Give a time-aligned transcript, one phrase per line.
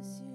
[0.00, 0.29] Au-dessus des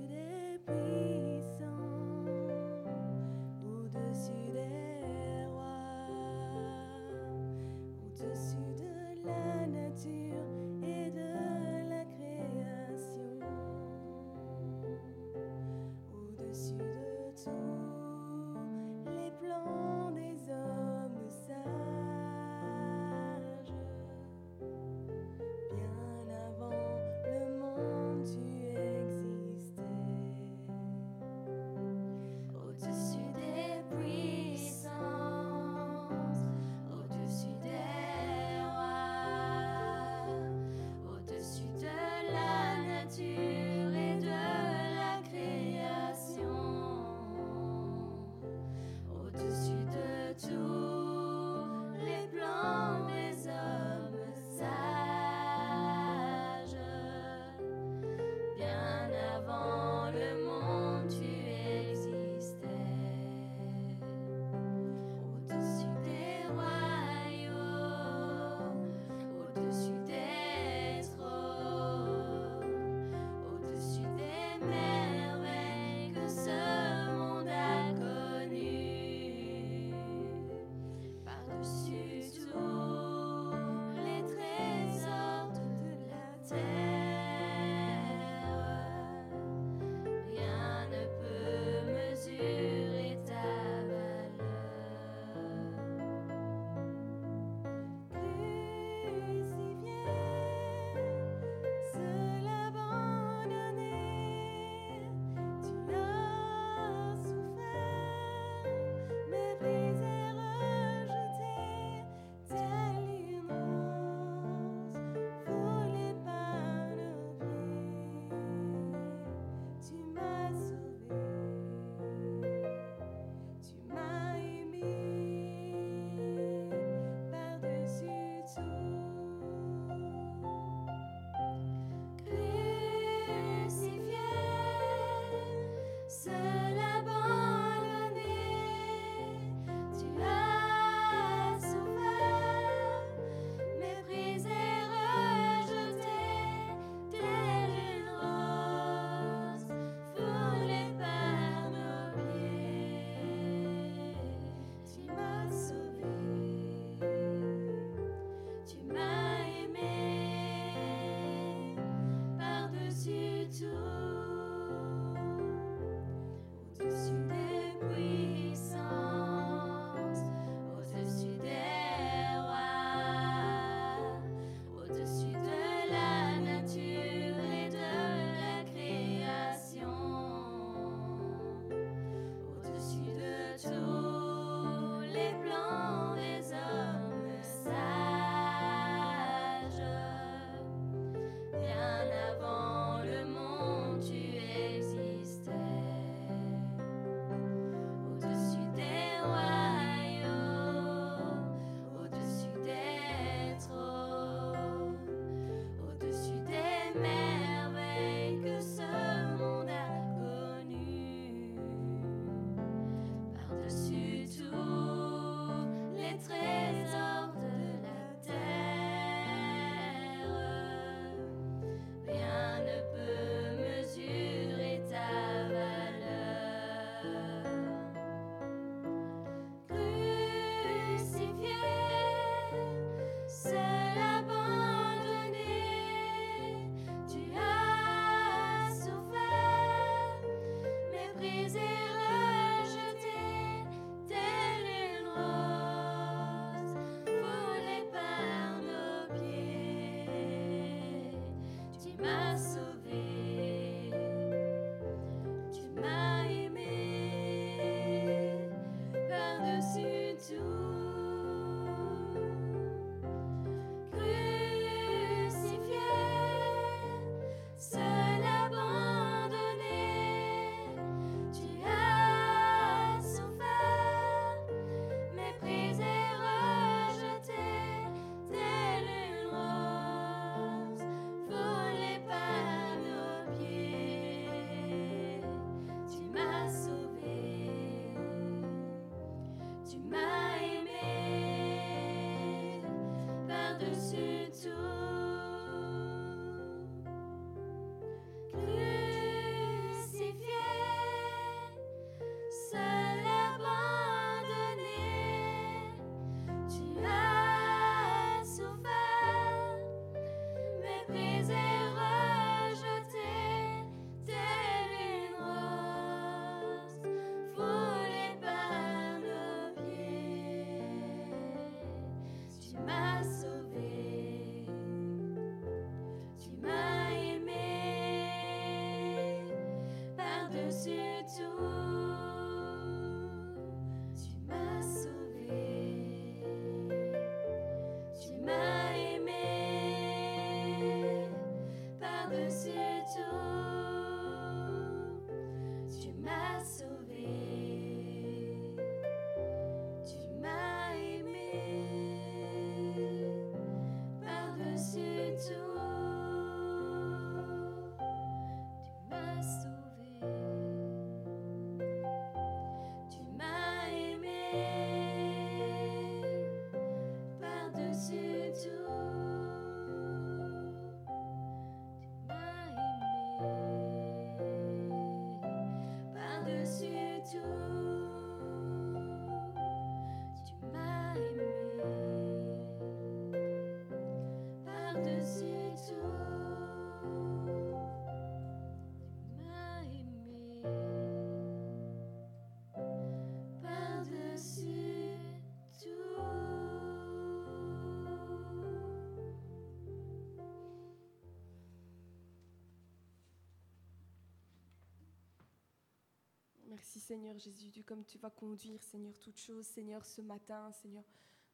[406.64, 410.84] Seigneur Jésus, comme tu vas conduire, Seigneur, toutes choses, Seigneur, ce matin, Seigneur.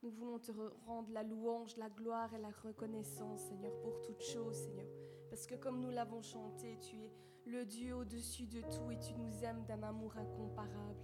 [0.03, 4.21] Nous voulons te re- rendre la louange, la gloire et la reconnaissance, Seigneur, pour toutes
[4.23, 4.87] choses, Seigneur.
[5.29, 7.11] Parce que comme nous l'avons chanté, tu es
[7.45, 10.99] le Dieu au-dessus de tout et tu nous aimes d'un amour incomparable.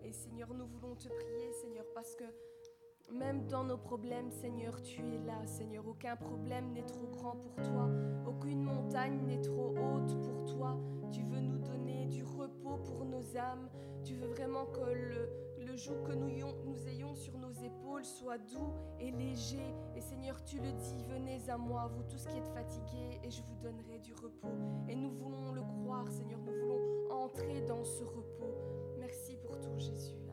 [0.00, 2.24] Et Seigneur, nous voulons te prier, Seigneur, parce que
[3.12, 5.86] même dans nos problèmes, Seigneur, tu es là, Seigneur.
[5.86, 7.88] Aucun problème n'est trop grand pour toi.
[8.26, 10.78] Aucune montagne n'est trop haute pour toi.
[11.10, 11.57] Tu veux nous
[12.76, 13.68] pour nos âmes.
[14.04, 19.10] Tu veux vraiment que le, joug que nous ayons sur nos épaules soit doux et
[19.12, 19.74] léger.
[19.94, 23.42] Et Seigneur, tu le dis, venez à moi, vous tous qui êtes fatigués, et je
[23.42, 24.48] vous donnerai du repos.
[24.88, 26.40] Et nous voulons le croire, Seigneur.
[26.40, 28.54] Nous voulons entrer dans ce repos.
[28.98, 30.27] Merci pour tout, Jésus.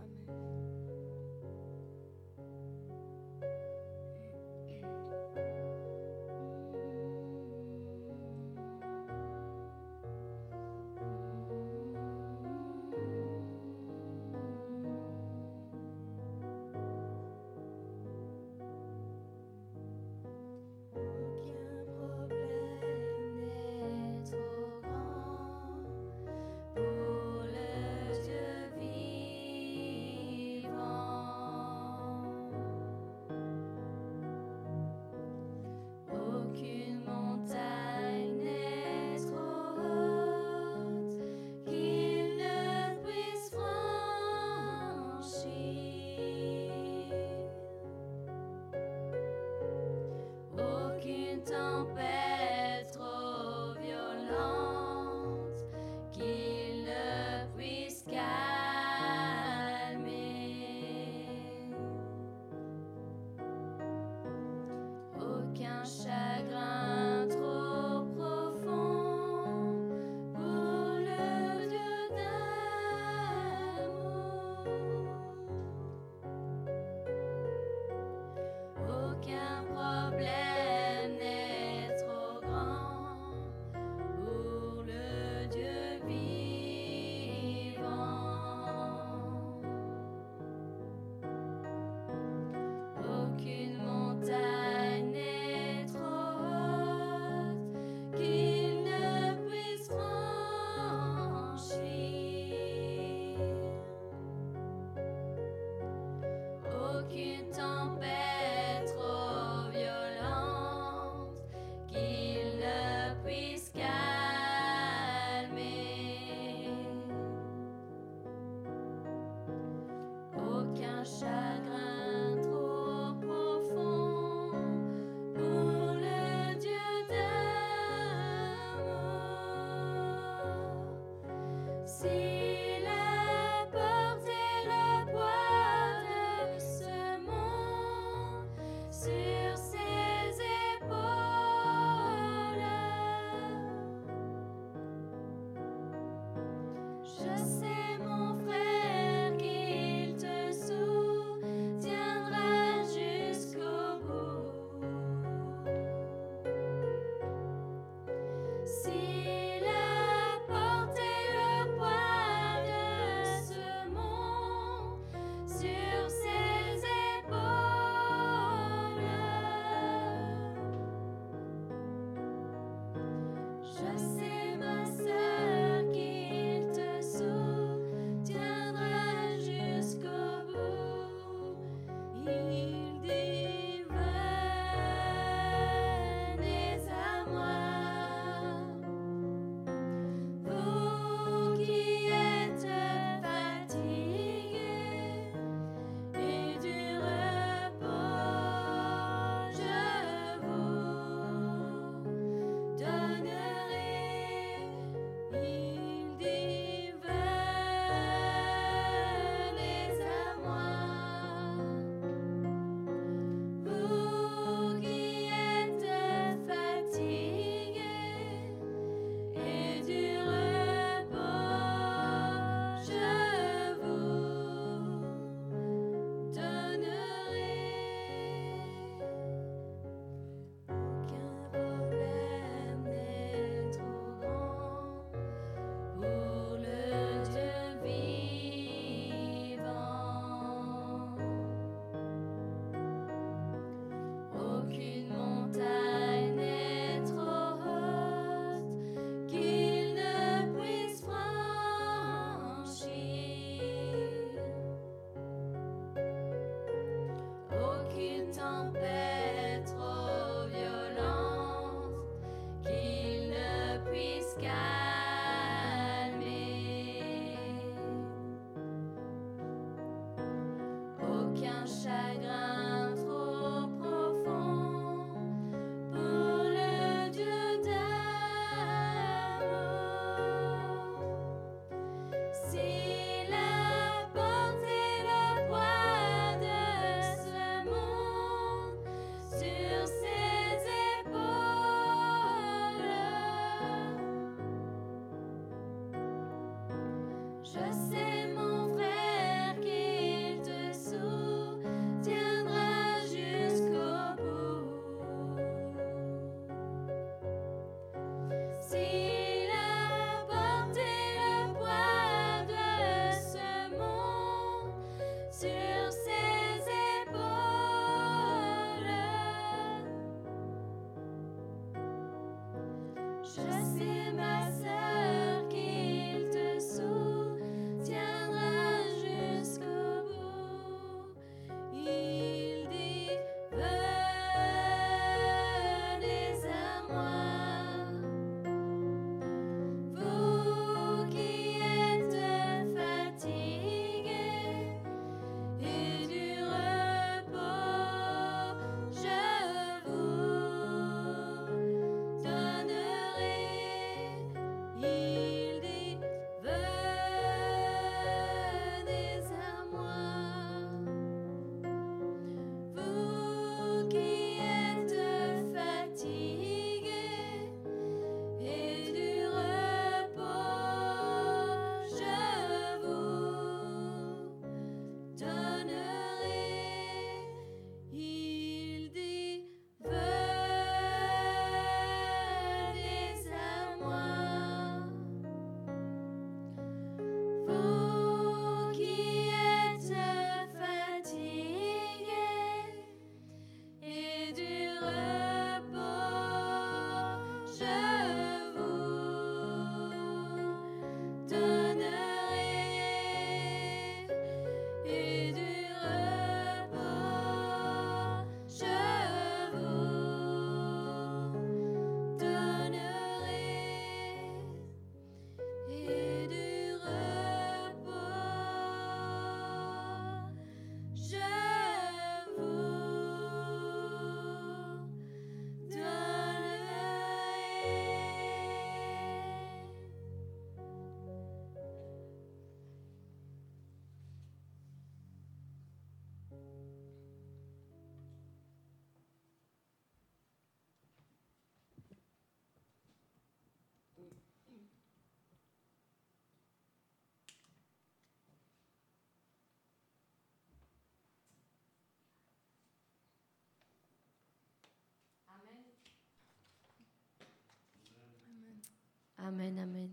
[459.27, 459.89] Amen, amen.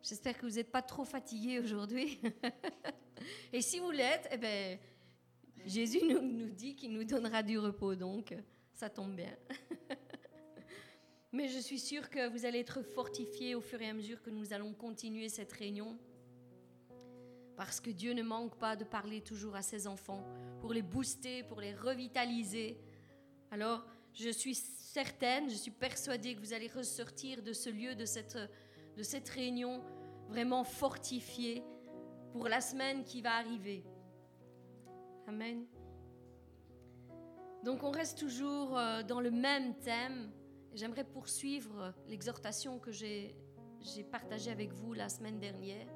[0.00, 2.20] J'espère que vous n'êtes pas trop fatigués aujourd'hui.
[3.52, 4.78] Et si vous l'êtes, eh ben,
[5.66, 8.32] Jésus nous, nous dit qu'il nous donnera du repos, donc
[8.72, 9.36] ça tombe bien.
[11.32, 14.30] Mais je suis sûre que vous allez être fortifiés au fur et à mesure que
[14.30, 15.98] nous allons continuer cette réunion.
[17.56, 20.24] Parce que Dieu ne manque pas de parler toujours à ses enfants
[20.60, 22.78] pour les booster, pour les revitaliser.
[23.50, 24.54] Alors, je suis
[25.48, 28.38] je suis persuadée que vous allez ressortir de ce lieu, de cette,
[28.96, 29.82] de cette réunion,
[30.28, 31.64] vraiment fortifié
[32.32, 33.84] pour la semaine qui va arriver.
[35.26, 35.66] Amen.
[37.64, 40.30] Donc on reste toujours euh, dans le même thème.
[40.74, 43.34] J'aimerais poursuivre l'exhortation que j'ai
[44.10, 45.86] partagée avec vous la semaine dernière,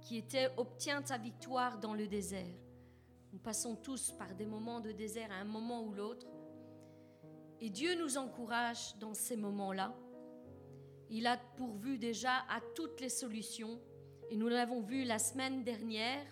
[0.00, 2.58] qui était Obtiens ta victoire dans le désert.
[3.32, 6.26] Nous passons tous par des moments de désert à un moment ou l'autre.
[7.62, 9.94] Et Dieu nous encourage dans ces moments-là.
[11.10, 13.78] Il a pourvu déjà à toutes les solutions.
[14.30, 16.24] Et nous l'avons vu la semaine dernière.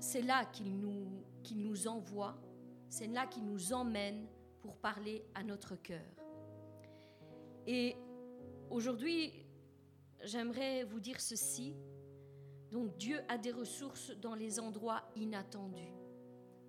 [0.00, 1.06] C'est là qu'il nous,
[1.54, 2.38] nous envoie.
[2.88, 4.26] C'est là qu'il nous emmène
[4.60, 6.00] pour parler à notre cœur.
[7.66, 7.96] Et
[8.70, 9.44] aujourd'hui,
[10.22, 11.74] j'aimerais vous dire ceci.
[12.70, 15.92] Donc Dieu a des ressources dans les endroits inattendus.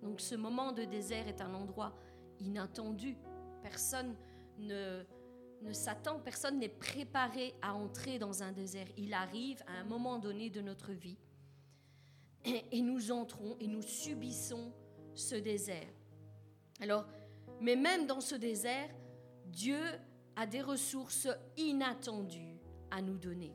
[0.04, 1.94] Donc ce moment de désert est un endroit
[2.38, 3.16] inattendu.
[3.62, 4.14] Personne
[4.58, 5.02] ne,
[5.62, 8.86] ne s'attend, personne n'est préparé à entrer dans un désert.
[8.98, 11.16] Il arrive à un moment donné de notre vie.
[12.44, 14.70] Et, nous entrons et nous subissons
[15.14, 15.88] ce désert.
[16.80, 17.06] Alors,
[17.62, 18.90] mais même dans ce désert,
[19.46, 19.80] Dieu
[20.36, 22.58] a des ressources inattendues
[22.90, 23.54] à nous donner.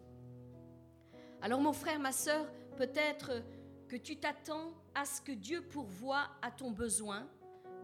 [1.43, 3.43] Alors mon frère, ma sœur, peut-être
[3.87, 7.27] que tu t'attends à ce que Dieu pourvoie à ton besoin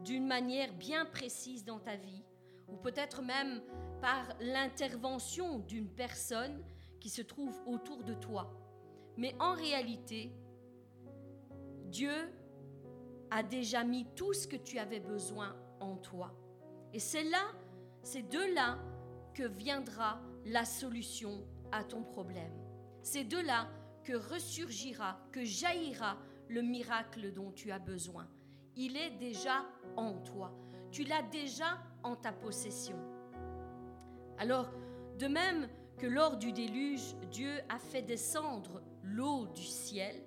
[0.04, 2.24] d'une manière bien précise dans ta vie,
[2.68, 3.62] ou peut-être même
[4.02, 6.63] par l'intervention d'une personne
[7.00, 8.52] qui se trouve autour de toi.
[9.18, 10.32] Mais en réalité,
[11.86, 12.34] Dieu
[13.32, 16.34] a déjà mis tout ce que tu avais besoin en toi.
[16.94, 17.52] Et c'est là,
[18.04, 18.80] c'est de là
[19.34, 22.54] que viendra la solution à ton problème.
[23.02, 23.68] C'est de là
[24.04, 28.27] que ressurgira, que jaillira le miracle dont tu as besoin.
[28.75, 30.53] Il est déjà en toi.
[30.91, 32.97] Tu l'as déjà en ta possession.
[34.38, 34.69] Alors,
[35.17, 40.21] de même que lors du déluge, Dieu a fait descendre l'eau du ciel,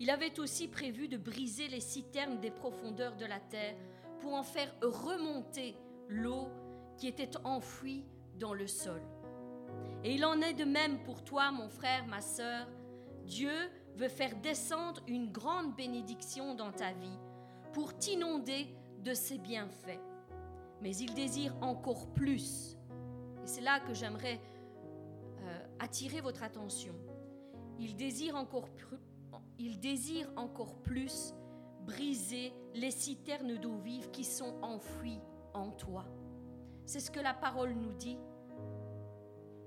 [0.00, 3.76] il avait aussi prévu de briser les citernes des profondeurs de la terre
[4.20, 5.76] pour en faire remonter
[6.08, 6.48] l'eau
[6.96, 8.04] qui étaient enfouis
[8.36, 9.00] dans le sol.
[10.02, 12.66] Et il en est de même pour toi, mon frère, ma sœur.
[13.24, 13.52] Dieu
[13.96, 17.18] veut faire descendre une grande bénédiction dans ta vie
[17.72, 20.00] pour t'inonder de ses bienfaits.
[20.80, 22.76] Mais il désire encore plus.
[23.42, 24.40] Et c'est là que j'aimerais
[25.42, 26.94] euh, attirer votre attention.
[27.78, 28.68] Il désire encore,
[29.58, 31.34] il désire encore plus
[31.86, 35.20] briser les citernes d'eau vive qui sont enfouies
[35.54, 36.04] en toi.
[36.86, 38.18] C'est ce que la parole nous dit,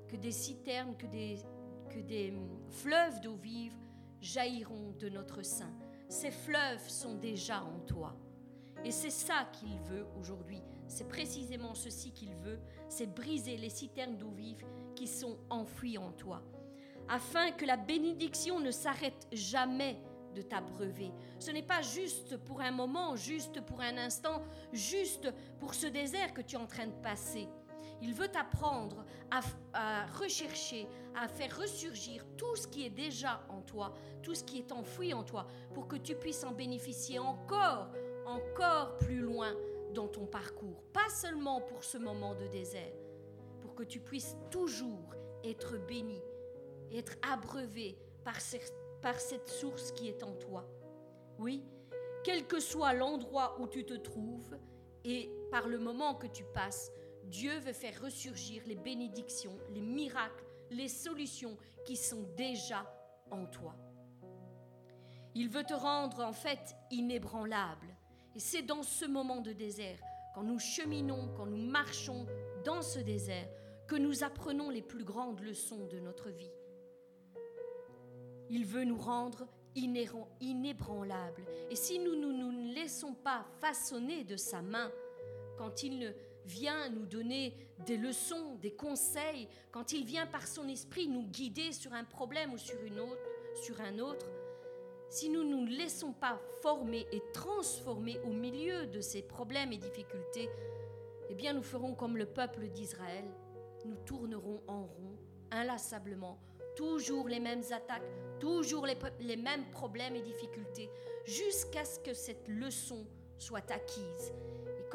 [0.08, 3.74] que des citernes, que des, hum, fleuves d'eau vive
[4.22, 5.74] jailliront de notre sein.
[6.10, 8.16] Ces fleuves sont déjà en toi.
[8.84, 10.62] Et c'est ça qu'il veut aujourd'hui.
[10.88, 14.64] C'est précisément ceci qu'il veut, c'est briser les citernes d'eau vive
[14.96, 16.44] qui sont enfouies en toi,
[17.10, 19.98] afin que la bénédiction ne s'arrête jamais
[20.36, 21.12] de t'abreuver.
[21.40, 24.42] Ce n'est pas juste pour un moment, juste pour un instant,
[24.74, 27.48] juste pour ce désert que tu es en train de passer.
[28.06, 33.96] Il veut t'apprendre à, rechercher, à faire ressurgir tout ce qui est déjà en toi,
[34.22, 37.90] tout ce qui est enfoui en toi, pour que tu puisses en bénéficier encore,
[38.28, 39.56] encore plus loin
[39.96, 40.84] dans ton parcours.
[40.94, 42.94] Pas seulement pour ce moment de désert,
[43.62, 46.22] pour que tu puisses toujours être béni,
[46.94, 48.36] être abreuvé par,
[49.02, 50.64] par cette source qui est en toi.
[51.40, 51.64] Oui,
[52.24, 54.56] quel que soit l'endroit où tu te trouves
[55.04, 56.92] et par le moment que tu passes,
[57.26, 62.86] Dieu veut faire ressurgir les bénédictions, les miracles, les solutions qui sont déjà
[63.32, 63.76] en toi.
[65.34, 67.96] Il veut te rendre en fait inébranlable.
[68.36, 70.00] Et c'est dans ce moment de désert,
[70.34, 72.26] quand nous cheminons, quand nous marchons
[72.64, 73.50] dans ce désert,
[73.88, 76.52] que nous apprenons les plus grandes leçons de notre vie.
[78.50, 81.46] Il veut nous rendre inébranlables.
[81.70, 84.92] Et si nous ne nous, nous, laissons pas façonner de sa main,
[85.58, 86.12] quand il ne
[86.46, 87.54] vient nous donner
[87.86, 92.54] des leçons, des conseils, quand il vient par son esprit nous guider sur un problème
[92.54, 94.28] ou sur, une autre, sur un autre,
[95.10, 99.78] si nous ne nous laissons pas former et transformer au milieu de ces problèmes et
[99.78, 100.50] difficultés,
[101.30, 103.26] eh bien nous ferons comme le peuple d'Israël,
[103.86, 105.18] nous tournerons en rond,
[105.52, 106.40] inlassablement,
[106.76, 108.04] toujours les mêmes attaques,
[108.40, 110.90] toujours les, les mêmes problèmes et difficultés,
[111.24, 113.06] jusqu'à ce que cette leçon
[113.38, 114.34] soit acquise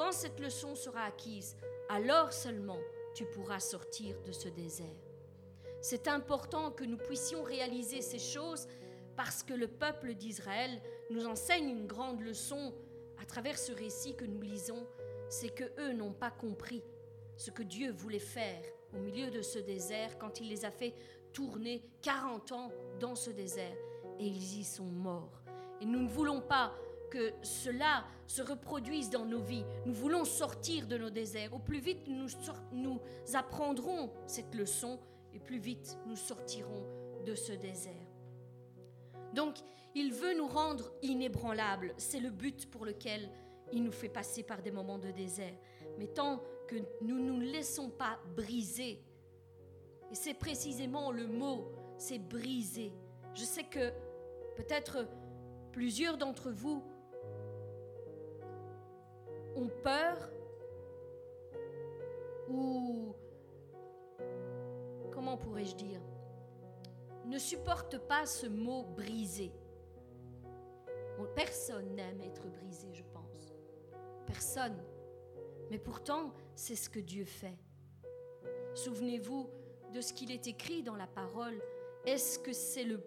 [0.00, 1.54] quand cette leçon sera acquise,
[1.90, 2.78] alors seulement
[3.14, 4.86] tu pourras sortir de ce désert.
[5.82, 8.66] C'est important que nous puissions réaliser ces choses
[9.14, 12.72] parce que le peuple d'Israël nous enseigne une grande leçon
[13.20, 14.86] à travers ce récit que nous lisons,
[15.28, 16.82] c'est que eux n'ont pas compris
[17.36, 18.62] ce que Dieu voulait faire
[18.94, 20.94] au milieu de ce désert quand il les a fait
[21.34, 23.76] tourner 40 ans dans ce désert
[24.18, 25.42] et ils y sont morts.
[25.82, 26.72] Et nous ne voulons pas
[27.10, 29.64] que cela se reproduise dans nos vies.
[29.84, 31.52] Nous voulons sortir de nos déserts.
[31.52, 33.00] Au plus vite nous,
[33.34, 34.98] apprendrons cette leçon
[35.34, 36.86] et plus vite nous sortirons
[37.26, 37.92] de ce désert.
[39.34, 39.56] Donc,
[39.94, 41.94] il veut nous rendre inébranlables.
[41.98, 43.28] C'est le but pour lequel
[43.72, 45.54] il nous fait passer par des moments de désert.
[45.98, 49.02] Mais tant que nous ne nous laissons pas briser,
[50.10, 52.92] et c'est précisément le mot, c'est briser.
[53.34, 53.92] Je sais que
[54.56, 55.06] peut-être
[55.72, 56.82] plusieurs d'entre vous
[59.60, 60.30] ont peur
[62.48, 63.14] ou,
[65.12, 66.00] comment pourrais-je dire,
[67.26, 69.52] ne supportent pas ce mot brisé.
[71.34, 73.54] Personne n'aime être brisé, je pense.
[74.26, 74.76] Personne.
[75.70, 77.58] Mais pourtant, c'est ce que Dieu fait.
[78.74, 79.48] Souvenez-vous
[79.92, 81.60] de ce qu'il est écrit dans la parole.
[82.06, 83.02] Est-ce que c'est le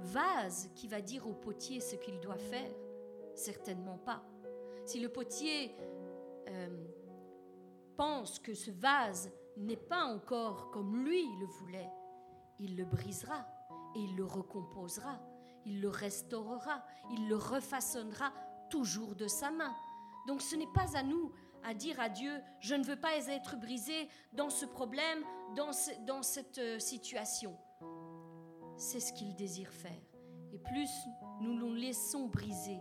[0.00, 2.70] vase qui va dire au potier ce qu'il doit faire?
[3.34, 4.22] Certainement pas.
[4.88, 5.76] Si le potier
[6.48, 6.86] euh,
[7.98, 11.90] pense que ce vase n'est pas encore comme lui le voulait,
[12.58, 13.46] il le brisera
[13.94, 15.20] et il le recomposera,
[15.66, 18.32] il le restaurera, il le refaçonnera
[18.70, 19.76] toujours de sa main.
[20.26, 23.60] Donc ce n'est pas à nous à dire à Dieu, je ne veux pas être
[23.60, 25.22] brisé dans ce problème,
[25.54, 25.72] dans,
[26.06, 27.54] dans cette euh, situation.
[28.78, 30.00] C'est ce qu'il désire faire.
[30.54, 30.90] Et plus
[31.42, 32.80] nous nous laissons briser,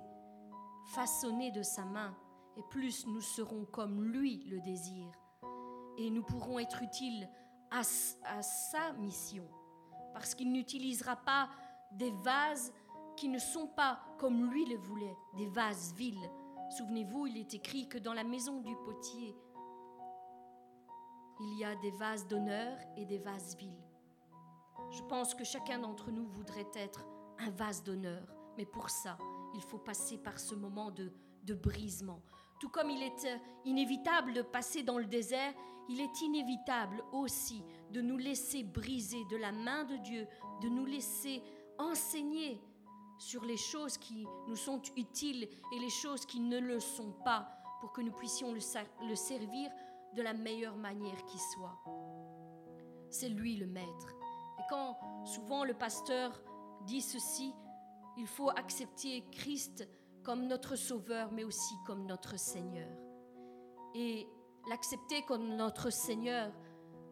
[0.87, 2.15] façonnés de sa main,
[2.55, 5.11] et plus nous serons comme lui le désire.
[5.97, 7.29] Et nous pourrons être utiles
[7.71, 7.81] à,
[8.25, 9.47] à sa mission,
[10.13, 11.49] parce qu'il n'utilisera pas
[11.91, 12.73] des vases
[13.15, 16.29] qui ne sont pas comme lui le voulait, des vases vils.
[16.77, 19.35] Souvenez-vous, il est écrit que dans la maison du potier,
[21.39, 23.83] il y a des vases d'honneur et des vases vils.
[24.91, 27.05] Je pense que chacun d'entre nous voudrait être
[27.39, 28.23] un vase d'honneur,
[28.57, 29.17] mais pour ça,
[29.57, 31.11] il faut passer par ce moment de,
[31.43, 32.21] de brisement,
[32.59, 35.53] Tout comme il est euh, inévitable de passer dans le désert,
[35.89, 40.27] il est inévitable aussi de nous laisser briser de la main de Dieu,
[40.61, 41.41] de nous laisser
[41.79, 42.61] enseigner
[43.17, 47.49] sur les choses qui nous sont utiles et les choses qui ne le sont pas,
[47.81, 48.59] pour que nous puissions le,
[49.07, 49.71] le servir
[50.15, 51.77] de la meilleure manière qui soit.
[53.09, 54.13] C'est lui le maître.
[54.59, 56.41] Et quand souvent le pasteur
[56.85, 57.53] dit ceci,
[58.17, 59.87] il faut accepter Christ
[60.23, 62.89] comme notre Sauveur, mais aussi comme notre Seigneur.
[63.95, 64.27] Et
[64.69, 66.51] l'accepter comme notre Seigneur,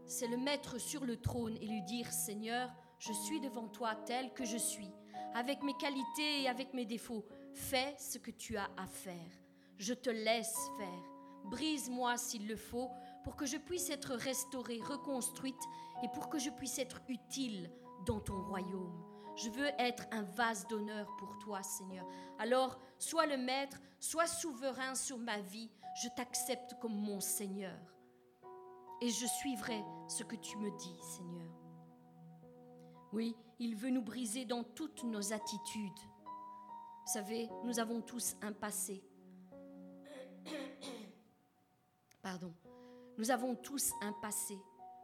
[0.05, 4.33] c'est le mettre sur le trône et lui dire, Seigneur, je suis devant toi tel
[4.33, 4.91] que je suis,
[5.33, 7.25] avec mes qualités et avec mes défauts.
[7.53, 9.31] Fais ce que tu as à faire.
[9.77, 11.03] Je te laisse faire.
[11.45, 12.89] Brise-moi s'il le faut,
[13.23, 15.55] pour que je puisse être restaurée, reconstruite,
[16.03, 17.71] et pour que je puisse être utile
[18.05, 19.14] dans ton royaume.
[19.35, 22.05] Je veux être un vase d'honneur pour toi, Seigneur.
[22.39, 25.69] Alors, sois le maître, sois souverain sur ma vie.
[26.01, 27.77] Je t'accepte comme mon Seigneur.
[29.01, 31.51] Et je suivrai ce que tu me dis, Seigneur.
[33.11, 35.99] Oui, il veut nous briser dans toutes nos attitudes.
[37.05, 39.03] Vous savez, nous avons tous un passé.
[42.21, 42.53] Pardon.
[43.17, 44.57] Nous avons tous un passé.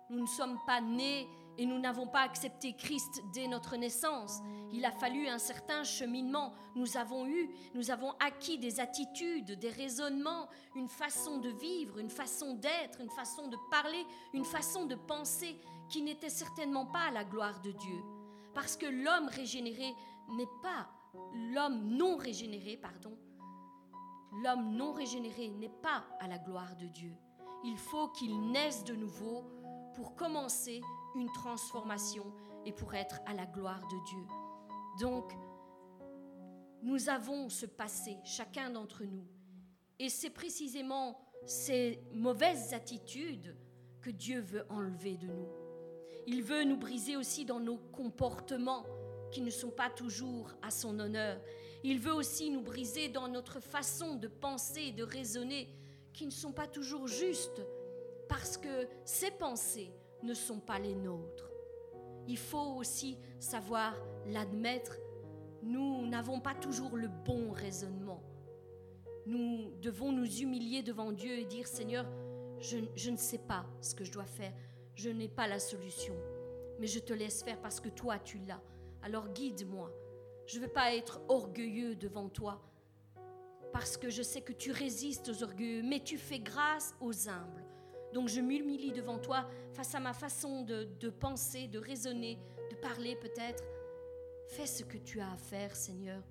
[0.10, 4.40] Nous ne sommes pas nés et nous n'avons pas accepté Christ dès notre naissance.
[4.72, 6.54] Il a fallu un certain cheminement.
[6.76, 12.10] Nous avons eu, nous avons acquis des attitudes, des raisonnements, une façon de vivre, une
[12.10, 15.58] façon d'être, une façon de parler, une façon de penser
[15.90, 18.02] qui n'était certainement pas à la gloire de Dieu.
[18.54, 19.94] Parce que l'homme régénéré
[20.30, 20.90] n'est pas
[21.54, 23.18] l'homme non régénéré, pardon.
[24.44, 27.14] L'homme non régénéré n'est pas à la gloire de Dieu.
[27.64, 29.44] Il faut qu'il naisse de nouveau
[29.94, 30.82] pour commencer
[31.16, 32.26] une transformation
[32.66, 34.26] et pour être à la gloire de Dieu.
[35.00, 35.32] Donc,
[36.84, 39.26] nous avons ce passé, chacun d'entre nous.
[40.00, 43.56] Et c'est précisément ces mauvaises attitudes
[44.02, 45.48] que Dieu veut enlever de nous.
[46.28, 48.86] Il veut nous briser aussi dans nos comportements
[49.32, 51.40] qui ne sont pas toujours à son honneur.
[51.84, 55.68] Il veut aussi nous briser dans notre façon de penser et de raisonner
[56.14, 57.62] qui ne sont pas toujours justes
[58.28, 59.92] parce que ces pensées,
[60.24, 61.50] ne sont pas les nôtres.
[62.28, 63.96] Il faut aussi savoir
[64.28, 64.98] l'admettre.
[65.64, 68.24] Nous n'avons pas toujours le bon raisonnement.
[69.26, 72.06] Nous devons nous humilier devant Dieu et dire, Seigneur,
[72.60, 74.54] je, ne sais pas ce que je dois faire.
[74.96, 76.16] Je n'ai pas la solution.
[76.80, 78.62] Mais je te laisse faire parce que toi, tu l'as.
[79.04, 79.92] Alors guide-moi.
[80.48, 82.62] Je ne veux pas être orgueilleux devant toi
[83.72, 87.66] parce que je sais que tu résistes aux orgueilleux, mais tu fais grâce aux humbles.
[88.14, 92.38] Donc je m'humilie devant toi face à ma façon de, penser, de raisonner,
[92.70, 93.64] de parler peut-être.
[94.48, 96.22] Fais ce que tu as à faire, Seigneur.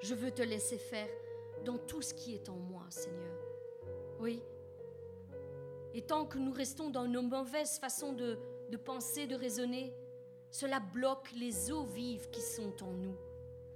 [0.00, 1.08] Je veux te laisser faire
[1.64, 3.36] dans tout ce qui est en moi, Seigneur.
[4.20, 4.40] Oui.
[5.92, 8.38] Et tant que nous restons dans nos mauvaises façons de,
[8.84, 9.92] penser, de raisonner,
[10.50, 13.16] cela bloque les eaux vives qui sont en nous.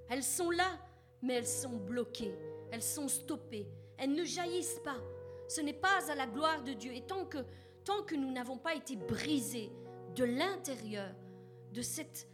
[0.09, 0.79] Elles sont là,
[1.23, 2.35] mais elles sont bloquées,
[2.71, 4.99] elles sont stoppées, elles ne jaillissent pas
[5.49, 6.93] ce n'est pas à la gloire de Dieu.
[6.95, 7.39] Et tant que,
[7.85, 9.73] tant nous n'avons pas été brisés
[10.15, 11.11] de l'intérieur
[11.73, 12.29] de, cette,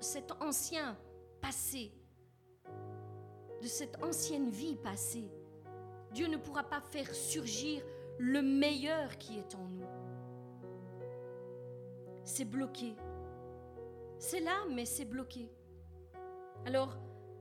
[0.00, 0.96] cet ancien
[1.40, 1.92] passé,
[3.60, 5.30] de cette ancienne vie passée,
[6.12, 7.82] Dieu ne pourra pas faire surgir
[8.18, 9.86] le meilleur qui est en nous.
[12.24, 12.96] C'est bloqué.
[14.18, 15.50] C'est là, mais c'est bloqué.
[16.64, 16.96] Alors,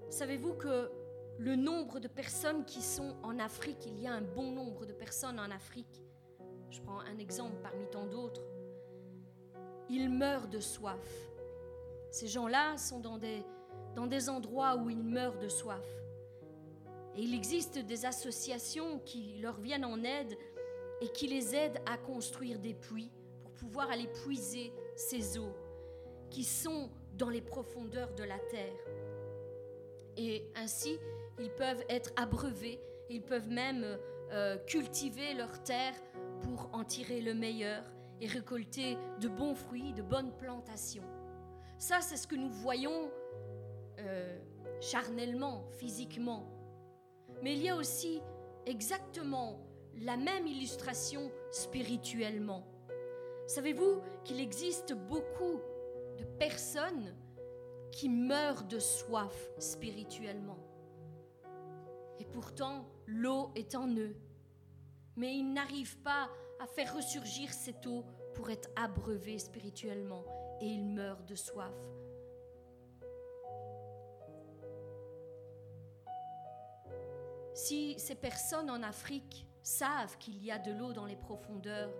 [0.09, 0.91] savez-vous que
[1.37, 4.93] le nombre de personnes qui sont en Afrique, il y a un bon nombre de
[4.93, 6.01] personnes en Afrique.
[6.69, 8.41] Je prends un exemple parmi tant d'autres.
[9.89, 11.29] Ils meurent de soif.
[12.09, 13.43] Ces gens-là sont dans des,
[13.95, 15.85] dans des endroits où ils meurent de soif.
[17.15, 20.37] Et il existe des associations qui leur viennent en aide
[21.01, 25.55] et qui les aident à construire des puits pour pouvoir aller puiser ces eaux
[26.29, 28.73] qui sont dans les profondeurs de la terre.
[30.17, 30.97] Et ainsi,
[31.39, 33.97] ils peuvent être abreuvés, ils peuvent même
[34.31, 35.93] euh, cultiver leur terre
[36.41, 37.83] pour en tirer le meilleur
[38.21, 41.03] et récolter de bons fruits, de bonnes plantations.
[41.77, 43.11] Ça, c'est ce que nous voyons
[43.99, 44.37] euh,
[44.79, 46.49] charnellement, physiquement.
[47.43, 48.21] Mais il y a aussi
[48.65, 49.59] exactement
[50.01, 52.65] la même illustration spirituellement.
[53.47, 55.59] Savez-vous qu'il existe beaucoup
[56.17, 57.15] de personnes
[57.91, 60.57] qui meurent de soif spirituellement?
[62.19, 64.15] Et pourtant, l'eau est en eux.
[65.15, 70.23] Mais ils n'arrivent pas à faire ressurgir cette eau pour être abreuvés spirituellement.
[70.61, 71.73] Et ils meurent de soif.
[77.53, 81.93] Si ces personnes en Afrique savent qu'il y a de l'eau dans les profondeurs,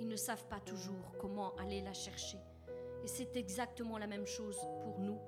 [0.00, 2.38] ils ne savent pas toujours comment aller la chercher.
[3.04, 5.18] Et c'est exactement la même chose pour nous.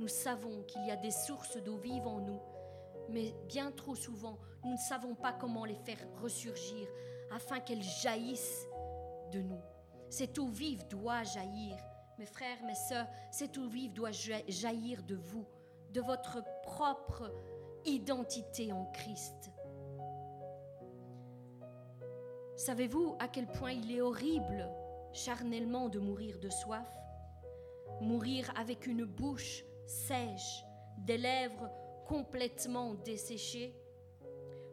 [0.00, 2.40] Nous savons qu'il y a des sources d'eau vive en nous,
[3.10, 6.88] mais bien trop souvent, nous ne savons pas comment les faire ressurgir
[7.30, 8.66] afin qu'elles jaillissent
[9.32, 9.60] de nous.
[10.08, 11.76] Cette eau vive doit jaillir.
[12.18, 15.46] Mes frères, mes sœurs, cette eau vive doit jaillir de vous,
[15.92, 17.32] de votre propre
[17.84, 19.50] identité en Christ.
[22.56, 24.68] Savez-vous à quel point il est horrible
[25.12, 26.86] charnellement de mourir de soif?
[28.02, 30.64] Mourir avec une bouche sèche,
[30.98, 31.70] des lèvres
[32.10, 33.72] complètement desséchées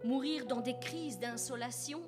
[0.03, 2.01] Mourir dans des crises d'insolation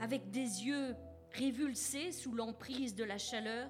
[0.00, 0.94] Avec des yeux
[1.32, 3.68] révulsés sous l'emprise de la chaleur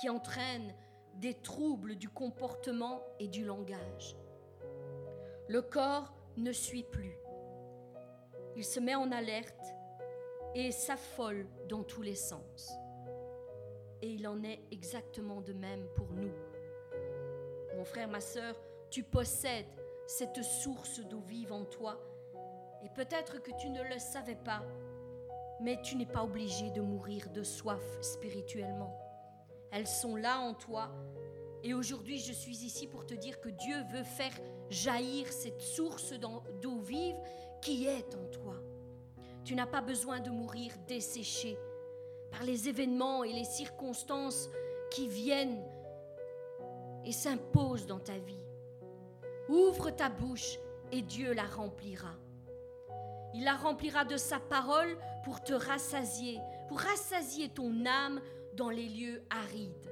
[0.00, 0.72] qui entraîne
[1.16, 4.16] des troubles du comportement et du langage
[5.52, 7.14] le corps ne suit plus.
[8.56, 9.74] Il se met en alerte
[10.54, 12.72] et s'affole dans tous les sens.
[14.00, 16.32] Et il en est exactement de même pour nous.
[17.76, 18.54] Mon frère, ma sœur,
[18.92, 19.66] tu possèdes
[20.06, 21.98] cette source d'eau vive en toi.
[22.84, 24.62] Et peut-être que tu ne le savais pas,
[25.60, 28.94] mais tu n'es pas obligé de mourir de soif spirituellement.
[29.70, 30.92] Elles sont là en toi
[31.64, 34.32] et aujourd'hui, je suis ici pour te dire que Dieu veut faire
[34.68, 37.16] jaillir cette source d'eau vive
[37.62, 38.56] qui est en toi.
[39.44, 41.56] Tu n'as pas besoin de mourir desséché
[42.30, 44.50] par les événements et les circonstances
[44.90, 45.64] qui viennent
[47.06, 48.41] et s'imposent dans ta vie.
[49.48, 50.58] Ouvre ta bouche
[50.92, 52.14] et Dieu la remplira.
[53.34, 58.20] Il la remplira de sa parole pour te rassasier, pour rassasier ton âme
[58.54, 59.90] dans les lieux arides.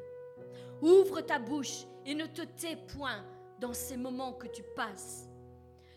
[0.82, 3.24] Ouvre ta bouche et ne te tais point
[3.58, 5.28] dans ces moments que tu passes.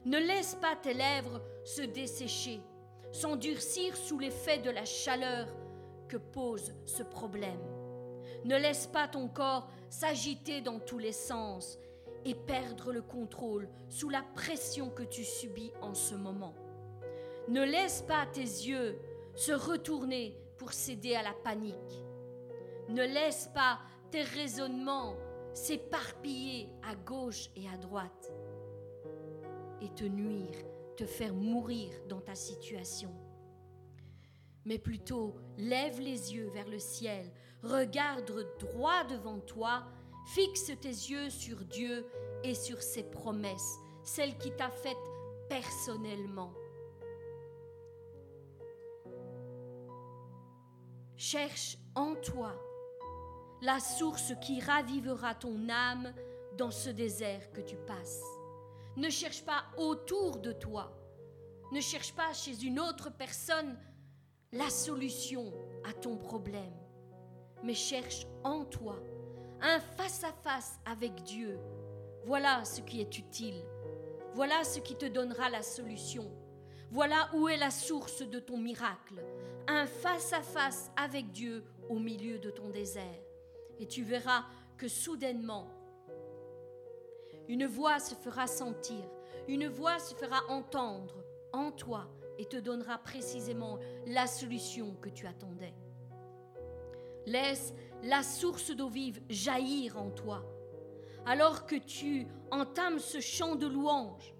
[0.05, 2.59] Ne laisse pas tes lèvres se dessécher,
[3.11, 5.47] s'endurcir sous l'effet de la chaleur
[6.09, 7.61] que pose ce problème.
[8.43, 11.77] Ne laisse pas ton corps s'agiter dans tous les sens
[12.25, 16.55] et perdre le contrôle sous la pression que tu subis en ce moment.
[17.47, 18.97] Ne laisse pas tes yeux
[19.35, 22.03] se retourner pour céder à la panique.
[22.89, 23.79] Ne laisse pas
[24.11, 25.15] tes raisonnements
[25.53, 28.31] s'éparpiller à gauche et à droite
[29.81, 30.55] et te nuire,
[30.95, 33.11] te faire mourir dans ta situation.
[34.65, 37.29] Mais plutôt, lève les yeux vers le ciel,
[37.61, 39.83] regarde droit devant toi,
[40.25, 42.05] fixe tes yeux sur Dieu
[42.43, 44.97] et sur ses promesses, celles qui t'a faites
[45.49, 46.53] personnellement.
[51.15, 52.53] Cherche en toi
[53.61, 56.13] la source qui ravivera ton âme
[56.57, 58.21] dans ce désert que tu passes.
[58.97, 60.91] Ne cherche pas autour de toi,
[61.71, 63.79] ne cherche pas chez une autre personne
[64.51, 65.51] la solution
[65.83, 66.77] à ton problème,
[67.63, 68.97] mais cherche en toi
[69.63, 71.57] un face-à-face avec Dieu.
[72.25, 73.63] Voilà ce qui est utile.
[74.33, 76.29] Voilà ce qui te donnera la solution.
[76.91, 79.23] Voilà où est la source de ton miracle.
[79.67, 83.23] Un face à -face avec Dieu au milieu de ton désert
[83.79, 84.45] et tu verras
[84.77, 85.67] que soudainement,
[87.47, 89.03] une voix se fera sentir,
[89.47, 95.27] une voix se fera entendre en toi et te donnera précisément la solution que tu
[95.27, 95.73] attendais.
[97.25, 100.43] Laisse la source d'eau vive jaillir en toi.
[101.25, 104.33] Alors que tu entames ce chant de louange,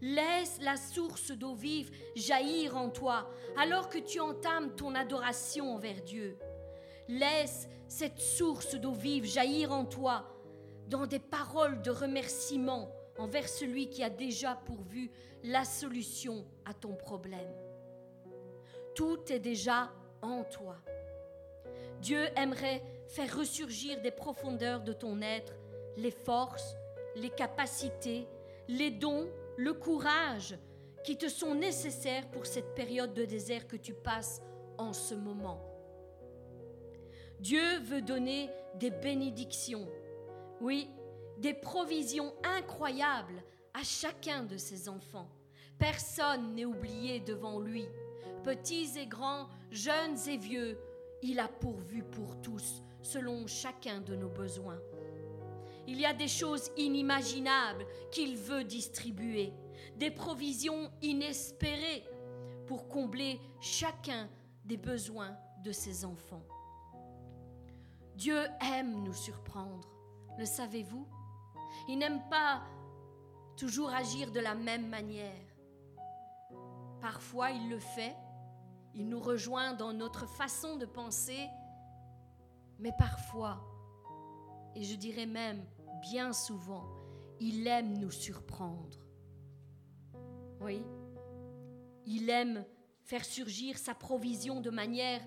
[0.00, 3.28] laisse la source d'eau vive jaillir en toi.
[3.56, 6.38] Alors que tu entames ton adoration envers Dieu,
[7.08, 10.24] laisse cette source d'eau vive jaillir en toi
[10.86, 15.10] dans des paroles de remerciement envers celui qui a déjà pourvu
[15.42, 17.52] la solution à ton problème.
[18.94, 20.76] Tout est déjà en toi.
[22.00, 25.54] Dieu aimerait faire ressurgir des profondeurs de ton être
[25.96, 26.76] les forces,
[27.16, 28.26] les capacités,
[28.68, 30.56] les dons, le courage
[31.04, 34.42] qui te sont nécessaires pour cette période de désert que tu passes
[34.78, 35.60] en ce moment.
[37.40, 39.88] Dieu veut donner des bénédictions,
[40.60, 40.90] oui,
[41.38, 43.42] des provisions incroyables
[43.74, 45.28] à chacun de ses enfants.
[45.78, 47.86] Personne n'est oublié devant lui.
[48.44, 50.78] Petits et grands, jeunes et vieux,
[51.22, 54.78] il a pourvu pour tous, selon chacun de nos besoins.
[55.86, 59.52] Il y a des choses inimaginables qu'il veut distribuer,
[59.96, 62.04] des provisions inespérées
[62.66, 64.28] pour combler chacun
[64.64, 66.44] des besoins de ses enfants.
[68.14, 69.88] Dieu aime nous surprendre.
[70.38, 71.06] Le savez-vous?
[71.88, 72.62] Il n'aime pas
[73.56, 75.32] toujours agir de la même manière.
[77.00, 78.14] Parfois, il le fait.
[78.94, 81.48] Il nous rejoint dans notre façon de penser.
[82.78, 83.62] Mais parfois,
[84.74, 85.64] et je dirais même
[86.00, 86.86] bien souvent,
[87.40, 88.98] il aime nous surprendre.
[90.60, 90.82] Oui,
[92.06, 92.64] il aime
[93.02, 95.20] faire surgir sa provision de manière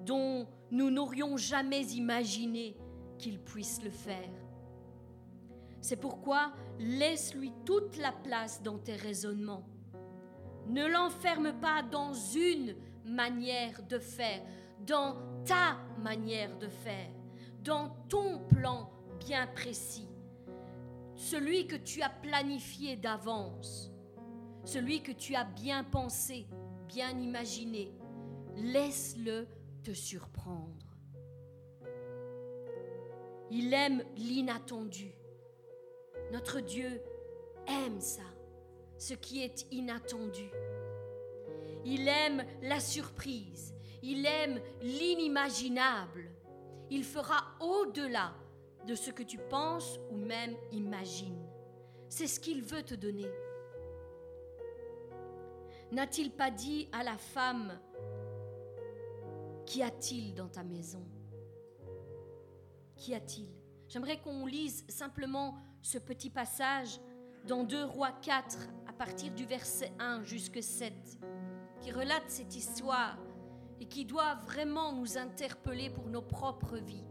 [0.00, 2.76] dont nous n'aurions jamais imaginé
[3.18, 4.30] qu'il puisse le faire.
[5.80, 9.64] C'est pourquoi laisse-lui toute la place dans tes raisonnements.
[10.66, 12.74] Ne l'enferme pas dans une
[13.08, 14.42] manière de faire,
[14.86, 17.10] dans ta manière de faire,
[17.62, 20.08] dans ton plan bien précis,
[21.14, 23.90] celui que tu as planifié d'avance,
[24.64, 26.46] celui que tu as bien pensé,
[26.86, 27.92] bien imaginé.
[28.56, 29.46] Laisse-le
[29.82, 30.86] te surprendre.
[33.50, 35.12] Il aime l'inattendu.
[36.32, 37.00] Notre Dieu
[37.66, 38.22] aime ça,
[38.98, 40.50] ce qui est inattendu.
[41.84, 43.74] Il aime la surprise.
[44.02, 46.30] Il aime l'inimaginable.
[46.90, 48.34] Il fera au-delà
[48.86, 51.46] de ce que tu penses ou même imagines.
[52.08, 53.30] C'est ce qu'il veut te donner.
[55.92, 57.78] N'a-t-il pas dit à la femme,
[59.68, 61.04] Qu'y a-t-il dans ta maison?
[62.96, 63.50] Qu'y a-t-il?
[63.86, 66.98] J'aimerais qu'on lise simplement ce petit passage
[67.46, 70.94] dans 2 Rois 4 à partir du verset 1 jusqu'à 7
[71.88, 73.16] qui relate cette histoire
[73.80, 77.06] et qui doit vraiment nous interpeller pour nos propres vies.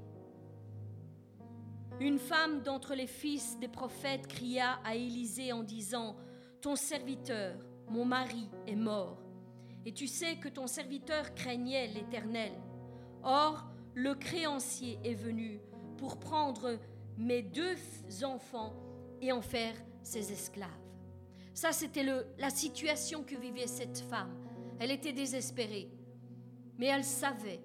[2.00, 6.16] Une femme d'entre les fils des prophètes cria à Élisée en disant,
[6.62, 7.56] Ton serviteur,
[7.90, 9.18] mon mari, est mort,
[9.84, 12.52] et tu sais que ton serviteur craignait l'Éternel.
[13.24, 13.66] Or,
[13.96, 15.60] le créancier est venu
[15.98, 16.78] pour prendre
[17.18, 17.78] mes deux
[18.24, 18.76] enfants
[19.22, 19.74] et en faire
[20.04, 20.70] ses esclaves.
[21.56, 22.06] Ça, c'était
[22.38, 24.47] la situation que vivait cette femme.
[24.80, 25.90] Elle était désespérée,
[26.78, 27.62] mais elle savait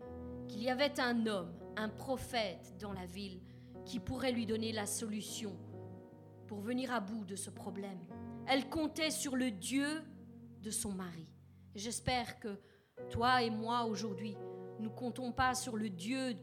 [0.48, 3.40] qu'il y avait un homme, un prophète dans la ville
[3.84, 5.56] qui pourrait lui donner la solution
[6.46, 8.00] pour venir à bout de ce problème.
[8.46, 10.02] Elle comptait sur le Dieu
[10.62, 11.26] de son mari.
[11.74, 12.58] J'espère que
[13.10, 14.36] toi et moi aujourd'hui,
[14.80, 16.34] nous comptons pas sur le Dieu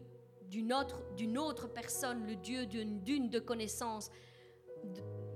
[0.50, 4.10] d'une autre, personne, le Dieu d'une de connaissance,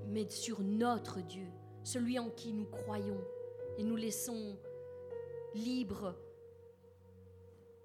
[0.06, 1.46] mais sur notre Dieu,
[1.82, 3.20] celui en qui nous croyons
[3.78, 4.56] et nous laissons
[5.54, 6.14] libres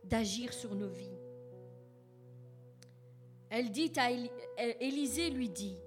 [0.03, 1.17] d'agir sur nos vies.
[3.49, 4.11] Elle dit à
[4.79, 5.77] Élisée lui dit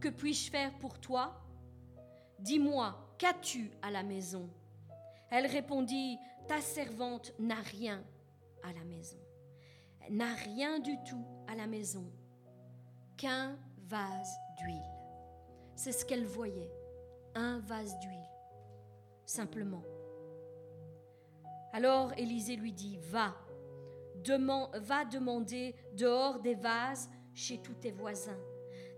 [0.00, 1.40] Que puis-je faire pour toi?
[2.38, 4.48] Dis-moi, qu'as-tu à la maison?
[5.30, 6.18] Elle répondit
[6.48, 8.02] Ta servante n'a rien
[8.62, 9.18] à la maison.
[10.10, 12.10] N'a rien du tout à la maison
[13.16, 13.56] qu'un
[13.88, 14.82] vase d'huile.
[15.76, 16.70] C'est ce qu'elle voyait,
[17.34, 18.28] un vase d'huile,
[19.24, 19.84] simplement.
[21.72, 23.34] Alors Élisée lui dit, va,
[24.74, 28.38] va demander dehors des vases chez tous tes voisins,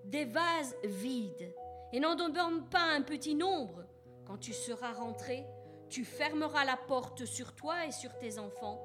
[0.05, 1.55] des vases vides,
[1.93, 3.85] et n'en demande pas un petit nombre.
[4.27, 5.45] Quand tu seras rentré,
[5.89, 8.81] tu fermeras la porte sur toi et sur tes enfants,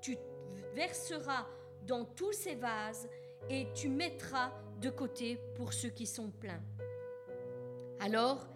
[0.00, 0.16] tu
[0.74, 1.46] verseras
[1.86, 3.08] dans tous ces vases
[3.50, 6.62] et tu mettras de côté pour ceux qui sont pleins.
[7.98, 8.46] Alors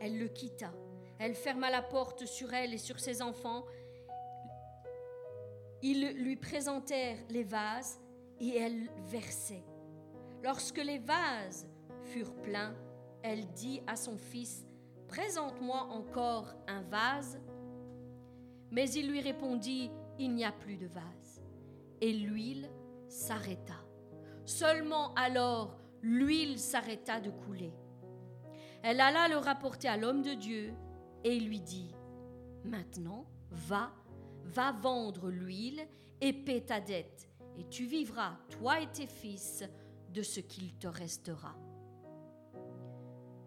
[0.00, 0.72] elle le quitta.
[1.18, 3.64] Elle ferma la porte sur elle et sur ses enfants
[5.82, 8.00] ils lui présentèrent les vases
[8.40, 9.64] et elle versait.
[10.42, 11.68] Lorsque les vases
[12.04, 12.74] furent pleins,
[13.22, 14.66] elle dit à son fils,
[15.08, 17.40] Présente-moi encore un vase.
[18.70, 21.42] Mais il lui répondit, Il n'y a plus de vase.
[22.00, 22.68] Et l'huile
[23.08, 23.74] s'arrêta.
[24.44, 27.72] Seulement alors l'huile s'arrêta de couler.
[28.82, 30.72] Elle alla le rapporter à l'homme de Dieu
[31.24, 31.94] et lui dit,
[32.64, 33.92] Maintenant, va
[34.46, 35.86] va vendre l'huile
[36.20, 37.28] et paie ta dette,
[37.58, 39.64] et tu vivras, toi et tes fils,
[40.12, 41.54] de ce qu'il te restera.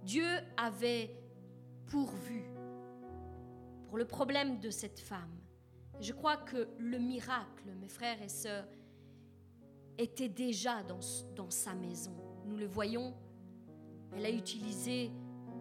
[0.03, 0.27] Dieu
[0.57, 1.15] avait
[1.87, 2.43] pourvu
[3.87, 5.39] pour le problème de cette femme.
[5.99, 8.67] Je crois que le miracle, mes frères et sœurs,
[9.97, 10.99] était déjà dans,
[11.35, 12.15] dans sa maison.
[12.45, 13.13] Nous le voyons,
[14.15, 15.11] elle a utilisé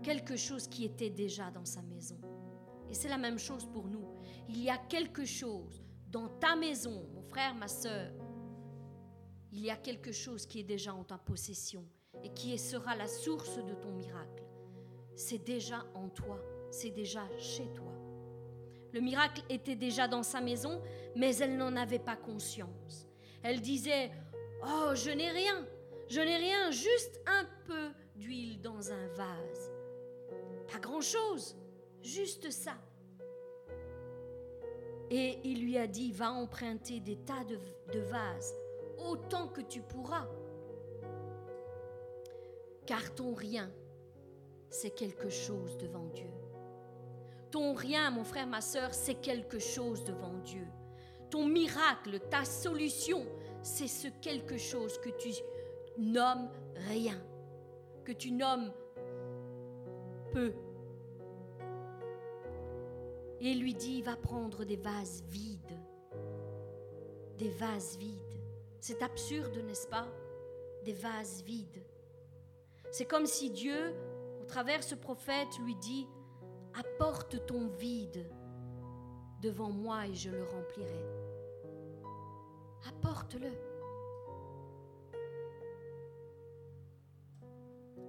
[0.02, 2.18] quelque chose qui était déjà dans sa maison.
[2.90, 4.07] Et c'est la même chose pour nous.
[4.48, 8.10] Il y a quelque chose dans ta maison, mon frère, ma soeur.
[9.52, 11.84] Il y a quelque chose qui est déjà en ta possession
[12.24, 14.44] et qui sera la source de ton miracle.
[15.16, 16.40] C'est déjà en toi,
[16.70, 17.92] c'est déjà chez toi.
[18.92, 20.80] Le miracle était déjà dans sa maison,
[21.14, 23.06] mais elle n'en avait pas conscience.
[23.42, 24.10] Elle disait,
[24.64, 25.66] Oh, je n'ai rien,
[26.08, 29.72] je n'ai rien, juste un peu d'huile dans un vase.
[30.72, 31.56] Pas grand-chose,
[32.02, 32.78] juste ça.
[35.10, 38.54] Et il lui a dit, va emprunter des tas de, vases,
[38.98, 40.26] autant que tu pourras.
[42.86, 43.70] Car ton rien,
[44.68, 46.30] c'est quelque chose devant Dieu.
[47.50, 50.66] Ton rien, mon frère, ma soeur, c'est quelque chose devant Dieu.
[51.30, 53.24] Ton miracle, ta solution,
[53.62, 55.30] c'est ce quelque chose que tu
[55.98, 56.50] nommes
[56.88, 57.18] rien,
[58.04, 58.72] que tu nommes
[60.32, 60.52] peu.
[63.40, 65.78] Et lui dit, va prendre des vases vides,
[67.36, 68.42] des vases vides.
[68.80, 70.08] C'est absurde, n'est-ce pas?
[70.84, 71.84] Des vases vides.
[72.90, 73.94] C'est comme si Dieu,
[74.40, 76.08] au travers ce prophète, lui dit,
[76.74, 78.28] apporte ton vide
[79.40, 81.04] devant moi et je le remplirai.
[82.88, 83.52] Apporte-le.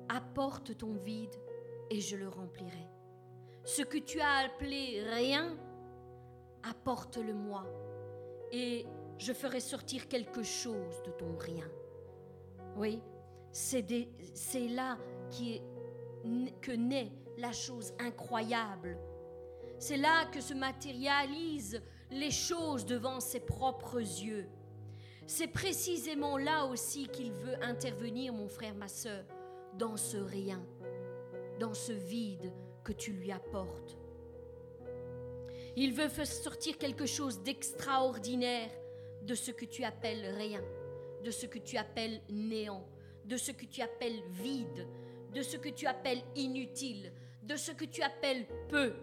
[0.07, 1.35] Apporte ton vide
[1.89, 2.87] et je le remplirai.
[3.63, 5.57] Ce que tu as appelé rien,
[6.63, 7.65] apporte-le-moi
[8.51, 8.85] et
[9.17, 11.69] je ferai sortir quelque chose de ton rien.
[12.75, 13.01] Oui,
[13.51, 13.85] c'est
[14.67, 14.97] là
[16.61, 18.97] que naît la chose incroyable.
[19.77, 21.81] C'est là que se matérialisent
[22.11, 24.49] les choses devant ses propres yeux.
[25.27, 29.23] C'est précisément là aussi qu'il veut intervenir, mon frère, ma soeur,
[29.77, 30.61] dans ce rien,
[31.59, 32.51] dans ce vide
[32.89, 33.99] que tu lui apportes.
[35.75, 38.71] Il veut faire sortir quelque chose d'extraordinaire
[39.21, 40.63] de ce que tu appelles rien,
[41.23, 42.83] de ce que tu appelles néant,
[43.25, 44.87] de ce que tu appelles vide,
[45.35, 47.13] de ce que tu appelles inutile,
[47.43, 48.95] de ce que tu appelles peu,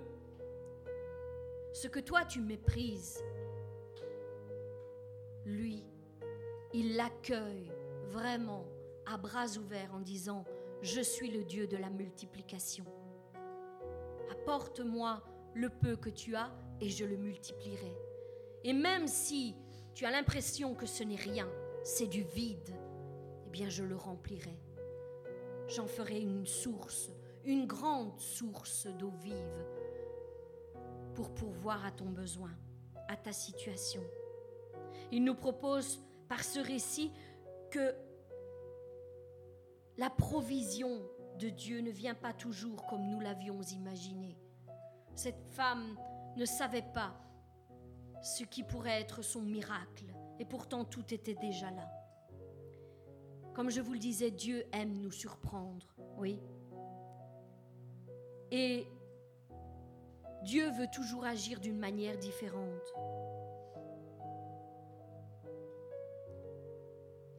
[1.72, 3.22] ce que toi tu méprises.
[5.44, 5.84] Lui,
[6.74, 7.70] il l'accueille
[8.08, 8.66] vraiment
[9.06, 10.44] à bras ouverts en disant,
[10.82, 12.84] je suis le Dieu de la multiplication.
[14.30, 15.22] Apporte-moi
[15.54, 17.96] le peu que tu as et je le multiplierai.
[18.64, 19.54] Et même si
[19.94, 21.48] tu as l'impression que ce n'est rien,
[21.82, 22.74] c'est du vide,
[23.46, 24.58] eh bien je le remplirai.
[25.68, 27.10] J'en ferai une source,
[27.44, 29.66] une grande source d'eau vive
[31.14, 32.50] pour pourvoir à ton besoin,
[33.08, 34.02] à ta situation.
[35.10, 37.12] Il nous propose par ce récit
[37.70, 37.94] que
[39.96, 41.02] la provision
[41.38, 44.38] de Dieu ne vient pas toujours comme nous l'avions imaginé.
[45.14, 45.98] Cette femme
[46.36, 47.14] ne savait pas
[48.22, 50.06] ce qui pourrait être son miracle,
[50.38, 51.88] et pourtant tout était déjà là.
[53.54, 55.86] Comme je vous le disais, Dieu aime nous surprendre,
[56.18, 56.40] oui.
[58.50, 58.86] Et
[60.42, 62.92] Dieu veut toujours agir d'une manière différente.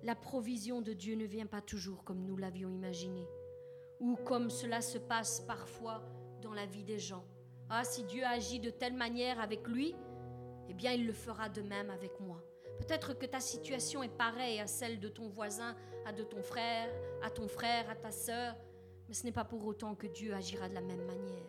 [0.03, 3.27] La provision de Dieu ne vient pas toujours comme nous l'avions imaginé,
[3.99, 6.01] ou comme cela se passe parfois
[6.41, 7.25] dans la vie des gens.
[7.69, 9.95] Ah, si Dieu agit de telle manière avec lui,
[10.69, 12.41] eh bien il le fera de même avec moi.
[12.77, 15.75] Peut-être que ta situation est pareille à celle de ton voisin,
[16.05, 16.89] à de ton frère,
[17.23, 18.55] à ton frère, à ta sœur,
[19.07, 21.47] mais ce n'est pas pour autant que Dieu agira de la même manière.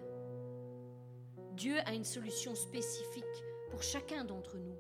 [1.53, 3.25] Dieu a une solution spécifique
[3.71, 4.77] pour chacun d'entre nous,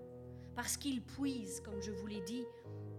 [0.54, 2.44] parce qu'il puise, comme je vous l'ai dit,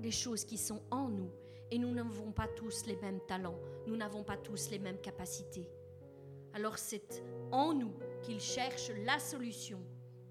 [0.02, 1.32] les choses qui sont en nous,
[1.72, 5.70] et nous n'avons pas tous les mêmes talents, nous n'avons pas tous les mêmes capacités.
[6.54, 7.94] Alors c'est en nous
[8.24, 9.80] qu'il cherche la solution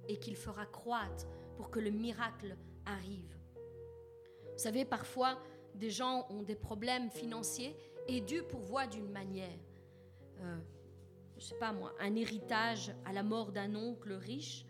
[0.09, 1.26] et qu'il fera croître
[1.57, 3.36] pour que le miracle arrive.
[4.53, 5.39] Vous savez, parfois,
[5.74, 7.76] des gens ont des problèmes financiers
[8.09, 9.59] et Dieu pourvoit d'une manière.
[10.41, 10.59] Euh,
[11.36, 14.64] je sais pas moi, un héritage à la mort d'un oncle riche,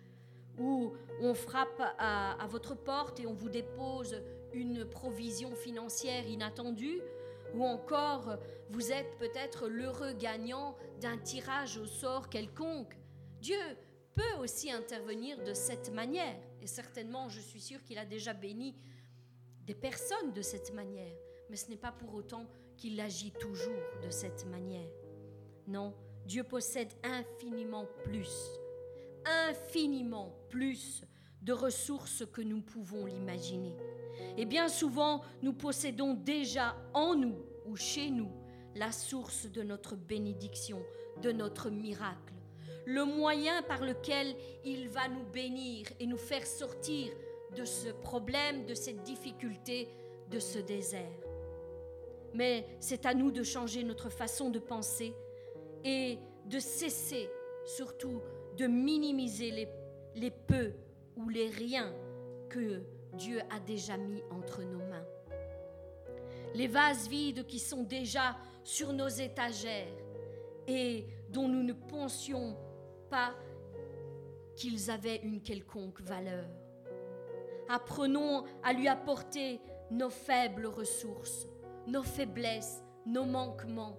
[0.58, 4.20] où on frappe à, votre porte et on vous dépose
[4.58, 7.00] une provision financière inattendue,
[7.54, 8.36] ou encore
[8.70, 12.94] vous êtes peut-être l'heureux gagnant d'un tirage au sort quelconque.
[13.40, 13.58] Dieu
[14.14, 16.36] peut aussi intervenir de cette manière.
[16.60, 18.74] Et certainement, je suis sûre qu'il a déjà béni
[19.64, 21.14] des personnes de cette manière.
[21.48, 22.46] Mais ce n'est pas pour autant
[22.76, 24.90] qu'il agit toujours de cette manière.
[25.66, 25.94] Non,
[26.26, 28.60] Dieu possède infiniment plus,
[29.24, 31.04] infiniment plus
[31.42, 33.76] de ressources que nous pouvons l'imaginer.
[34.36, 38.30] Et bien souvent, nous possédons déjà en nous ou chez nous
[38.74, 40.80] la source de notre bénédiction,
[41.22, 42.34] de notre miracle
[42.88, 47.12] le moyen par lequel il va nous bénir et nous faire sortir
[47.54, 49.88] de ce problème, de cette difficulté,
[50.30, 51.20] de ce désert.
[52.32, 55.14] Mais c'est à nous de changer notre façon de penser
[55.84, 57.28] et de cesser
[57.66, 58.22] surtout
[58.56, 59.68] de minimiser les,
[60.14, 60.72] les peu
[61.16, 61.92] ou les riens
[62.48, 62.80] que
[63.14, 65.06] Dieu a déjà mis entre nos mains.
[66.54, 69.86] Les vases vides qui sont déjà sur nos étagères
[70.66, 72.56] et dont nous ne pensions
[73.10, 73.34] pas
[74.56, 76.44] qu'ils avaient une quelconque valeur.
[77.68, 81.46] Apprenons à lui apporter nos faibles ressources,
[81.86, 83.98] nos faiblesses, nos manquements.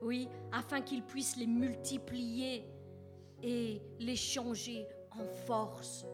[0.00, 2.64] Oui, afin qu'il puisse les multiplier
[3.42, 6.06] et les changer en force,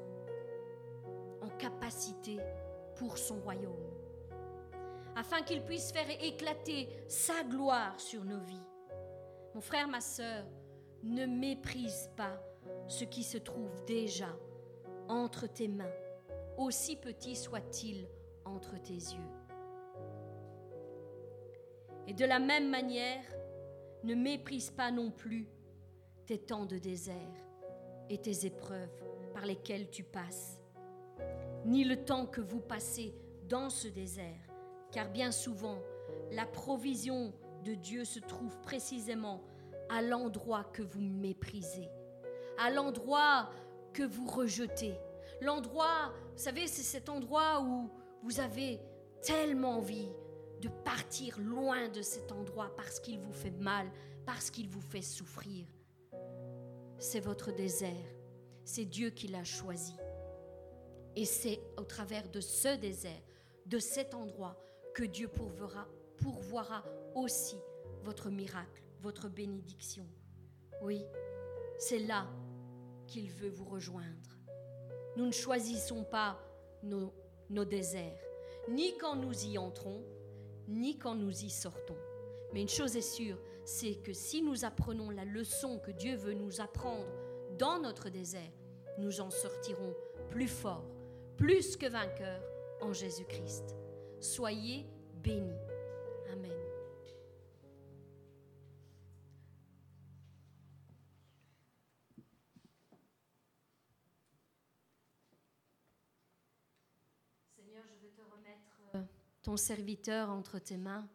[1.59, 2.39] capacité
[2.97, 3.91] pour son royaume.
[5.17, 8.67] Afin qu'il puisse faire éclater sa gloire sur nos vies.
[9.55, 10.45] Mon frère, ma sœur,
[11.03, 12.43] ne méprise pas
[12.89, 14.35] ce qui se trouve déjà
[15.09, 15.93] entre tes mains,
[16.57, 18.09] aussi petit soit-il
[18.45, 19.31] entre tes yeux.
[22.07, 23.25] Et de la même manière,
[24.03, 25.49] ne méprise pas non plus
[26.27, 27.15] tes temps de désert
[28.11, 29.03] et tes épreuves
[29.33, 30.61] par lesquelles tu passes,
[31.65, 33.15] ni le temps que vous passez
[33.49, 34.41] dans ce désert,
[34.93, 35.79] car bien souvent,
[36.31, 37.33] la provision
[37.65, 39.43] de Dieu se trouve précisément
[39.89, 41.89] à l'endroit que vous méprisez,
[42.59, 43.51] à l'endroit
[43.93, 44.95] que vous rejetez.
[45.41, 47.91] L'endroit, vous savez, c'est cet endroit où
[48.23, 48.81] vous avez
[49.23, 50.09] tellement envie
[50.61, 53.91] de partir loin de cet endroit parce qu'il vous fait mal,
[54.25, 55.67] parce qu'il vous fait souffrir.
[56.99, 57.91] C'est votre désert.
[58.65, 59.95] C'est Dieu qui l'a choisi.
[61.17, 63.23] Et c'est au travers de ce désert,
[63.67, 64.59] de cet endroit,
[64.95, 66.85] que Dieu pourvoira,
[67.15, 67.57] aussi
[68.03, 70.07] votre miracle, votre bénédiction.
[70.83, 71.05] Oui,
[71.79, 72.27] c'est là
[73.07, 74.39] qu'il veut vous rejoindre.
[75.17, 76.39] Nous ne choisissons pas
[76.83, 77.13] nos,
[77.51, 78.19] nos déserts,
[78.69, 80.03] ni quand nous y entrons,
[80.67, 81.97] ni quand nous y sortons.
[82.53, 86.35] Mais une chose est sûre, c'est que si nous apprenons la leçon que Dieu veut
[86.35, 87.07] nous apprendre
[87.59, 88.53] dans notre désert,
[88.99, 89.95] nous en sortirons
[90.31, 90.94] plus forts,
[91.37, 92.43] plus que vainqueurs
[92.81, 93.75] en Jésus-Christ.
[94.21, 94.87] Soyez
[95.23, 95.51] bénis.
[96.33, 96.51] Amen.
[107.57, 109.03] Seigneur, je veux te remettre euh,
[109.43, 111.09] ton serviteur entre tes mains.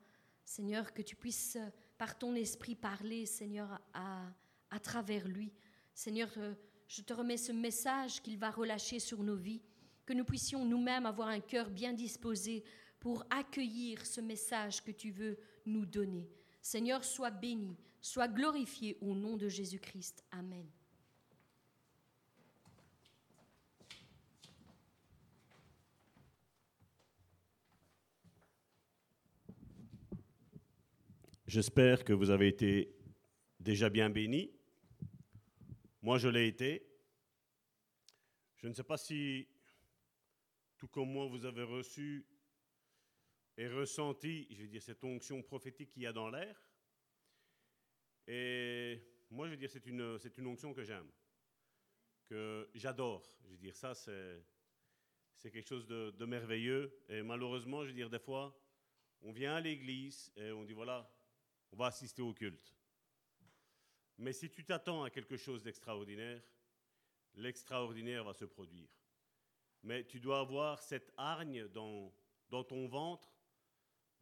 [0.43, 4.23] Seigneur, que tu puisses, euh, par ton esprit, parler, Seigneur, à,
[4.71, 5.53] à travers lui.
[5.93, 6.53] Seigneur, euh,
[6.87, 9.61] je te remets ce message qu'il va relâcher sur nos vies,
[10.09, 12.63] que nous puissions nous-mêmes avoir un cœur bien disposé
[12.99, 15.37] pour accueillir ce message que tu veux
[15.67, 16.27] nous donner.
[16.63, 20.25] Seigneur, sois béni, sois glorifié au nom de Jésus-Christ.
[20.31, 20.67] Amen.
[31.45, 32.95] J'espère que vous avez été
[33.59, 34.49] déjà bien bénis.
[36.01, 36.83] Moi, je l'ai été.
[38.57, 39.47] Je ne sais pas si,
[40.79, 42.25] tout comme moi, vous avez reçu
[43.57, 46.57] et ressenti, je vais dire, cette onction prophétique qu'il y a dans l'air.
[48.25, 51.11] Et moi, je veux dire, c'est une, onction que j'aime,
[52.25, 53.29] que j'adore.
[53.43, 54.41] Je veux dire, ça, c'est,
[55.35, 56.97] c'est quelque chose de, de merveilleux.
[57.09, 58.57] Et malheureusement, je veux dire, des fois,
[59.21, 61.11] on vient à l'église et on dit, voilà,
[61.73, 62.73] on va assister au culte.
[64.17, 66.41] Mais si tu t'attends à quelque chose d'extraordinaire,
[67.35, 68.98] l'extraordinaire va se produire.
[69.83, 72.13] Mais tu dois avoir cette hargne dans,
[72.49, 73.31] ton ventre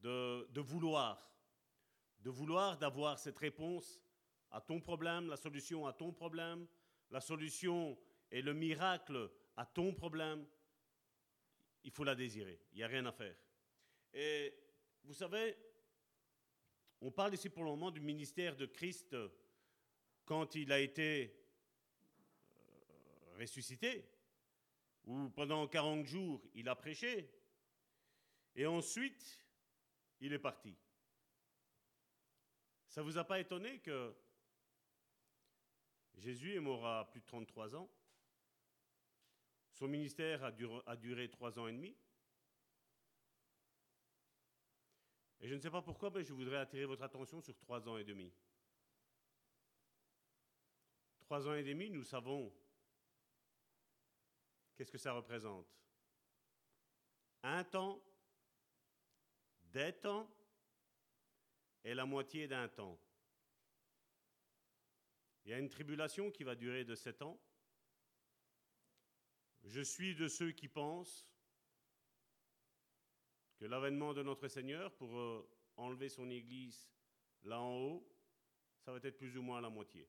[0.02, 1.32] de, de vouloir,
[2.20, 4.00] de vouloir d'avoir cette réponse
[4.52, 6.68] à ton problème, la solution à ton problème,
[7.10, 7.98] la solution
[8.32, 10.46] et le miracle à ton problème.
[11.84, 13.36] Il faut la désirer, il n'y a rien à faire.
[14.14, 14.54] Et
[15.04, 15.58] vous savez,
[17.02, 19.16] on parle ici pour le moment du ministère de Christ
[20.26, 21.34] quand il a été
[22.60, 24.04] euh, ressuscité,
[25.08, 27.34] où pendant 40 jours il a prêché,
[28.56, 29.42] et ensuite
[30.20, 30.78] il est parti.
[32.90, 34.16] Ça ne vous a pas étonné que
[36.16, 37.90] Jésus est mort à plus de 33 ans?
[39.74, 41.96] Son ministère a duré, a duré 3 ans et demi?
[45.40, 47.98] Et je ne sais pas pourquoi, mais je voudrais attirer votre attention sur trois ans
[47.98, 48.34] et demi.
[51.20, 52.52] Trois ans et demi, nous savons
[54.78, 55.68] qu'est-ce que ça représente?
[57.44, 58.04] Un temps,
[59.64, 60.32] des temps
[61.84, 63.00] et la moitié d'un temps.
[65.44, 67.42] Il y a une tribulation qui va durer de sept ans.
[69.64, 71.28] Je suis de ceux qui pensent
[73.58, 76.88] que l'avènement de notre Seigneur pour euh, enlever son Église
[77.44, 78.08] là en haut,
[78.80, 80.08] ça va être plus ou moins la moitié.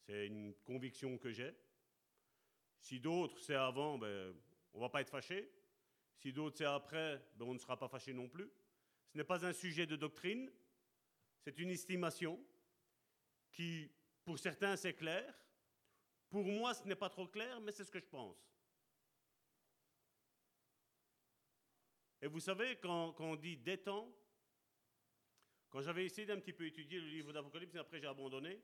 [0.00, 1.54] C'est une conviction que j'ai.
[2.80, 4.34] Si d'autres, c'est avant, ben,
[4.72, 5.50] on ne va pas être fâché.
[6.16, 8.50] Si d'autres, c'est après, ben, on ne sera pas fâché non plus.
[9.12, 10.50] Ce n'est pas un sujet de doctrine,
[11.40, 12.38] c'est une estimation
[13.52, 13.90] qui,
[14.24, 15.34] pour certains, c'est clair,
[16.28, 18.36] Pour moi, ce n'est pas trop clair, mais c'est ce que je pense.
[22.22, 24.14] Et vous savez, quand, on dit des temps,
[25.70, 28.60] quand j'avais essayé d'un petit peu étudier le livre d'Apocalypse, et après j'ai abandonné.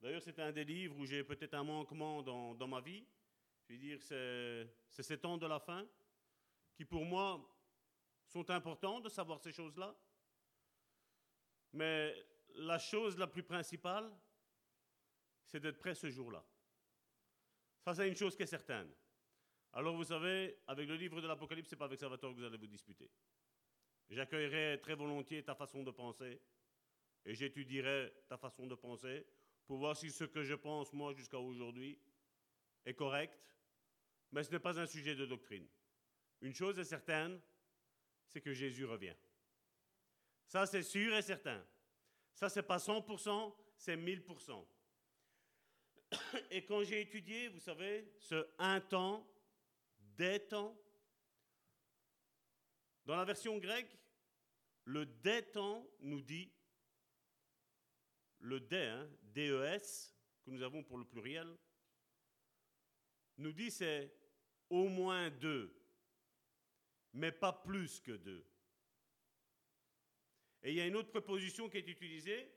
[0.00, 3.04] D'ailleurs, c'est un des livres où j'ai peut-être un manquement dans, ma vie.
[3.70, 5.86] Je veux dire, c'est, c'est ces temps de la fin
[6.74, 7.40] qui, pour moi,
[8.26, 9.96] sont importants de savoir ces choses-là.
[11.74, 12.12] Mais
[12.56, 14.10] la chose la plus principale,
[15.44, 16.44] c'est d'être prêt ce jour-là.
[17.84, 18.90] Ça, c'est une chose qui est certaine.
[19.72, 22.44] Alors, vous savez, avec le livre de l'Apocalypse, ce n'est pas avec Salvatore que vous
[22.44, 23.08] allez vous disputer.
[24.08, 26.42] J'accueillerai très volontiers ta façon de penser
[27.24, 29.24] et j'étudierai ta façon de penser
[29.64, 32.00] pour voir si ce que je pense, moi, jusqu'à aujourd'hui,
[32.84, 33.38] est correct.
[34.32, 35.66] Mais ce n'est pas un sujet de doctrine.
[36.40, 37.40] Une chose est certaine,
[38.26, 39.16] c'est que Jésus revient.
[40.46, 41.64] Ça, c'est sûr et certain.
[42.34, 44.66] Ça, c'est pas 100%, c'est 1000%.
[46.50, 49.28] Et quand j'ai étudié, vous savez, ce un temps,
[50.16, 50.76] des temps,
[53.04, 53.96] dans la version grecque,
[54.84, 56.52] le des temps nous dit,
[58.40, 60.14] le des, hein, DES,
[60.44, 61.56] que nous avons pour le pluriel,
[63.36, 64.12] nous dit c'est
[64.70, 65.74] au moins deux,
[67.12, 68.44] mais pas plus que deux.
[70.62, 72.50] Et il y a une autre préposition qui est utilisée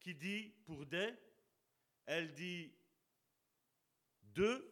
[0.00, 1.12] qui dit pour des,
[2.06, 2.72] elle dit
[4.22, 4.70] deux,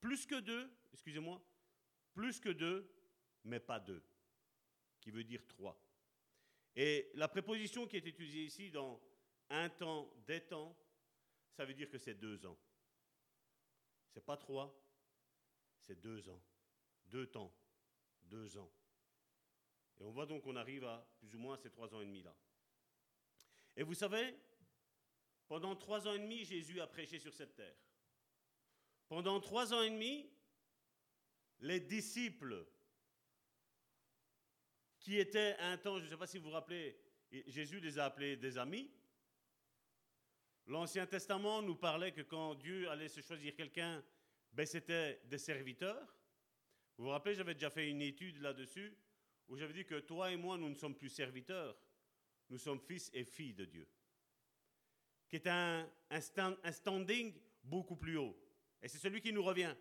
[0.00, 1.40] plus que deux, excusez-moi,
[2.12, 2.92] plus que deux,
[3.44, 4.02] mais pas deux,
[5.00, 5.80] qui veut dire trois.
[6.74, 9.00] Et la préposition qui est utilisée ici dans
[9.48, 10.76] un temps, des temps,
[11.52, 12.58] ça veut dire que c'est deux ans.
[14.12, 14.76] C'est pas trois,
[15.86, 16.42] c'est deux ans.
[17.06, 17.54] Deux temps,
[18.22, 18.70] deux ans.
[19.98, 22.22] Et on voit donc qu'on arrive à plus ou moins ces trois ans et demi
[22.22, 22.34] là.
[23.76, 24.34] Et vous savez,
[25.46, 27.76] pendant trois ans et demi, Jésus a prêché sur cette terre.
[29.08, 30.28] Pendant trois ans et demi,
[31.60, 32.66] les disciples
[34.98, 36.98] qui étaient un temps, je ne sais pas si vous vous rappelez,
[37.46, 38.90] Jésus les a appelés des amis.
[40.66, 44.02] L'Ancien Testament nous parlait que quand Dieu allait se choisir quelqu'un,
[44.56, 46.16] ben c'était des serviteurs.
[46.96, 48.96] Vous vous rappelez, j'avais déjà fait une étude là-dessus
[49.48, 51.78] où j'avais dit que toi et moi, nous ne sommes plus serviteurs,
[52.48, 53.86] nous sommes fils et filles de Dieu,
[55.28, 58.34] qui est un, un standing beaucoup plus haut.
[58.80, 59.76] Et c'est celui qui nous revient.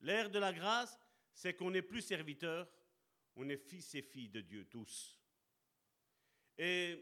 [0.00, 0.98] L'ère de la grâce,
[1.32, 2.68] c'est qu'on n'est plus serviteur,
[3.36, 5.20] on est fils et filles de Dieu tous.
[6.58, 7.00] Et,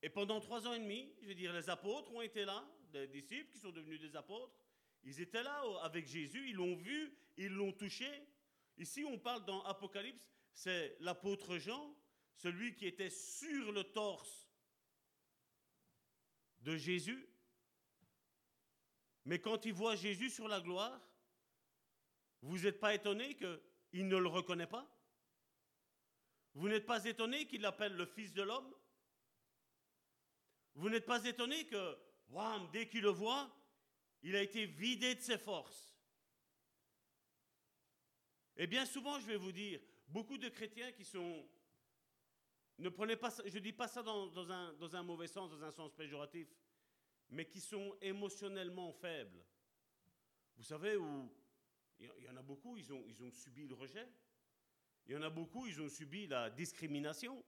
[0.00, 2.66] et pendant trois ans et demi, je veux dire, les apôtres ont été là,
[3.04, 4.58] disciples qui sont devenus des apôtres.
[5.02, 8.10] Ils étaient là avec Jésus, ils l'ont vu, ils l'ont touché.
[8.78, 10.22] Ici, on parle dans Apocalypse,
[10.52, 11.96] c'est l'apôtre Jean,
[12.34, 14.48] celui qui était sur le torse
[16.60, 17.28] de Jésus.
[19.24, 21.00] Mais quand il voit Jésus sur la gloire,
[22.42, 24.86] vous n'êtes pas étonné qu'il ne le reconnaît pas?
[26.54, 28.74] Vous n'êtes pas étonné qu'il l'appelle le Fils de l'homme?
[30.74, 31.98] Vous n'êtes pas étonné que,
[32.72, 33.50] dès qu'il le voit,
[34.22, 35.96] il a été vidé de ses forces.
[38.56, 41.46] Et bien souvent, je vais vous dire, beaucoup de chrétiens qui sont...
[42.78, 45.64] Ne prenez pas je ne dis pas ça dans, un, dans un mauvais sens, dans
[45.64, 46.46] un sens péjoratif,
[47.30, 49.42] mais qui sont émotionnellement faibles.
[50.56, 51.32] Vous savez, où
[51.98, 54.06] il y en a beaucoup, ils ont, ils ont subi le rejet.
[55.06, 57.42] Il y en a beaucoup, ils ont subi la discrimination.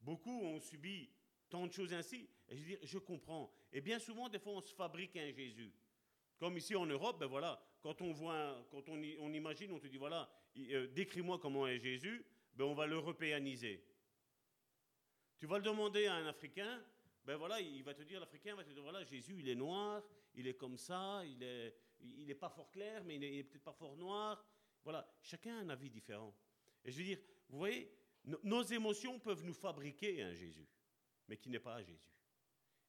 [0.00, 1.10] Beaucoup ont subi
[1.48, 2.28] tant de choses ainsi.
[2.50, 3.52] Et je dis, je comprends.
[3.72, 5.72] Et bien souvent, des fois, on se fabrique un Jésus.
[6.38, 9.98] Comme ici en Europe, ben voilà, quand on voit, quand on, imagine, on te dit,
[9.98, 10.28] voilà,
[10.58, 12.24] euh, décris-moi comment est Jésus,
[12.54, 13.84] ben on va l'européaniser.
[15.38, 16.82] Tu vas le demander à un Africain,
[17.24, 20.02] ben voilà, il va te dire, l'Africain va te dire, voilà, Jésus, il est noir,
[20.34, 21.44] il est comme ça, il
[22.02, 24.42] il n'est pas fort clair, mais il n'est peut-être pas fort noir.
[24.82, 26.34] Voilà, chacun a un avis différent.
[26.84, 27.92] Et je veux dire, vous voyez,
[28.24, 30.66] nos émotions peuvent nous fabriquer un Jésus,
[31.28, 32.10] mais qui n'est pas Jésus.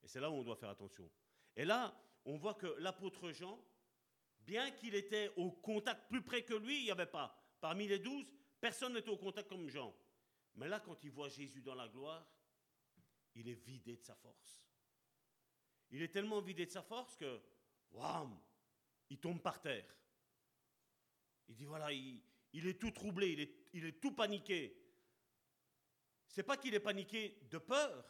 [0.04, 1.10] Et c'est là où on doit faire attention.
[1.56, 1.96] Et là,
[2.26, 3.60] on voit que l'apôtre Jean,
[4.40, 7.38] bien qu'il était au contact plus près que lui, il n'y avait pas.
[7.60, 8.26] Parmi les douze,
[8.60, 9.96] personne n'était au contact comme Jean.
[10.56, 12.28] Mais là, quand il voit Jésus dans la gloire,
[13.36, 14.62] il est vidé de sa force.
[15.92, 17.42] Il est tellement vidé de sa force que,
[17.92, 18.30] waouh,
[19.10, 19.86] il tombe par terre.
[21.48, 22.22] Il dit voilà, il,
[22.54, 24.78] est tout troublé, il est, il est tout paniqué.
[26.28, 28.06] C'est pas qu'il est paniqué de peur,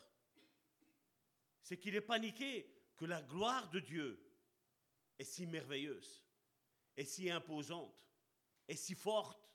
[1.61, 4.19] c'est qu'il est paniqué que la gloire de Dieu
[5.17, 6.25] est si merveilleuse,
[6.97, 7.95] est si imposante,
[8.67, 9.49] est si forte.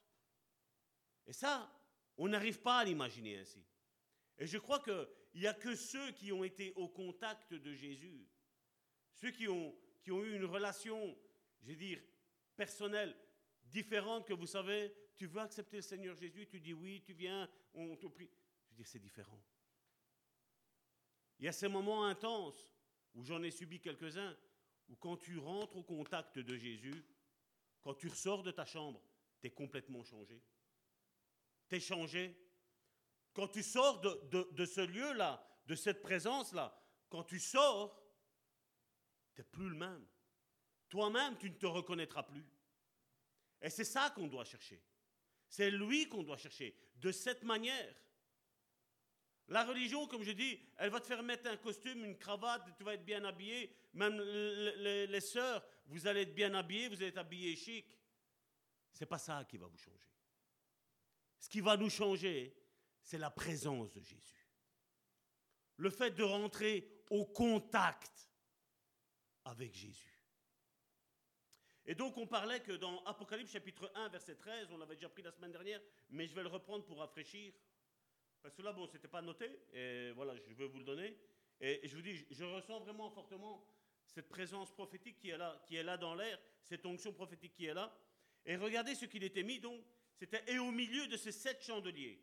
[1.27, 1.73] Et ça,
[2.17, 3.65] on n'arrive pas à l'imaginer ainsi.
[4.39, 7.75] Et je crois qu'il il n'y a que ceux qui ont été au contact de
[7.75, 8.27] Jésus,
[9.15, 11.17] ceux qui ont, qui ont eu une relation,
[11.63, 12.01] je veux dire,
[12.55, 13.17] personnelle,
[13.65, 17.49] différente, que vous savez, tu veux accepter le Seigneur Jésus, tu dis oui, tu viens,
[17.75, 18.31] on te prie.
[18.65, 19.41] Je veux dire, c'est différent.
[21.39, 22.70] Il y a ces moments intenses
[23.14, 24.37] où j'en ai subi quelques-uns,
[24.89, 27.05] où quand tu rentres au contact de Jésus,
[27.82, 29.03] quand tu ressors de ta chambre,
[29.41, 30.43] tu es complètement changé.
[31.68, 32.37] Tu es changé.
[33.32, 36.76] Quand tu sors de, ce lieu-là, de cette présence-là,
[37.09, 38.03] quand tu sors,
[39.34, 40.07] tu n'es plus le même.
[40.89, 42.47] Toi-même, tu ne te reconnaîtras plus.
[43.61, 44.82] Et c'est ça qu'on doit chercher.
[45.49, 47.95] C'est lui qu'on doit chercher, de cette manière.
[49.49, 52.82] La religion, comme je dis, elle va te faire mettre un costume, une cravate, tu
[52.82, 53.72] vas être bien habillé.
[53.94, 57.97] Même les, sœurs, vous allez être bien habillés, vous allez être habillés chic.
[58.90, 60.11] C'est pas ça qui va vous changer.
[61.38, 62.57] Ce qui va nous changer,
[63.01, 64.51] c'est la présence de Jésus.
[65.76, 68.28] Le fait de rentrer au contact
[69.44, 70.16] avec Jésus.
[71.84, 75.22] Et donc on parlait que dans Apocalypse chapitre 1, verset 13, on l'avait déjà pris
[75.22, 75.80] la semaine dernière,
[76.11, 77.53] mais je vais le reprendre pour rafraîchir.
[78.47, 81.16] Parce que là, bon, c'était pas noté, et voilà, je veux vous le donner.
[81.61, 83.66] Et je vous dis, je ressens vraiment fortement
[84.07, 87.66] cette présence prophétique qui est là, qui est là dans l'air, cette onction prophétique qui
[87.66, 87.92] est là.
[88.44, 89.84] Et regardez ce qu'il était mis, donc,
[90.14, 92.22] c'était et au milieu de ces sept chandeliers.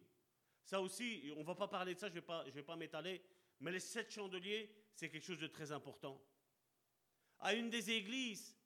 [0.64, 3.22] Ça aussi, on va pas parler de ça, je vais pas, je vais pas m'étaler,
[3.60, 6.24] mais les sept chandeliers, c'est quelque chose de très important.
[7.42, 8.58] À une des églises,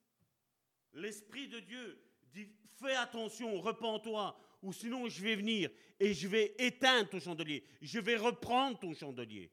[0.92, 6.54] l'Esprit de Dieu dit, fais attention, repens-toi, ou sinon je vais venir et je vais
[6.58, 9.50] éteindre ton chandelier, je vais reprendre ton chandelier.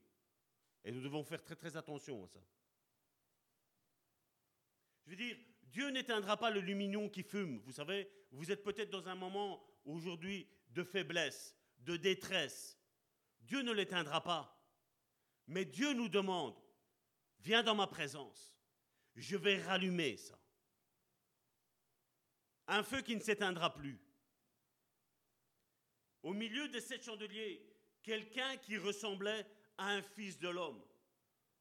[0.83, 2.39] Et nous devons faire très très attention à ça.
[5.05, 7.59] Je veux dire, Dieu n'éteindra pas le lumignon qui fume.
[7.59, 12.77] Vous savez, vous êtes peut-être dans un moment aujourd'hui de faiblesse, de détresse.
[13.41, 14.51] Dieu ne l'éteindra pas.
[15.47, 16.55] Mais Dieu nous demande,
[17.39, 18.55] viens dans ma présence.
[19.15, 20.39] Je vais rallumer ça.
[22.67, 23.99] Un feu qui ne s'éteindra plus
[26.25, 27.61] au milieu de sept chandeliers,
[28.01, 29.45] quelqu'un qui ressemblait
[29.77, 30.83] à un fils de l'homme.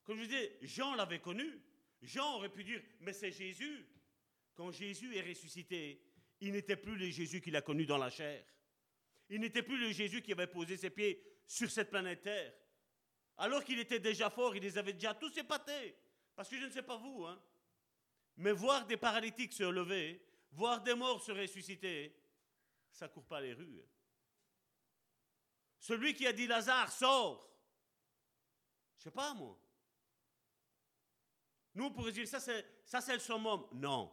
[0.04, 1.60] Comme je disais, Jean l'avait connu.
[2.00, 3.86] Jean aurait pu dire, mais c'est Jésus.
[4.54, 6.00] Quand Jésus est ressuscité,
[6.40, 8.42] il n'était plus le Jésus qu'il a connu dans la chair.
[9.28, 12.54] Il n'était plus le Jésus qui avait posé ses pieds sur cette planète Terre.
[13.36, 15.94] Alors qu'il était déjà fort, il les avait déjà tous épatés.
[16.34, 17.38] Parce que je ne sais pas vous, hein,
[18.38, 22.16] mais voir des paralytiques se lever, voir des morts se ressusciter,
[22.90, 23.82] ça court pas les rues.
[25.84, 27.46] Celui qui a dit Lazare, sort.
[28.96, 29.54] Je sais pas, moi.
[31.74, 33.66] Nous, pourrait dire, ça c'est, ça c'est le summum.
[33.74, 34.10] Non.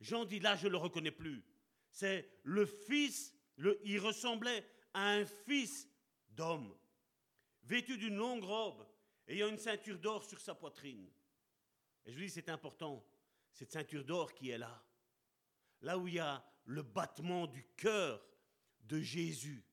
[0.00, 1.44] Jean dit, là, je ne le reconnais plus.
[1.90, 3.34] C'est le fils,
[3.82, 5.88] il ressemblait à un fils
[6.28, 6.78] d'homme,
[7.64, 8.86] vêtu d'une longue robe,
[9.26, 11.10] ayant une ceinture d'or sur sa poitrine.
[12.04, 13.04] Et je lui dis, c'est important,
[13.50, 14.80] cette ceinture d'or qui est là.
[15.80, 18.24] Là où il y a le battement du cœur
[18.84, 19.65] de Jésus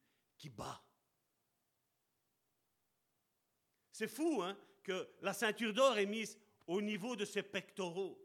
[3.92, 6.38] C'est fou hein, que la ceinture d'or est mise
[6.68, 8.20] au niveau de ses pectoraux.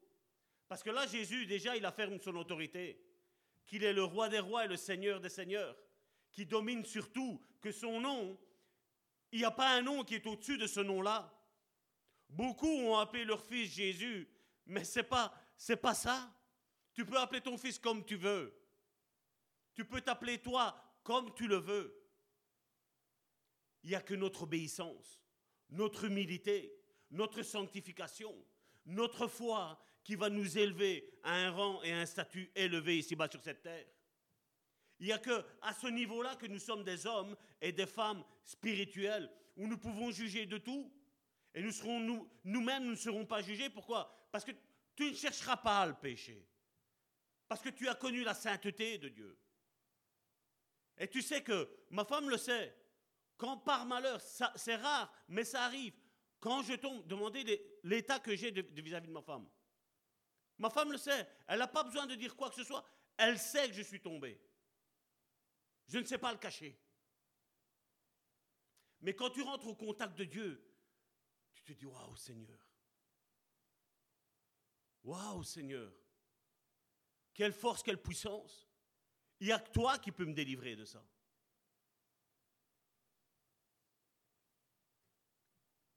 [0.66, 3.02] Parce que là, Jésus, déjà, il affirme son autorité,
[3.66, 5.76] qu'il est le roi des rois et le seigneur des seigneurs,
[6.30, 8.38] qui domine sur tout, que son nom,
[9.32, 11.34] il n'y a pas un nom qui est au-dessus de ce nom-là.
[12.28, 14.28] Beaucoup ont appelé leur fils Jésus,
[14.66, 16.30] mais ce n'est pas, c'est pas ça.
[16.92, 18.54] Tu peux appeler ton fils comme tu veux.
[19.74, 21.97] Tu peux t'appeler toi comme tu le veux.
[23.84, 25.20] Il n'y a que notre obéissance,
[25.70, 26.74] notre humilité,
[27.10, 28.34] notre sanctification,
[28.86, 33.28] notre foi qui va nous élever à un rang et à un statut élevé ici-bas
[33.30, 33.86] sur cette terre.
[35.00, 38.24] Il n'y a que à ce niveau-là que nous sommes des hommes et des femmes
[38.44, 40.92] spirituels où nous pouvons juger de tout.
[41.54, 41.62] Et
[42.44, 43.70] nous-mêmes, nous ne serons pas jugés.
[43.70, 44.28] Pourquoi?
[44.30, 44.52] Parce que
[44.94, 46.46] tu ne chercheras pas le péché.
[47.46, 49.38] Parce que tu as connu la sainteté de Dieu.
[50.98, 52.74] Et tu sais que, ma femme le sait,
[53.38, 55.94] quand par malheur, c'est rare, mais ça arrive,
[56.40, 59.48] quand je tombe, demandez l'état que j'ai vis-à-vis de ma femme.
[60.58, 62.84] Ma femme le sait, elle n'a pas besoin de dire quoi que ce soit,
[63.16, 64.40] elle sait que je suis tombé.
[65.86, 66.78] Je ne sais pas le cacher.
[69.00, 70.60] Mais quand tu rentres au contact de Dieu,
[71.54, 72.58] tu te dis Waouh Seigneur.
[75.04, 75.92] Waouh Seigneur.
[77.32, 78.68] Quelle force, quelle puissance.
[79.38, 81.04] Il n'y a que toi qui peux me délivrer de ça.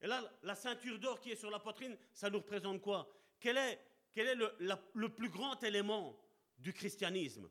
[0.02, 3.08] Et là, la ceinture d'or qui est sur la poitrine, ça nous représente quoi?
[3.40, 3.80] Quel est,
[4.16, 6.20] le, plus grand élément
[6.58, 7.50] du christianisme?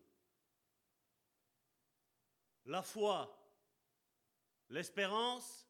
[2.66, 3.36] La foi,
[4.68, 5.68] l'espérance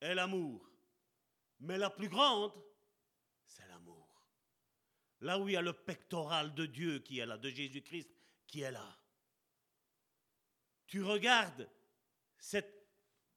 [0.00, 0.70] est l'amour.
[1.60, 2.52] Mais la plus grande,
[3.44, 4.08] c'est l'amour.
[5.20, 8.10] Là où il y a le pectoral de Dieu qui est là, de Jésus-Christ
[8.46, 8.96] qui est là.
[10.86, 11.68] Tu regardes
[12.38, 12.88] cette,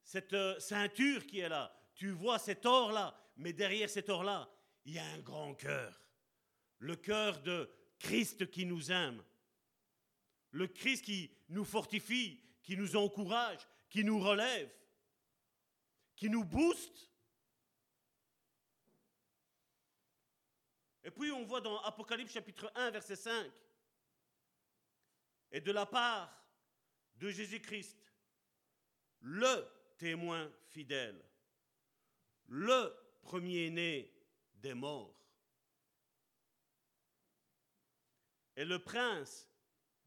[0.03, 4.49] cette euh, ceinture qui est là, tu vois cet or-là, mais derrière cet or-là,
[4.85, 6.01] il y a un grand cœur.
[6.77, 7.69] Le cœur de
[7.99, 9.21] Christ qui nous aime.
[10.51, 14.73] Le Christ qui nous fortifie, qui nous encourage, qui nous relève,
[16.15, 17.11] qui nous booste.
[21.03, 23.51] Et puis on voit dans Apocalypse chapitre 1, verset 5,
[25.51, 26.47] et de la part
[27.17, 27.97] de Jésus-Christ,
[29.19, 31.28] le témoin fidèle,
[32.49, 34.13] le premier-né
[34.55, 35.15] des morts,
[38.55, 39.47] et le prince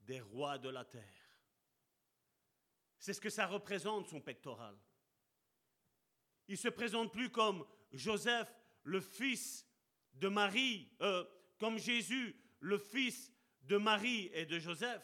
[0.01, 1.03] des rois de la terre.
[2.99, 4.77] C'est ce que ça représente, son pectoral.
[6.49, 9.67] Il se présente plus comme Joseph, le fils
[10.13, 11.25] de Marie, euh,
[11.59, 13.33] comme Jésus, le fils
[13.63, 15.03] de Marie et de Joseph.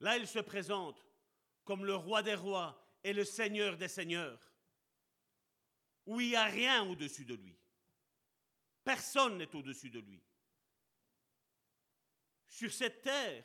[0.00, 1.04] Là, il se présente
[1.64, 4.40] comme le roi des rois et le seigneur des seigneurs,
[6.08, 7.54] où il n'y a rien au-dessus de lui.
[8.82, 10.22] Personne n'est au-dessus de lui.
[12.48, 13.44] Sur cette terre,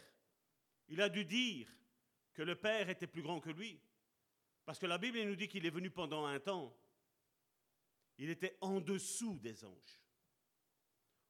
[0.88, 1.68] il a dû dire
[2.34, 3.78] que le Père était plus grand que lui.
[4.64, 6.74] Parce que la Bible nous dit qu'il est venu pendant un temps.
[8.18, 10.02] Il était en dessous des anges.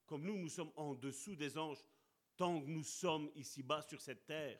[0.05, 1.83] Comme nous, nous sommes en dessous des anges
[2.37, 4.59] tant que nous sommes ici-bas sur cette terre.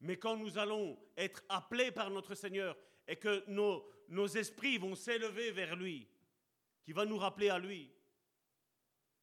[0.00, 2.74] Mais quand nous allons être appelés par notre Seigneur
[3.10, 6.08] et que nos, esprits vont s'élever vers lui,
[6.84, 7.92] qui va nous rappeler à lui,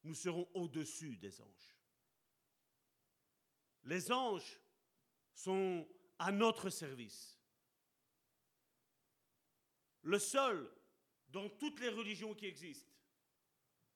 [0.03, 1.77] nous serons au-dessus des anges.
[3.85, 4.59] Les anges
[5.33, 5.87] sont
[6.19, 7.39] à notre service.
[10.01, 10.69] Le seul,
[11.29, 12.91] dans toutes les religions qui existent,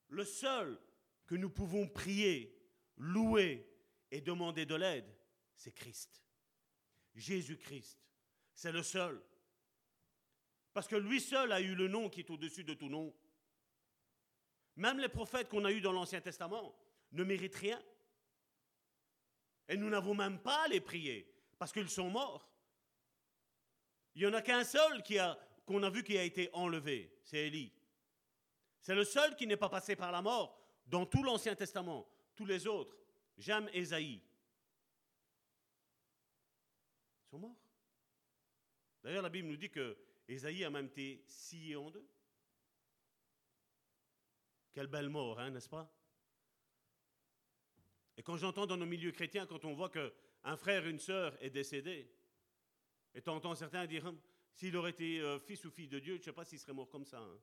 [0.07, 0.79] le seul
[1.27, 2.57] que nous pouvons prier,
[2.95, 3.69] louer
[4.09, 5.13] et demander de l'aide,
[5.53, 6.23] c'est Christ.
[7.13, 7.99] Jésus-Christ.
[8.53, 9.21] C'est le seul.
[10.73, 13.13] Parce que lui seul a eu le nom qui est au-dessus de tout nom.
[14.77, 16.73] Même les prophètes qu'on a eus dans l'Ancien Testament
[17.11, 17.81] ne méritent rien.
[19.67, 22.49] Et nous n'avons même pas à les prier, parce qu'ils sont morts.
[24.15, 25.03] Il n'y en a qu'un seul
[25.65, 27.71] qu'on a vu qui a été enlevé, c'est Élie.
[28.81, 30.57] C'est le seul qui n'est pas passé par la mort
[30.87, 32.07] dans tout l'Ancien Testament.
[32.35, 32.97] Tous les autres,
[33.37, 34.21] Jam et Esaïe,
[37.29, 37.61] sont morts.
[39.03, 39.97] D'ailleurs, la Bible nous dit que
[40.31, 42.07] Esaïe a même été scié en deux.
[44.71, 45.93] Quelle belle mort, hein, n'est-ce pas?
[48.15, 51.49] Et quand j'entends dans nos milieux chrétiens, quand on voit qu'un frère, une sœur est
[51.49, 52.09] décédé,
[53.13, 54.21] et t'entends certains dire, hum,
[54.53, 56.73] s'il aurait été euh, fils ou fille de Dieu, je ne sais pas s'il serait
[56.73, 57.19] mort comme ça.
[57.19, 57.39] Hein.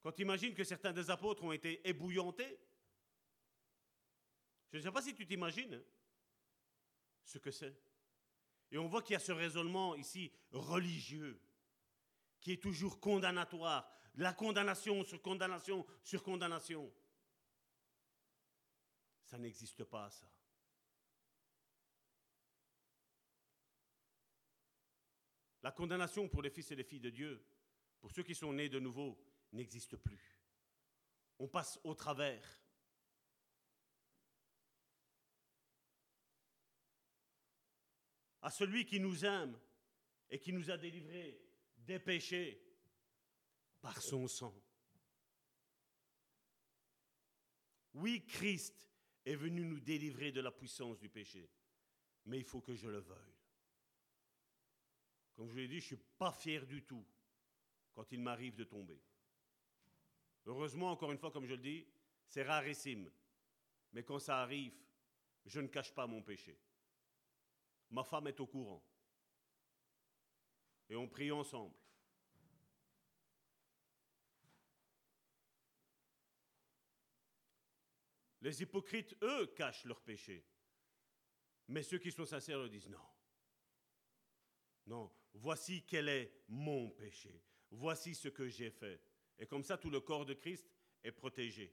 [0.00, 2.58] Quand tu imagines que certains des apôtres ont été ébouillantés,
[4.72, 5.82] je ne sais pas si tu t'imagines hein,
[7.24, 7.89] ce que c'est.
[8.70, 11.40] Et on voit qu'il y a ce raisonnement ici religieux
[12.40, 16.92] qui est toujours condamnatoire, la condamnation sur condamnation sur condamnation.
[19.24, 20.26] Ça n'existe pas, ça.
[25.62, 27.44] La condamnation pour les fils et les filles de Dieu,
[28.00, 30.40] pour ceux qui sont nés de nouveau, n'existe plus.
[31.38, 32.59] On passe au travers.
[38.42, 39.58] À celui qui nous aime
[40.30, 41.40] et qui nous a délivrés
[41.76, 42.62] des péchés
[43.80, 44.54] par son sang.
[47.94, 48.90] Oui, Christ
[49.24, 51.50] est venu nous délivrer de la puissance du péché.
[52.26, 53.36] Mais il faut que je le veuille.
[55.34, 57.04] Comme je l'ai dit, je ne suis pas fier du tout
[57.92, 59.02] quand il m'arrive de tomber.
[60.46, 61.86] Heureusement, encore une fois, comme je le dis,
[62.26, 63.10] c'est rarissime.
[63.92, 64.74] Mais quand ça arrive,
[65.44, 66.58] je ne cache pas mon péché.
[67.90, 68.84] Ma femme est au courant.
[70.88, 71.74] Et on prie ensemble.
[78.42, 80.44] Les hypocrites, eux, cachent leurs péchés.
[81.68, 82.98] Mais ceux qui sont sincères leur disent non.
[84.86, 87.44] Non, voici quel est mon péché.
[87.70, 89.00] Voici ce que j'ai fait.
[89.38, 90.68] Et comme ça, tout le corps de Christ
[91.04, 91.72] est protégé.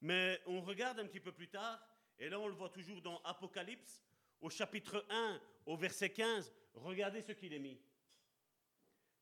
[0.00, 1.80] Mais on regarde un petit peu plus tard,
[2.18, 4.02] et là on le voit toujours dans Apocalypse,
[4.42, 7.80] au chapitre 1, au verset 15, regardez ce qu'il est mis.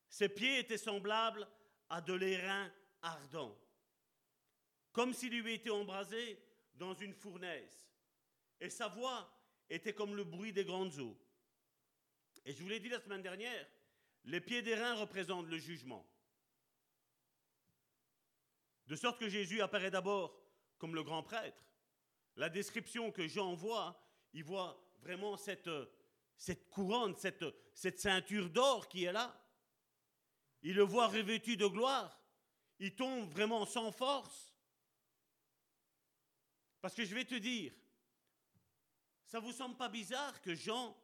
[0.09, 1.47] Ses pieds étaient semblables
[1.89, 3.57] à de l'airain ardent
[4.93, 6.39] comme s'il lui était embrasé
[6.75, 7.89] dans une fournaise.
[8.61, 9.31] Et sa voix
[9.69, 11.17] était comme le bruit des grandes eaux.
[12.45, 13.67] Et je vous l'ai dit la semaine dernière,
[14.25, 16.07] les pieds d'airain représentent le jugement.
[18.87, 20.37] De sorte que Jésus apparaît d'abord
[20.79, 21.63] comme le grand prêtre.
[22.37, 24.03] La description que Jean voit,
[24.33, 25.71] il voit vraiment cette,
[26.37, 27.45] cette couronne, cette,
[27.75, 29.37] cette ceinture d'or qui est là.
[30.63, 32.21] Il le voit revêtu de gloire.
[32.79, 34.55] Il tombe vraiment sans force.
[36.81, 37.75] Parce que je vais te dire,
[39.27, 40.97] ça vous semble pas bizarre que Jean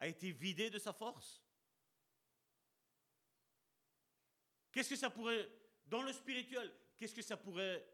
[0.00, 1.42] a été vidé de sa force?
[4.72, 5.48] Qu'est-ce que ça pourrait,
[5.86, 7.86] dans le spirituel, qu'est-ce que ça pourrait,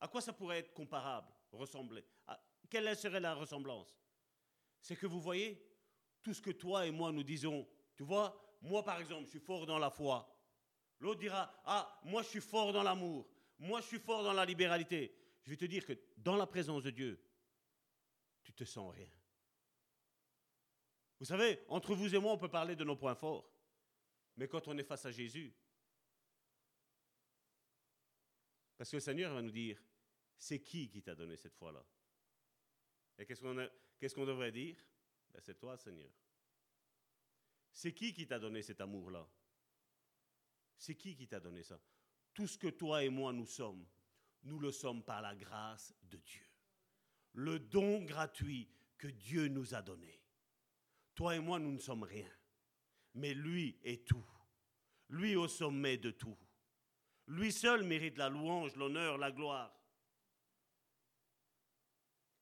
[0.00, 2.04] à quoi ça pourrait être comparable, ressembler
[2.72, 3.94] Quelle serait la ressemblance?
[4.80, 5.62] C'est que vous voyez,
[6.22, 9.40] tout ce que toi et moi nous disons, tu vois, moi par exemple, je suis
[9.40, 10.34] fort dans la foi.
[10.98, 14.46] L'autre dira, ah, moi je suis fort dans l'amour, moi je suis fort dans la
[14.46, 15.14] libéralité.
[15.42, 17.22] Je vais te dire que dans la présence de Dieu,
[18.42, 19.10] tu te sens rien.
[21.20, 23.52] Vous savez, entre vous et moi, on peut parler de nos points forts.
[24.38, 25.54] Mais quand on est face à Jésus,
[28.78, 29.78] parce que le Seigneur va nous dire,
[30.38, 31.84] c'est qui qui t'a donné cette foi-là?
[33.18, 34.76] Et qu'est-ce qu'on devrait dire?
[35.32, 36.12] Ben, C'est toi, Seigneur.
[37.70, 39.26] C'est qui qui t'a donné cet amour-là?
[40.76, 41.80] C'est qui qui t'a donné ça?
[42.34, 43.86] Tout ce que toi et moi nous sommes,
[44.42, 46.46] nous le sommes par la grâce de Dieu.
[47.34, 50.20] Le don gratuit que Dieu nous a donné.
[51.14, 52.30] Toi et moi, nous ne sommes rien.
[53.14, 54.24] Mais lui est tout.
[55.08, 56.38] Lui au sommet de tout.
[57.26, 59.74] Lui seul mérite la louange, l'honneur, la gloire.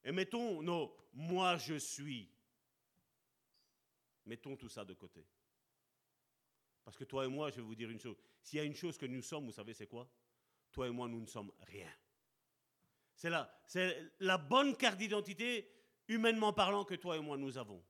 [0.04, 2.30] Et mettons nos moi je suis.
[4.26, 5.26] Mettons tout ça de côté.
[6.84, 8.16] Parce que toi et moi, je vais vous dire une chose.
[8.42, 10.10] S'il y a une chose que nous sommes, vous savez, c'est quoi?
[10.72, 11.92] Toi et moi, nous ne sommes rien.
[13.14, 15.70] C'est la, c'est la bonne carte d'identité,
[16.08, 17.84] humainement parlant, que toi et moi, nous avons.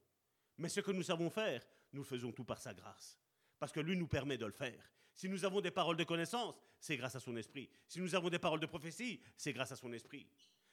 [0.59, 3.19] Mais ce que nous savons faire, nous faisons tout par sa grâce.
[3.59, 4.91] Parce que lui nous permet de le faire.
[5.15, 7.71] Si nous avons des paroles de connaissance, c'est grâce à son esprit.
[7.87, 10.27] Si nous avons des paroles de prophétie, c'est grâce à son esprit.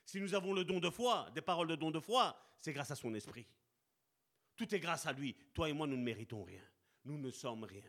[0.07, 2.91] Si nous avons le don de foi, des paroles de don de foi, c'est grâce
[2.91, 3.45] à son esprit.
[4.55, 5.35] Tout est grâce à lui.
[5.53, 6.63] Toi et moi, nous ne méritons rien.
[7.03, 7.83] Nous ne sommes rien.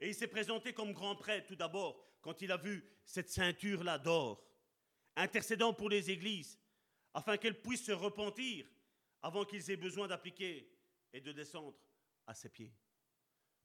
[0.00, 3.98] Et il s'est présenté comme grand prêtre tout d'abord, quand il a vu cette ceinture-là
[3.98, 4.42] d'or,
[5.14, 6.58] intercédant pour les églises,
[7.12, 8.66] afin qu'elles puissent se repentir
[9.20, 10.74] avant qu'ils aient besoin d'appliquer
[11.12, 11.76] et de descendre
[12.26, 12.74] à ses pieds.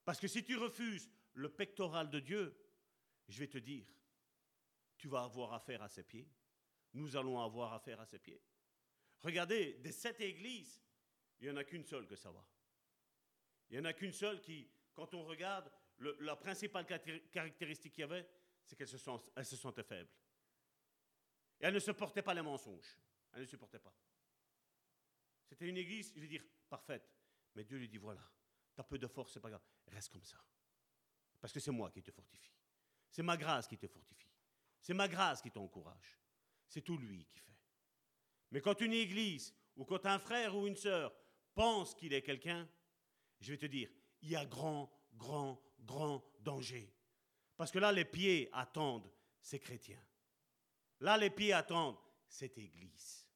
[0.04, 2.54] Parce que si tu refuses le pectoral de Dieu,
[3.30, 3.86] je vais te dire,
[5.02, 6.30] tu vas avoir affaire à ses pieds.
[6.94, 8.40] Nous allons avoir affaire à ses pieds.
[9.22, 10.80] Regardez, des sept églises,
[11.40, 12.46] il n'y en a qu'une seule que ça va.
[13.70, 15.72] Il n'y en a qu'une seule qui, quand on regarde,
[16.20, 16.86] la principale
[17.32, 18.30] caractéristique qu'il y avait,
[18.64, 20.10] c'est qu'elle se, se sentait faible.
[21.60, 22.96] Et elle ne supportait pas les mensonges.
[23.34, 23.96] Elle ne supportait pas.
[25.48, 27.12] C'était une église, je vais dire, parfaite.
[27.56, 28.22] Mais Dieu lui dit, voilà,
[28.76, 30.38] tu as peu de force, c'est pas grave, reste comme ça.
[31.40, 32.54] Parce que c'est moi qui te fortifie.
[33.10, 34.31] C'est ma grâce qui te fortifie.
[34.82, 36.20] C'est ma grâce qui t'encourage.
[36.68, 37.60] C'est tout lui qui fait.
[38.52, 41.14] Mais quand une église, ou quand un frère ou une sœur
[41.54, 42.68] pense qu'il est quelqu'un,
[43.40, 43.90] je vais te dire,
[44.22, 46.94] il y a grand, grand, grand danger.
[47.56, 49.12] Parce que là, les pieds attendent
[49.42, 50.04] ces chrétiens.
[51.00, 53.28] Là, les pieds attendent cette église.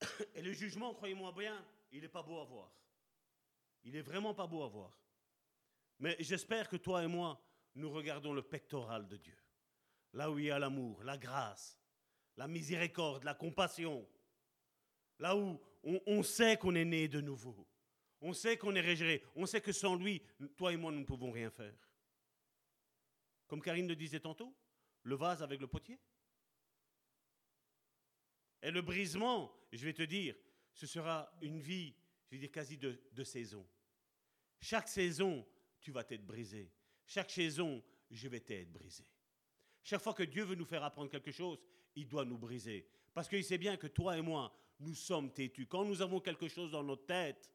[0.34, 2.72] Et le jugement, croyez-moi bien, il n'est pas beau à voir.
[3.84, 4.98] Il n'est vraiment pas beau à voir.
[5.98, 7.40] Mais j'espère que toi et moi,
[7.74, 9.36] nous regardons le pectoral de Dieu.
[10.12, 11.78] Là où il y a l'amour, la grâce,
[12.36, 14.06] la miséricorde, la compassion.
[15.18, 17.68] Là où on, sait qu'on est né de nouveau.
[18.20, 19.22] On sait qu'on est régéré.
[19.36, 20.22] On sait que sans lui,
[20.56, 21.74] toi et moi, nous ne pouvons rien faire.
[23.46, 24.54] Comme Karine le disait tantôt,
[25.02, 25.98] le vase avec le potier.
[28.62, 30.34] Et le brisement, je vais te dire,
[30.72, 31.94] ce sera une vie,
[32.26, 33.66] je vais dire quasi de, de saison.
[34.60, 35.46] Chaque saison,
[35.80, 36.70] tu vas t'être brisé.
[37.10, 39.04] Chaque saison, je vais t'être brisé.
[39.82, 41.58] Chaque fois que Dieu veut nous faire apprendre quelque chose,
[41.96, 42.88] il doit nous briser.
[43.12, 45.66] Parce qu'il sait bien que toi et moi, nous sommes têtus.
[45.66, 47.50] Quand nous avons quelque chose dans notre tête,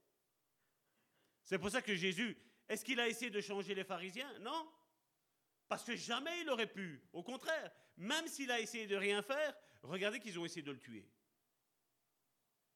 [1.45, 4.27] c'est pour ça que Jésus, est-ce qu'il a essayé de changer les pharisiens?
[4.39, 4.69] Non.
[5.69, 7.01] Parce que jamais il aurait pu.
[7.13, 10.79] Au contraire, même s'il a essayé de rien faire, regardez qu'ils ont essayé de le
[10.79, 11.09] tuer.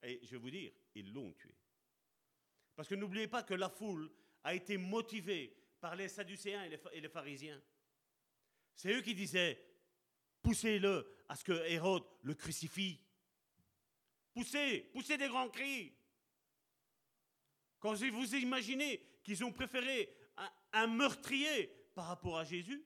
[0.03, 1.53] Et je vais vous dire, ils l'ont tué.
[2.77, 4.09] Parce que n'oubliez pas que la foule
[4.45, 7.61] a été motivée par les Sadducéens et les pharisiens.
[8.75, 9.61] C'est eux qui disaient,
[10.41, 12.99] poussez-le à ce que Hérode le crucifie.
[14.33, 15.93] Poussez, poussez des grands cris.
[17.79, 20.15] Quand vous imaginez qu'ils ont préféré
[20.73, 22.83] un meurtrier par rapport à Jésus,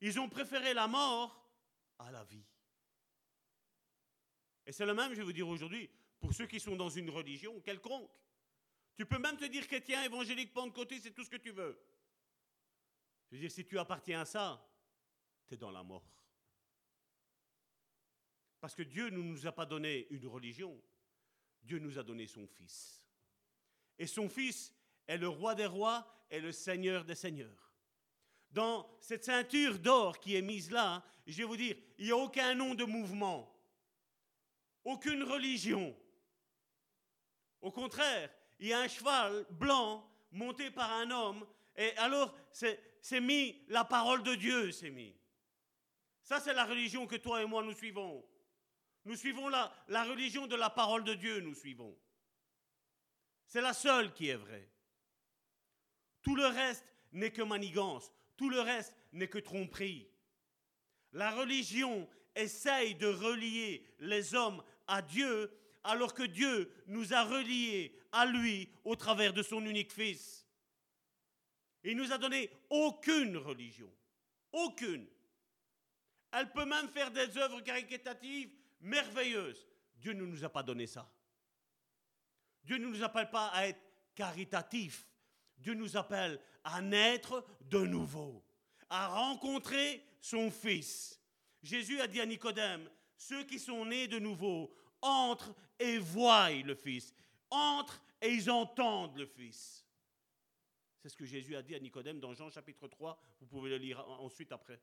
[0.00, 1.48] ils ont préféré la mort
[1.98, 2.44] à la vie.
[4.66, 5.90] Et c'est le même, je vais vous dire aujourd'hui,
[6.20, 8.10] pour ceux qui sont dans une religion quelconque.
[8.98, 11.80] Tu peux même te dire chrétien, évangélique, pentecôtiste, c'est tout ce que tu veux.
[13.30, 14.68] Je veux dire, si tu appartiens à ça,
[15.46, 16.02] tu es dans la mort.
[18.60, 20.82] Parce que Dieu ne nous a pas donné une religion,
[21.62, 23.06] Dieu nous a donné son Fils.
[24.00, 24.74] Et son Fils
[25.06, 27.72] est le roi des rois et le Seigneur des seigneurs.
[28.50, 32.16] Dans cette ceinture d'or qui est mise là, je vais vous dire, il n'y a
[32.16, 33.56] aucun nom de mouvement,
[34.82, 35.96] aucune religion.
[37.60, 43.20] Au contraire, il y a un cheval blanc monté par un homme, et alors c'est
[43.20, 45.14] mis la parole de Dieu, c'est mis.
[46.22, 48.24] Ça, c'est la religion que toi et moi nous suivons.
[49.04, 51.96] Nous suivons la, la religion de la parole de Dieu, nous suivons.
[53.46, 54.68] C'est la seule qui est vraie.
[56.20, 58.12] Tout le reste n'est que manigance.
[58.36, 60.10] Tout le reste n'est que tromperie.
[61.12, 65.50] La religion essaye de relier les hommes à Dieu
[65.88, 70.46] alors que Dieu nous a reliés à lui au travers de son unique Fils.
[71.82, 73.90] Il nous a donné aucune religion.
[74.52, 75.06] Aucune.
[76.32, 78.50] Elle peut même faire des œuvres caritatives
[78.80, 79.66] merveilleuses.
[79.96, 81.10] Dieu ne nous a pas donné ça.
[82.64, 83.80] Dieu ne nous appelle pas à être
[84.14, 85.08] caritatifs.
[85.56, 88.44] Dieu nous appelle à naître de nouveau,
[88.90, 91.18] à rencontrer son Fils.
[91.62, 94.70] Jésus a dit à Nicodème, ceux qui sont nés de nouveau
[95.00, 97.14] entrent et voient le Fils,
[97.50, 99.86] entrent et ils entendent le Fils.
[100.98, 103.78] C'est ce que Jésus a dit à Nicodème dans Jean chapitre 3, vous pouvez le
[103.78, 104.80] lire ensuite après.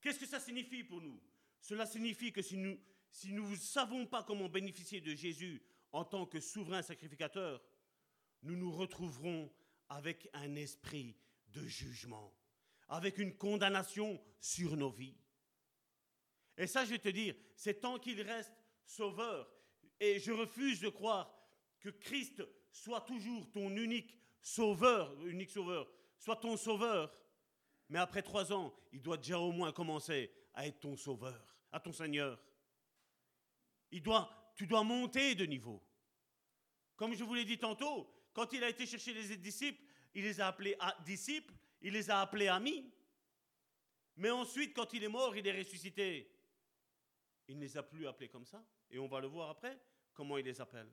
[0.00, 1.20] Qu'est-ce que ça signifie pour nous?
[1.60, 2.78] Cela signifie que si nous
[3.10, 7.60] si nous ne savons pas comment bénéficier de Jésus en tant que souverain sacrificateur,
[8.42, 9.52] nous nous retrouverons
[9.88, 11.16] avec un esprit
[11.48, 12.32] de jugement,
[12.88, 15.19] avec une condamnation sur nos vies.
[16.60, 18.52] Et ça, je vais te dire, c'est tant qu'il reste
[18.84, 19.50] sauveur.
[19.98, 21.34] Et je refuse de croire
[21.80, 27.16] que Christ soit toujours ton unique sauveur, unique sauveur, soit ton sauveur.
[27.88, 31.80] Mais après trois ans, il doit déjà au moins commencer à être ton sauveur, à
[31.80, 32.38] ton Seigneur.
[33.90, 35.82] Il doit, tu dois monter de niveau.
[36.94, 39.82] Comme je vous l'ai dit tantôt, quand il a été chercher les disciples,
[40.14, 40.76] il les a appelés
[41.06, 42.92] disciples, il les a appelés amis.
[44.16, 46.30] Mais ensuite, quand il est mort, il est ressuscité.
[47.50, 48.64] Il ne les a plus appelés comme ça.
[48.90, 49.76] Et on va le voir après,
[50.14, 50.88] comment il les appelle.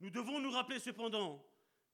[0.00, 1.46] Nous devons nous rappeler cependant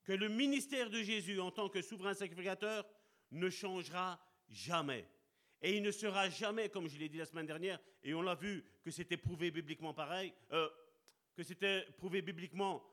[0.05, 2.89] que le ministère de Jésus en tant que souverain sacrificateur
[3.32, 5.05] ne changera jamais.
[5.60, 8.36] Et il ne sera jamais, comme je l'ai dit la semaine dernière, et on l'a
[8.36, 10.70] vu que c'était prouvé bibliquement pareil, euh,
[11.35, 12.89] que c'était prouvé bibliquement,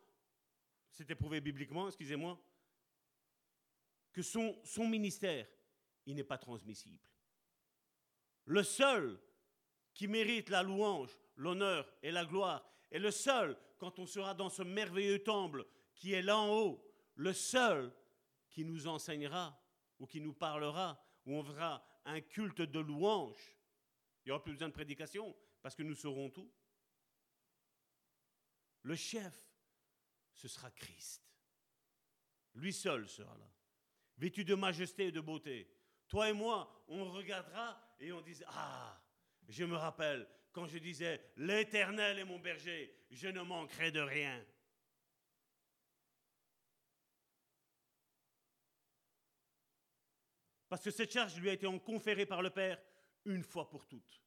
[0.89, 2.43] c'était prouvé bibliquement, excusez-moi,
[4.11, 4.57] que son,
[4.89, 5.47] ministère,
[6.07, 7.07] n'est pas transmissible.
[8.45, 9.19] Le seul
[9.93, 14.49] qui mérite la louange, l'honneur et la gloire, et le seul, quand on sera dans
[14.49, 15.65] ce merveilleux temple
[15.95, 16.85] qui est là en haut,
[17.15, 17.91] le seul
[18.49, 19.59] qui nous enseignera
[19.99, 23.57] ou qui nous parlera, où on verra un culte de louange.
[24.23, 26.51] Il n'y aura plus besoin de prédication parce que nous saurons tout.
[28.83, 29.33] Le chef,
[30.33, 31.23] ce sera Christ.
[32.53, 33.51] Lui seul sera là,
[34.17, 35.69] vêtu de majesté et de beauté.
[36.07, 39.01] Toi et moi, on regardera et on disait, ah,
[39.47, 44.41] je me rappelle quand je disais, l'Éternel est mon berger, je ne manquerai de rien.
[50.69, 52.81] Parce que cette charge lui a été conférée par le Père
[53.25, 54.23] une fois pour toutes.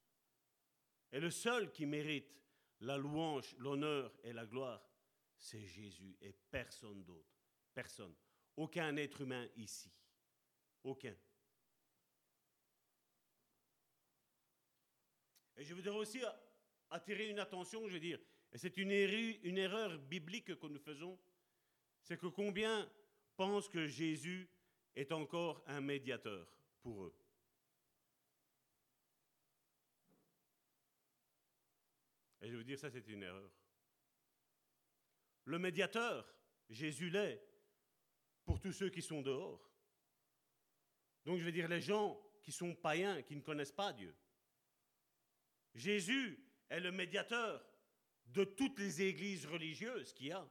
[1.12, 2.31] Et le seul qui mérite
[2.81, 4.86] la louange, l'honneur et la gloire,
[5.39, 7.39] c'est Jésus et personne d'autre.
[7.73, 8.15] Personne.
[8.57, 9.90] Aucun être humain ici.
[10.85, 11.16] Aucun.
[15.59, 16.20] Et je voudrais aussi
[16.89, 18.20] attirer une attention, je veux dire,
[18.52, 21.18] et c'est une, une erreur biblique que nous faisons,
[22.01, 22.90] c'est que combien
[23.36, 24.48] pensent que Jésus
[24.94, 27.14] est encore un médiateur pour eux.
[32.40, 33.51] Et je veux dire, ça c'est une erreur.
[35.44, 36.32] Le médiateur,
[36.70, 37.44] Jésus l'est
[38.44, 39.68] pour tous ceux qui sont dehors.
[41.24, 44.14] Donc je veux dire les gens qui sont païens, qui ne connaissent pas Dieu.
[45.79, 46.39] Jésus
[46.69, 47.65] est le médiateur
[48.27, 50.47] de toutes les églises religieuses qu'il y a.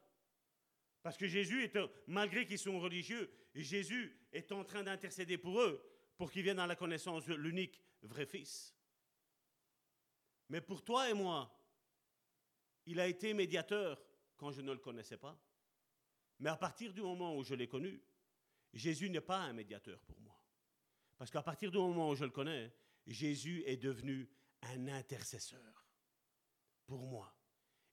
[1.03, 1.77] Parce que Jésus, est,
[2.07, 5.83] malgré qu'ils sont religieux, Jésus est en train d'intercéder pour eux,
[6.17, 8.73] pour qu'ils viennent à la connaissance de l'unique vrai Fils.
[10.49, 11.53] Mais pour toi et moi,
[12.85, 14.01] il a été médiateur
[14.37, 15.37] quand je ne le connaissais pas.
[16.39, 18.01] Mais à partir du moment où je l'ai connu,
[18.73, 20.39] Jésus n'est pas un médiateur pour moi.
[21.17, 22.71] Parce qu'à partir du moment où je le connais,
[23.05, 24.29] Jésus est devenu
[24.73, 25.87] un intercesseur
[26.85, 27.33] pour moi.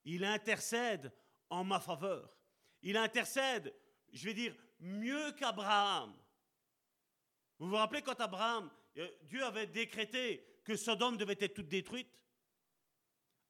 [0.04, 1.12] Il intercède
[1.50, 2.36] en ma faveur.
[2.82, 3.74] Il intercède,
[4.12, 6.14] je vais dire, mieux qu'Abraham.
[7.58, 12.10] Vous vous rappelez quand Abraham, euh, Dieu avait décrété que Sodome devait être toute détruite?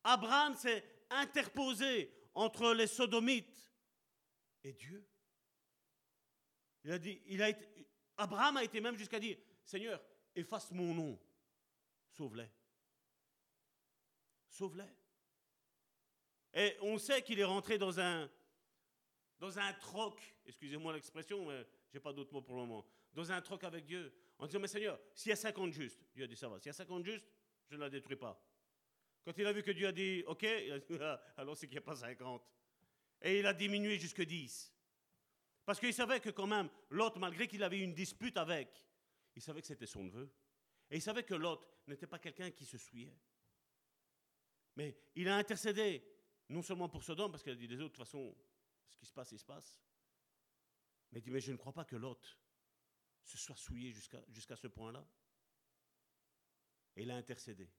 [0.05, 3.73] Abraham s'est interposé entre les sodomites
[4.63, 5.09] et Dieu.
[6.85, 7.21] Il a dit,
[8.17, 11.19] Abraham a été même jusqu'à dire, Seigneur, efface mon nom,
[12.11, 12.51] sauve-les.
[14.55, 14.85] Sauve-les.
[16.55, 18.31] Et on sait qu'il est rentré dans un,
[19.41, 20.17] dans un troc,
[20.47, 23.85] excusez-moi l'expression, mais je n'ai pas d'autre mot pour le moment, dans un troc avec
[23.85, 26.61] Dieu, en disant, mais Seigneur, s'il y a 50 justes, Dieu a dit, ça va,
[26.61, 27.27] s'il y a 50 justes,
[27.69, 28.41] je ne la détruis pas.
[29.25, 30.45] Quand il a vu que Dieu a dit, OK,
[31.37, 32.41] alors c'est qu'il n'y a pas 50.
[33.23, 34.73] Et il a diminué jusque 10.
[35.65, 38.69] Parce qu'il savait que quand même, l'autre, malgré qu'il avait une dispute avec,
[39.35, 40.31] il savait que c'était son neveu.
[40.93, 43.17] Et il savait que l'autre n'était pas quelqu'un qui se souillait.
[44.77, 46.05] Mais il a intercédé,
[46.49, 48.37] non seulement pour Sodome, parce qu'il a dit des autres, de toute façon,
[48.89, 49.81] ce qui se passe, il se passe.
[51.13, 52.39] Mais il dit, mais je ne crois pas que l'autre
[53.25, 55.07] se soit souillé jusqu'à ce point-là.
[56.97, 57.71] Et il a intercédé.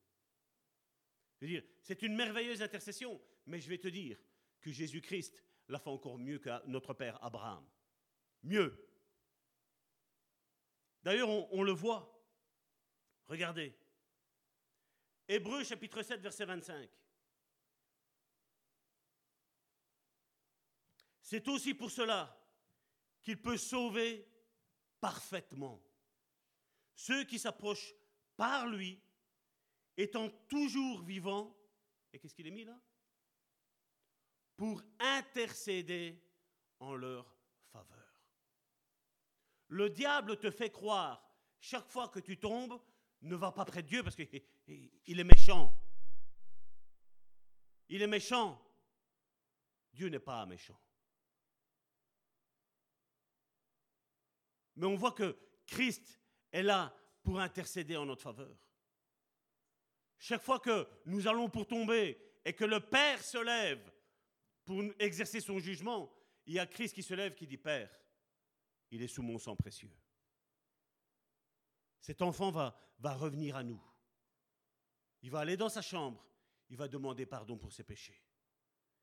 [1.82, 4.18] C'est une merveilleuse intercession, mais je vais te dire
[4.62, 7.68] que Jésus-Christ l'a fait encore mieux que notre père Abraham.
[8.44, 8.90] Mieux.
[11.04, 12.12] D'ailleurs, on le voit.
[13.26, 13.76] Regardez.
[15.28, 16.90] Hébreu chapitre 7, verset 25.
[21.22, 22.40] C'est aussi pour cela
[23.22, 24.28] qu'il peut sauver
[25.00, 25.82] parfaitement
[26.96, 27.94] ceux qui s'approchent
[28.38, 29.00] par lui,
[29.98, 31.56] étant toujours vivants.
[32.14, 32.80] Et qu'est-ce qu'il est mis là?
[34.56, 36.24] Pour intercéder
[36.80, 37.26] en leur
[37.72, 38.22] faveur.
[39.68, 41.30] Le diable te fait croire,
[41.60, 42.80] chaque fois que tu tombes,
[43.22, 44.30] ne va pas près de Dieu parce qu'il
[44.68, 45.74] est méchant.
[47.90, 48.62] Il est méchant.
[49.94, 50.80] Dieu n'est pas méchant.
[54.76, 56.20] Mais on voit que Christ
[56.52, 58.56] est là pour intercéder en notre faveur.
[60.18, 63.92] Chaque fois que nous allons pour tomber et que le Père se lève
[64.66, 66.12] pour exercer son jugement,
[66.46, 67.92] il y a Christ qui se lève qui dit Père,
[68.92, 69.96] il est sous mon sang précieux.
[72.02, 73.82] Cet enfant va, va revenir à nous.
[75.22, 76.26] Il va aller dans sa chambre,
[76.70, 78.22] il va demander pardon pour ses péchés.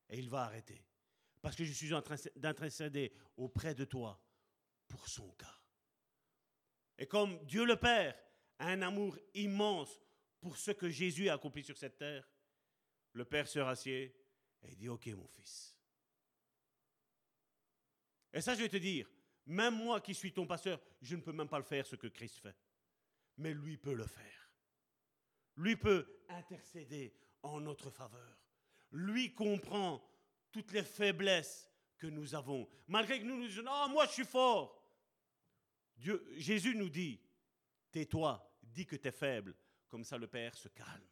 [0.09, 0.85] Et il va arrêter.
[1.41, 4.21] Parce que je suis en train d'intercéder auprès de toi
[4.87, 5.59] pour son cas.
[6.97, 8.15] Et comme Dieu le Père
[8.59, 9.99] a un amour immense
[10.39, 12.29] pour ce que Jésus a accompli sur cette terre,
[13.13, 14.15] le Père se rassied
[14.61, 15.75] et dit, OK mon fils.
[18.31, 19.09] Et ça, je vais te dire,
[19.45, 22.07] même moi qui suis ton pasteur, je ne peux même pas le faire ce que
[22.07, 22.55] Christ fait.
[23.37, 24.42] Mais lui peut le faire.
[25.55, 27.13] Lui peut intercéder
[27.43, 28.37] en notre faveur.
[28.91, 30.03] Lui comprend
[30.51, 32.67] toutes les faiblesses que nous avons.
[32.87, 34.81] Malgré que nous nous disons, ah, moi je suis fort.
[35.97, 37.21] Jésus nous dit,
[37.91, 39.55] tais-toi, dis que tu es faible,
[39.87, 41.07] comme ça le Père se calme.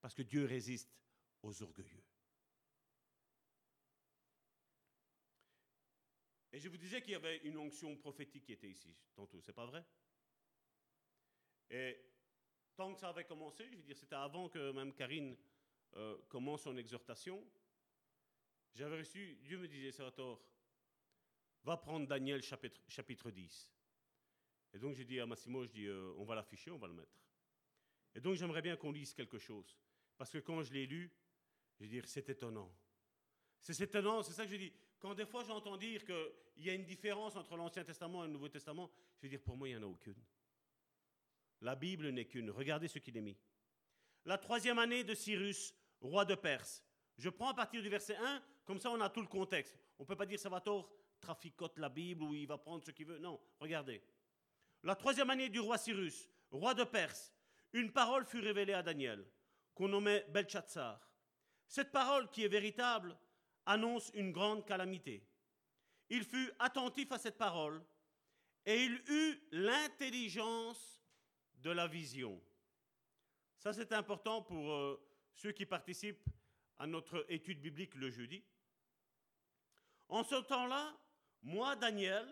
[0.00, 0.94] Parce que Dieu résiste
[1.42, 2.04] aux orgueilleux.
[6.52, 9.52] Et je vous disais qu'il y avait une onction prophétique qui était ici tantôt, c'est
[9.52, 9.84] pas vrai?
[12.76, 15.36] Tant que ça avait commencé, je veux dire, c'était avant que même Karine
[15.96, 17.44] euh, commence son exhortation,
[18.74, 20.40] j'avais reçu, Dieu me disait, Salvatore,
[21.62, 23.72] va prendre Daniel chapitre, chapitre 10.
[24.74, 26.94] Et donc j'ai dit à Massimo, je dis, euh, on va l'afficher, on va le
[26.94, 27.16] mettre.
[28.14, 29.76] Et donc j'aimerais bien qu'on lise quelque chose.
[30.16, 31.10] Parce que quand je l'ai lu,
[31.76, 32.70] je veux dire, c'est étonnant.
[33.60, 34.72] C'est étonnant, c'est ça que je dis.
[34.98, 38.32] Quand des fois j'entends dire qu'il y a une différence entre l'Ancien Testament et le
[38.32, 40.16] Nouveau Testament, je veux dire, pour moi, il n'y en a aucune.
[41.64, 42.50] La Bible n'est qu'une.
[42.50, 43.38] Regardez ce qu'il est mis.
[44.26, 46.84] La troisième année de Cyrus, roi de Perse.
[47.16, 49.78] Je prends à partir du verset 1, comme ça on a tout le contexte.
[49.98, 52.84] On ne peut pas dire ça va tort traficote la Bible ou il va prendre
[52.84, 53.18] ce qu'il veut.
[53.18, 54.02] Non, regardez.
[54.82, 57.32] La troisième année du roi Cyrus, roi de Perse,
[57.72, 59.26] une parole fut révélée à Daniel,
[59.72, 61.00] qu'on nommait Belshazzar.
[61.66, 63.16] Cette parole, qui est véritable,
[63.64, 65.26] annonce une grande calamité.
[66.10, 67.82] Il fut attentif à cette parole
[68.66, 70.93] et il eut l'intelligence
[71.64, 72.40] de la vision.
[73.58, 75.02] Ça, c'est important pour euh,
[75.34, 76.28] ceux qui participent
[76.78, 78.44] à notre étude biblique le jeudi.
[80.08, 80.94] En ce temps-là,
[81.42, 82.26] moi, Daniel,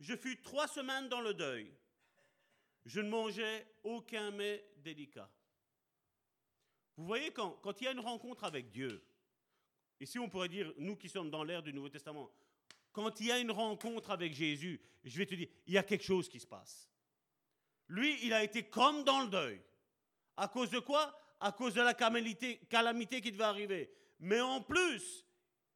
[0.00, 1.72] je fus trois semaines dans le deuil.
[2.84, 5.30] Je ne mangeais aucun mets délicat.
[6.96, 9.00] Vous voyez, quand, quand il y a une rencontre avec Dieu,
[10.00, 12.30] ici on pourrait dire, nous qui sommes dans l'ère du Nouveau Testament,
[12.90, 15.84] quand il y a une rencontre avec Jésus, je vais te dire, il y a
[15.84, 16.91] quelque chose qui se passe.
[17.92, 19.60] Lui, il a été comme dans le deuil.
[20.38, 21.14] À cause de quoi?
[21.38, 23.92] À cause de la calamité, qui devait arriver.
[24.18, 25.26] Mais en plus,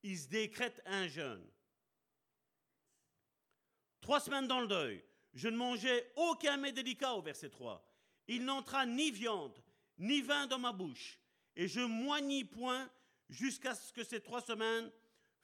[0.02, 1.46] il se décrète un jeûne.
[4.00, 5.04] Trois semaines dans le deuil.
[5.34, 7.86] Je ne mangeais aucun mets délicat au verset 3.
[8.28, 9.62] Il n'entra ni viande,
[9.98, 11.20] ni vin dans ma bouche.
[11.54, 12.88] Et je moignis point
[13.28, 14.90] jusqu'à ce que ces trois semaines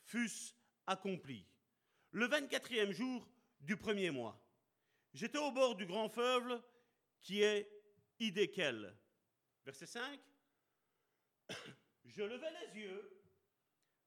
[0.04, 0.54] fussent
[0.86, 1.44] accomplies.
[2.12, 3.28] Le 24e jour
[3.60, 4.41] du premier mois,
[5.12, 6.62] j'étais au bord du grand fleuve
[7.22, 7.70] qui est
[8.18, 8.96] Idékel.
[9.64, 10.20] Verset 5.
[12.04, 13.22] Je levais les yeux,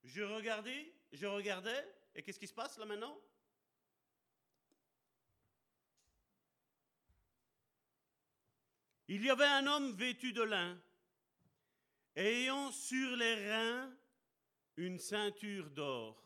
[0.04, 3.20] je regardais, je regardais, et qu'est-ce qui se passe là maintenant?
[9.08, 10.82] Il y avait un homme vêtu de lin,
[12.16, 13.96] ayant sur les reins
[14.78, 16.25] une ceinture d'or.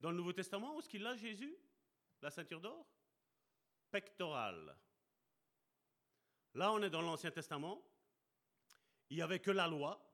[0.00, 1.54] Dans le Nouveau Testament, où est-ce qu'il a Jésus?
[2.22, 2.86] La ceinture d'or?
[3.90, 4.76] Pectorale.
[6.54, 7.82] Là, on est dans l'Ancien Testament.
[9.10, 10.06] Il n'y avait que la loi.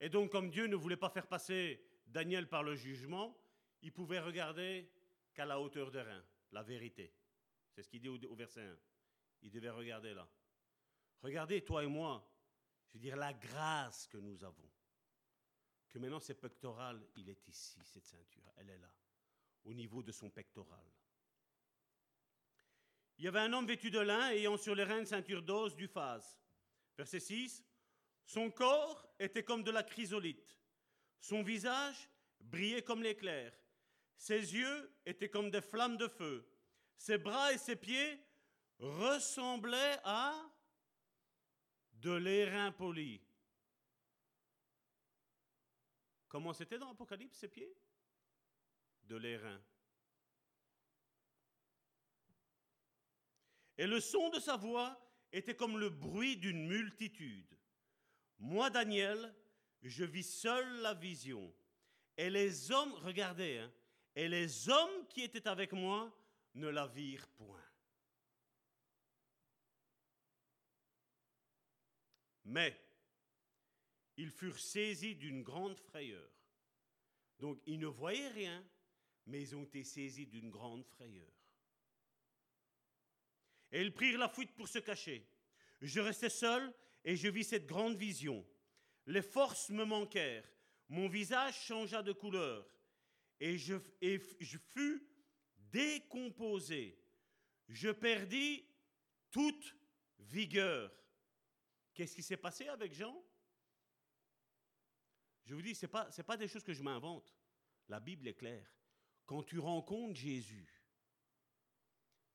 [0.00, 3.36] Et donc, comme Dieu ne voulait pas faire passer Daniel par le jugement,
[3.82, 4.90] il pouvait regarder
[5.32, 7.12] qu'à la hauteur des reins, la vérité.
[7.70, 8.76] C'est ce qu'il dit au, verset 1.
[9.42, 10.28] Il devait regarder là.
[11.22, 12.26] Regardez, toi et moi,
[12.88, 14.70] je veux dire, la grâce que nous avons.
[15.90, 18.90] Que maintenant, c'est pectoral, il est ici, cette ceinture, elle est là,
[19.64, 20.86] au niveau de son pectoral.
[23.18, 25.76] Il y avait un homme vêtu de lin, ayant sur les reins une ceinture d'os
[25.76, 26.38] du phase.
[26.96, 27.64] Verset 6.
[28.24, 30.58] Son corps était comme de la chrysolite.
[31.20, 32.08] Son visage
[32.40, 33.52] brillait comme l'éclair.
[34.16, 36.46] Ses yeux étaient comme des flammes de feu.
[36.96, 38.18] Ses bras et ses pieds
[38.78, 40.34] ressemblaient à
[41.94, 43.20] de l'airain poli.
[46.30, 47.76] Comment c'était dans l'Apocalypse, ses pieds?
[49.02, 49.60] De l'airain.
[53.76, 54.96] Et le son de sa voix
[55.32, 57.58] était comme le bruit d'une multitude.
[58.38, 59.34] Moi, Daniel,
[59.82, 61.52] je vis seul la vision.
[62.16, 63.72] Et les hommes, regardez, hein,
[64.14, 66.16] et les hommes qui étaient avec moi
[66.54, 67.64] ne la virent point.
[72.44, 72.78] Mais
[74.20, 76.30] ils furent saisis d'une grande frayeur.
[77.38, 78.62] Donc ils ne voyaient rien,
[79.26, 81.32] mais ils ont été saisis d'une grande frayeur.
[83.72, 85.26] Et ils prirent la fuite pour se cacher.
[85.80, 88.46] Je restais seul et je vis cette grande vision.
[89.06, 90.46] Les forces me manquèrent,
[90.90, 92.68] mon visage changea de couleur
[93.38, 95.02] et je, et je fus
[95.56, 97.02] décomposé.
[97.68, 98.66] Je perdis
[99.30, 99.74] toute
[100.18, 100.92] vigueur.
[101.94, 103.24] Qu'est-ce qui s'est passé avec Jean?
[105.50, 107.34] Je vous dis, ce n'est pas, pas des choses que je m'invente.
[107.88, 108.72] La Bible est claire.
[109.26, 110.72] Quand tu rencontres Jésus,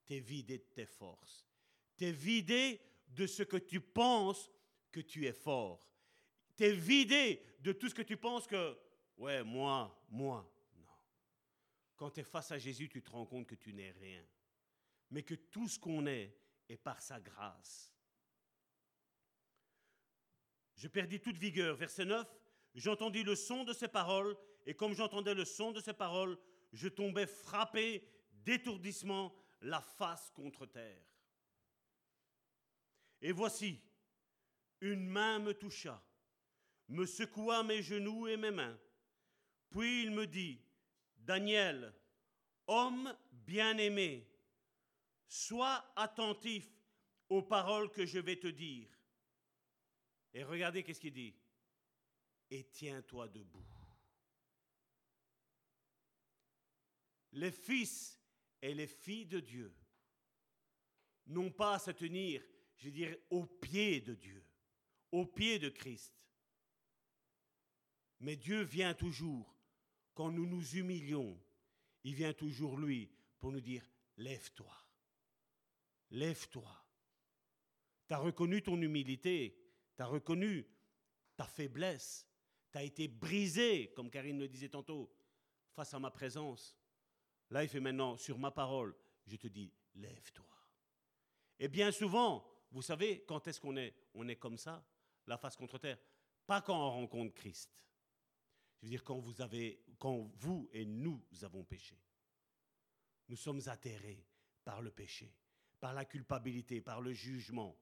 [0.04, 1.48] tu es vidé de tes forces.
[1.96, 4.52] Tu es vidé de ce que tu penses
[4.92, 5.90] que tu es fort.
[6.58, 8.78] Tu es vidé de tout ce que tu penses que,
[9.16, 10.54] ouais, moi, moi.
[10.76, 10.92] Non.
[11.96, 14.28] Quand tu es face à Jésus, tu te rends compte que tu n'es rien.
[15.12, 16.38] Mais que tout ce qu'on est
[16.68, 17.94] est par sa grâce.
[20.76, 21.78] Je perdis toute vigueur.
[21.78, 22.28] Verset 9,
[22.76, 24.36] j'entendis le son de ses paroles,
[24.66, 26.38] et comme j'entendais le son de ses paroles,
[26.74, 31.02] je tombais frappé d'étourdissement, la face contre terre.
[33.22, 33.82] Et voici,
[34.82, 36.04] une main me toucha,
[36.90, 38.78] me secoua mes genoux et mes mains.
[39.72, 40.62] Puis il me dit,
[41.18, 41.94] Daniel,
[42.68, 44.28] homme bien-aimé,
[45.28, 46.68] sois attentif
[47.30, 48.90] aux paroles que je vais te dire.
[50.34, 51.36] Et regardez qu'est-ce qu'il dit.
[52.52, 53.66] Et tiens-toi debout.
[57.34, 58.20] Les fils
[58.62, 59.76] et les filles de Dieu
[61.28, 62.42] n'ont pas à se tenir,
[62.78, 64.46] je dire, au pied de Dieu,
[65.12, 66.14] au pied de Christ.
[68.20, 69.54] Mais Dieu vient toujours,
[70.14, 71.38] quand nous nous humilions,
[72.04, 74.74] il vient toujours, lui, pour nous dire, lève-toi,
[76.12, 76.86] lève-toi.
[78.08, 79.60] Tu as reconnu ton humilité,
[79.96, 80.66] tu as reconnu
[81.36, 82.26] ta faiblesse,
[82.76, 85.10] tu as été brisé, comme Karine le disait tantôt,
[85.72, 86.78] face à ma présence.
[87.50, 88.94] Là, il fait maintenant, sur ma parole,
[89.26, 90.46] je te dis, lève-toi.
[91.58, 94.86] Et bien souvent, vous savez, quand est-ce qu'on est On est comme ça,
[95.26, 95.98] la face contre terre.
[96.46, 97.72] Pas quand on rencontre Christ.
[98.82, 99.34] Je veux dire, quand vous,
[99.98, 101.98] quand vous et nous avons péché.
[103.30, 104.28] Nous sommes atterrés
[104.66, 105.34] par le péché,
[105.80, 107.80] par la culpabilité, par le jugement.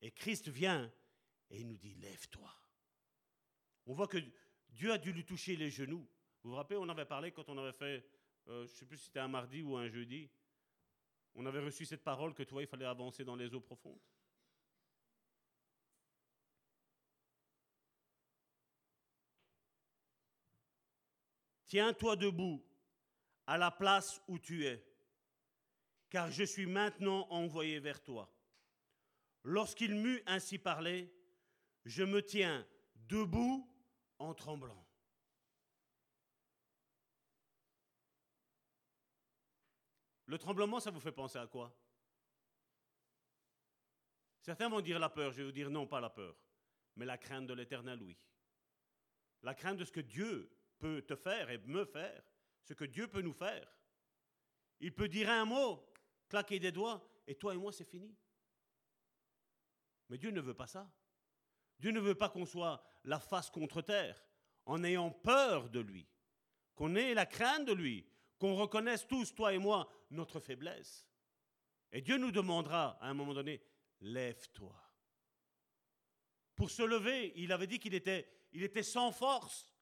[0.00, 0.88] Et Christ vient
[1.50, 2.61] et nous dit, lève-toi.
[3.86, 4.18] On voit que
[4.70, 6.06] Dieu a dû lui toucher les genoux.
[6.42, 8.04] Vous vous rappelez, on avait parlé quand on avait fait
[8.48, 10.28] euh, je ne sais plus si c'était un mardi ou un jeudi,
[11.34, 14.00] on avait reçu cette parole que toi, il fallait avancer dans les eaux profondes.
[21.66, 22.62] Tiens-toi debout
[23.46, 24.84] à la place où tu es,
[26.10, 28.30] car je suis maintenant envoyé vers toi.
[29.44, 31.10] Lorsqu'il m'eut ainsi parlé,
[31.86, 33.66] je me tiens debout
[34.18, 34.86] en tremblant.
[40.26, 41.76] Le tremblement, ça vous fait penser à quoi?
[44.40, 46.36] Certains vont dire la peur, je vais vous dire non, pas la peur,
[46.96, 48.18] mais la crainte de l'éternel, oui.
[49.42, 52.24] La crainte de ce que Dieu peut te faire et me faire,
[52.64, 53.70] ce que Dieu peut nous faire.
[54.80, 55.86] Il peut dire un mot,
[56.28, 58.16] claquer des doigts, et toi et moi, c'est fini.
[60.08, 60.90] Mais Dieu ne veut pas ça.
[61.82, 64.24] Dieu ne veut pas qu'on soit la face contre terre,
[64.66, 66.06] en ayant peur de lui,
[66.76, 68.06] qu'on ait la crainte de lui,
[68.38, 71.08] qu'on reconnaisse tous, toi et moi, notre faiblesse.
[71.90, 73.60] Et Dieu nous demandera à un moment donné,
[74.00, 74.80] lève-toi.
[76.54, 79.74] Pour se lever, il avait dit qu'il était, il était sans force.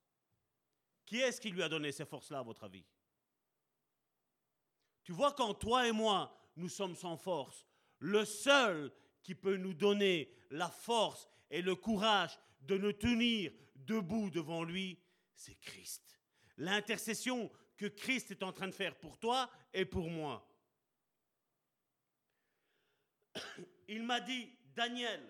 [1.05, 2.85] Qui est-ce qui lui a donné ces forces-là, à votre avis?
[5.03, 7.63] Tu vois, quand toi et moi, nous sommes sans force,
[7.99, 8.91] le seul
[9.21, 14.97] qui peut nous donner la force et le courage de nous tenir debout devant lui,
[15.35, 16.19] c'est Christ.
[16.57, 20.47] L'intercession que Christ est en train de faire pour toi et pour moi.
[23.87, 25.21] Il m'a dit, Daniel,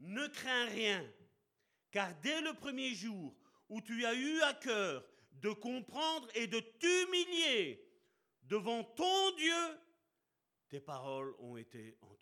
[0.00, 1.04] ne crains rien,
[1.90, 3.34] car dès le premier jour
[3.68, 5.04] où tu as eu à cœur
[5.34, 7.88] de comprendre et de t'humilier
[8.42, 9.78] devant ton Dieu,
[10.68, 12.21] tes paroles ont été entendues.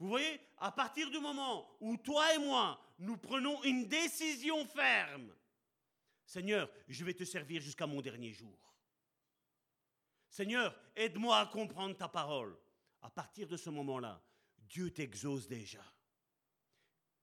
[0.00, 5.32] Vous voyez, à partir du moment où toi et moi, nous prenons une décision ferme
[6.24, 8.56] Seigneur, je vais te servir jusqu'à mon dernier jour.
[10.28, 12.56] Seigneur, aide-moi à comprendre ta parole.
[13.02, 14.22] À partir de ce moment-là,
[14.56, 15.82] Dieu t'exauce déjà.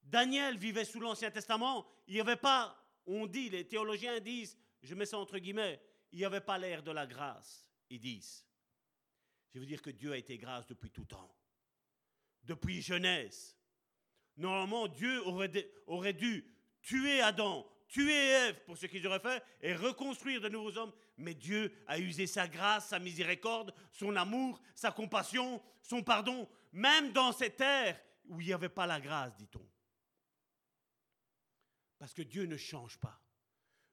[0.03, 4.93] Daniel vivait sous l'Ancien Testament, il n'y avait pas, on dit, les théologiens disent, je
[4.93, 5.81] mets ça entre guillemets,
[6.11, 7.65] il n'y avait pas l'air de la grâce.
[7.89, 8.45] Ils disent,
[9.53, 11.33] je veux dire que Dieu a été grâce depuis tout temps,
[12.48, 13.56] depuis jeunesse.
[14.38, 16.45] Normalement, Dieu aurait, dû
[16.82, 20.94] tuer Adam, tuer Ève pour ce qu'ils auraient fait et reconstruire de nouveaux hommes.
[21.18, 27.11] Mais Dieu a usé sa grâce, sa miséricorde, son amour, sa compassion, son pardon, même
[27.11, 29.65] dans cette terre où il n'y avait pas la grâce, dit-on.
[31.98, 33.19] Parce que Dieu ne change pas.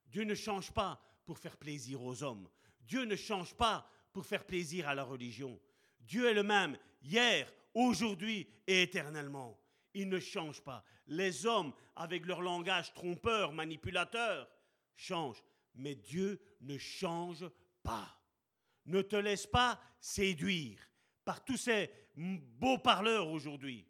[0.07, 2.49] Dieu ne change pas pour faire plaisir aux hommes.
[2.83, 5.59] Dieu ne change pas pour faire plaisir à la religion.
[6.01, 9.61] Dieu est le même hier, aujourd'hui et éternellement.
[9.93, 10.85] Il ne change pas.
[11.07, 14.49] Les hommes, avec leur langage trompeur, manipulateur,
[14.97, 15.43] changent.
[15.75, 17.45] Mais Dieu ne change
[17.83, 18.21] pas.
[18.87, 20.81] Ne te laisse pas séduire
[21.25, 23.87] par tous ces beaux parleurs aujourd'hui.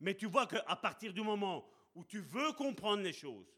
[0.00, 3.52] Mais tu vois qu'à partir du moment où tu veux comprendre les choses,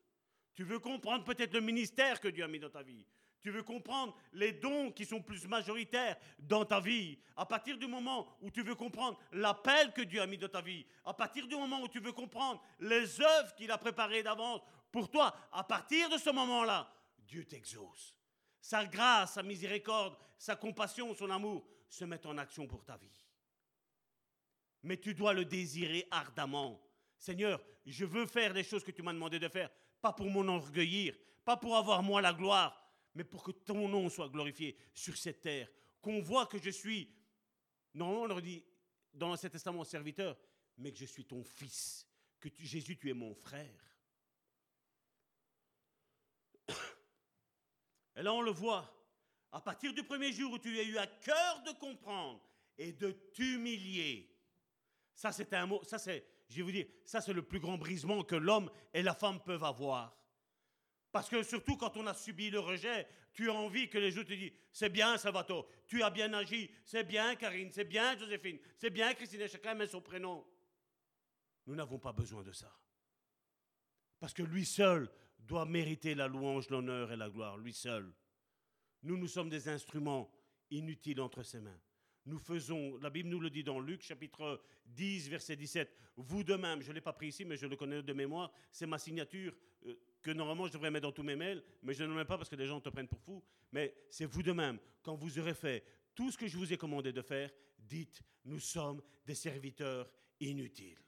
[0.54, 3.06] tu veux comprendre peut-être le ministère que Dieu a mis dans ta vie,
[3.42, 7.18] tu veux comprendre les dons qui sont plus majoritaires dans ta vie?
[7.36, 10.60] À partir du moment où tu veux comprendre l'appel que Dieu a mis dans ta
[10.60, 10.84] vie.
[11.04, 14.60] À partir du moment où tu veux comprendre les œuvres qu'il a préparées d'avance
[14.92, 15.34] pour toi.
[15.52, 18.14] À partir de ce moment-là, Dieu t'exauce.
[18.60, 23.26] Sa grâce, sa miséricorde, sa compassion, son amour se mettent en action pour ta vie.
[24.82, 26.80] Mais tu dois le désirer ardemment.
[27.18, 31.14] Seigneur, je veux faire les choses que tu m'as demandé de faire, pas pour m'enorgueillir,
[31.44, 32.79] pas pour avoir moi la gloire,
[33.14, 35.68] mais pour que ton nom soit glorifié sur cette terre.
[36.00, 37.12] Qu'on voit que je suis,
[37.94, 38.64] non, on leur dit
[39.12, 40.36] dans l'Ancien Testament serviteur,
[40.78, 42.06] mais que je suis ton fils,
[42.38, 43.96] que Jésus, tu es mon frère.
[48.16, 48.96] Et là, on le voit.
[49.52, 52.40] À partir du premier jour où tu as eu à cœur de comprendre
[52.78, 54.32] et de t'humilier,
[55.12, 57.76] ça c'est un mot, ça c'est, je vais vous dire, ça c'est le plus grand
[57.76, 60.16] brisement que l'homme et la femme peuvent avoir.
[61.12, 64.28] Parce que surtout quand on a subi le rejet, tu as envie que les autres
[64.28, 68.58] te disent C'est bien, Salvatore, tu as bien agi, c'est bien, Karine, c'est bien, Joséphine,
[68.76, 70.46] c'est bien, Christine, chacun met son prénom.
[71.66, 72.72] Nous n'avons pas besoin de ça.
[74.18, 78.12] Parce que lui seul doit mériter la louange, l'honneur et la gloire, lui seul.
[79.02, 80.30] Nous, nous sommes des instruments
[80.70, 81.80] inutiles entre ses mains.
[82.26, 86.54] Nous faisons, la Bible nous le dit dans Luc chapitre 10, verset 17, vous de
[86.54, 88.98] même, je ne l'ai pas pris ici, mais je le connais de mémoire, c'est ma
[88.98, 89.56] signature
[90.22, 92.36] que normalement je devrais mettre dans tous mes mails, mais je ne le mets pas
[92.36, 93.42] parce que les gens te prennent pour fou.
[93.72, 94.78] Mais c'est vous de même.
[95.02, 95.84] Quand vous aurez fait
[96.14, 100.98] tout ce que je vous ai commandé de faire, dites, nous sommes des serviteurs inutiles.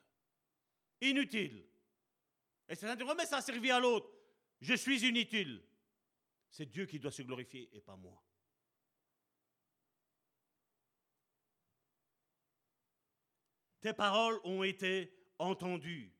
[1.01, 1.67] Inutiles.
[2.69, 4.09] Et ça dit, mais ça servi à l'autre.
[4.61, 5.63] Je suis inutile.
[6.49, 8.23] C'est Dieu qui doit se glorifier et pas moi.
[13.81, 16.15] Tes paroles ont été entendues.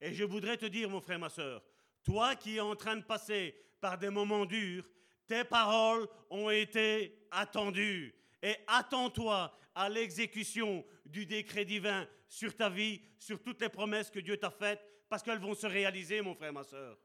[0.00, 1.64] Et je voudrais te dire, mon frère, ma soeur,
[2.08, 4.88] toi qui es en train de passer par des moments durs,
[5.26, 8.14] tes paroles ont été attendues.
[8.42, 14.20] Et attends-toi à l'exécution du décret divin sur ta vie, sur toutes les promesses que
[14.20, 16.98] Dieu t'a faites, parce qu'elles vont se réaliser, mon frère, ma soeur.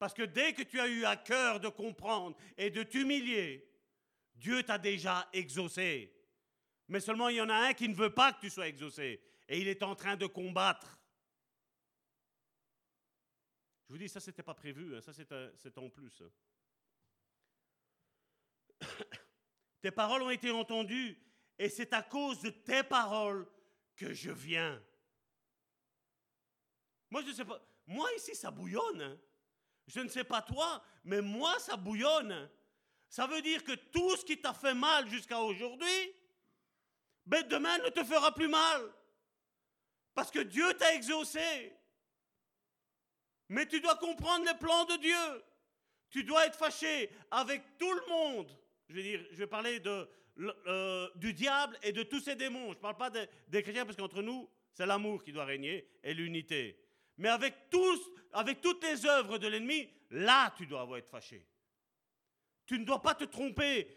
[0.00, 3.64] Parce que dès que tu as eu à cœur de comprendre et de t'humilier,
[4.34, 6.12] Dieu t'a déjà exaucé.
[6.88, 9.22] Mais seulement il y en a un qui ne veut pas que tu sois exaucé.
[9.48, 10.98] Et il est en train de combattre.
[13.86, 14.96] Je vous dis, ça, c'était pas prévu.
[14.96, 16.22] hein, Ça, c'est en plus.
[19.82, 21.18] tes paroles ont été entendues.
[21.58, 23.46] Et c'est à cause de tes paroles
[23.94, 24.82] que je viens.
[27.10, 27.60] Moi, je ne sais pas.
[27.86, 29.02] Moi, ici, ça bouillonne.
[29.02, 29.18] hein.
[29.86, 32.50] Je ne sais pas toi, mais moi, ça bouillonne.
[33.08, 36.12] Ça veut dire que tout ce qui t'a fait mal jusqu'à aujourd'hui,
[37.26, 38.92] ben demain ne te fera plus mal.
[40.14, 41.76] Parce que Dieu t'a exaucé.
[43.48, 45.44] Mais tu dois comprendre les plans de Dieu.
[46.10, 48.56] Tu dois être fâché avec tout le monde.
[48.88, 52.72] Je vais dire, je vais parler euh, du diable et de tous ses démons.
[52.72, 55.88] Je ne parle pas des, des chrétiens parce qu'entre nous, c'est l'amour qui doit régner
[56.02, 56.78] et l'unité.
[57.18, 58.00] Mais avec tous,
[58.32, 61.46] avec toutes les œuvres de l'ennemi, là, tu dois avoir être fâché.
[62.66, 63.88] Tu ne dois pas te tromper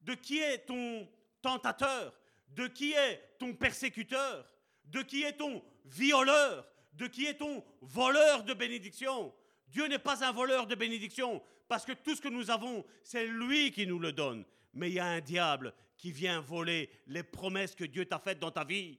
[0.00, 1.08] de qui est ton
[1.40, 2.18] tentateur,
[2.48, 4.50] de qui est ton persécuteur,
[4.84, 9.34] de qui est ton violeur, de qui est ton voleur de bénédiction.
[9.68, 13.26] Dieu n'est pas un voleur de bénédiction, parce que tout ce que nous avons, c'est
[13.26, 14.44] lui qui nous le donne.
[14.74, 18.38] Mais il y a un diable qui vient voler les promesses que Dieu t'a faites
[18.38, 18.98] dans ta vie.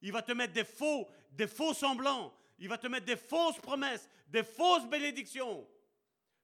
[0.00, 2.32] Il va te mettre des faux, des faux semblants.
[2.58, 5.66] Il va te mettre des fausses promesses, des fausses bénédictions.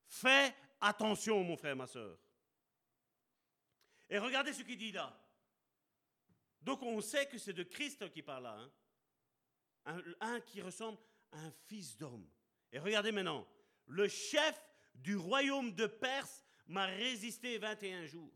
[0.07, 2.17] Fais attention, mon frère, ma soeur.
[4.09, 5.17] Et regardez ce qu'il dit là.
[6.63, 8.57] Donc on sait que c'est de Christ qui parle là.
[8.59, 8.71] hein.
[9.87, 10.99] Un, qui ressemble
[11.33, 12.27] à un fils d'homme.
[12.73, 13.47] Et regardez maintenant.
[13.87, 14.63] Le chef
[14.95, 18.33] du royaume de Perse m'a résisté 21 jours.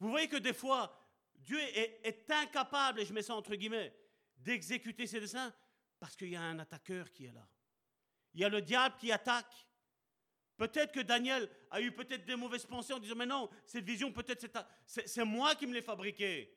[0.00, 1.00] Vous voyez que des fois,
[1.36, 3.94] Dieu est, incapable, et je mets ça entre guillemets,
[4.36, 5.54] d'exécuter ses desseins
[5.98, 7.48] parce qu'il y a un attaqueur qui est là.
[8.34, 9.66] Il y a le diable qui attaque.
[10.56, 14.12] Peut-être que Daniel a eu peut-être des mauvaises pensées en disant, mais non, cette vision,
[14.12, 14.46] peut-être
[14.86, 16.54] c'est moi qui me l'ai fabriquée.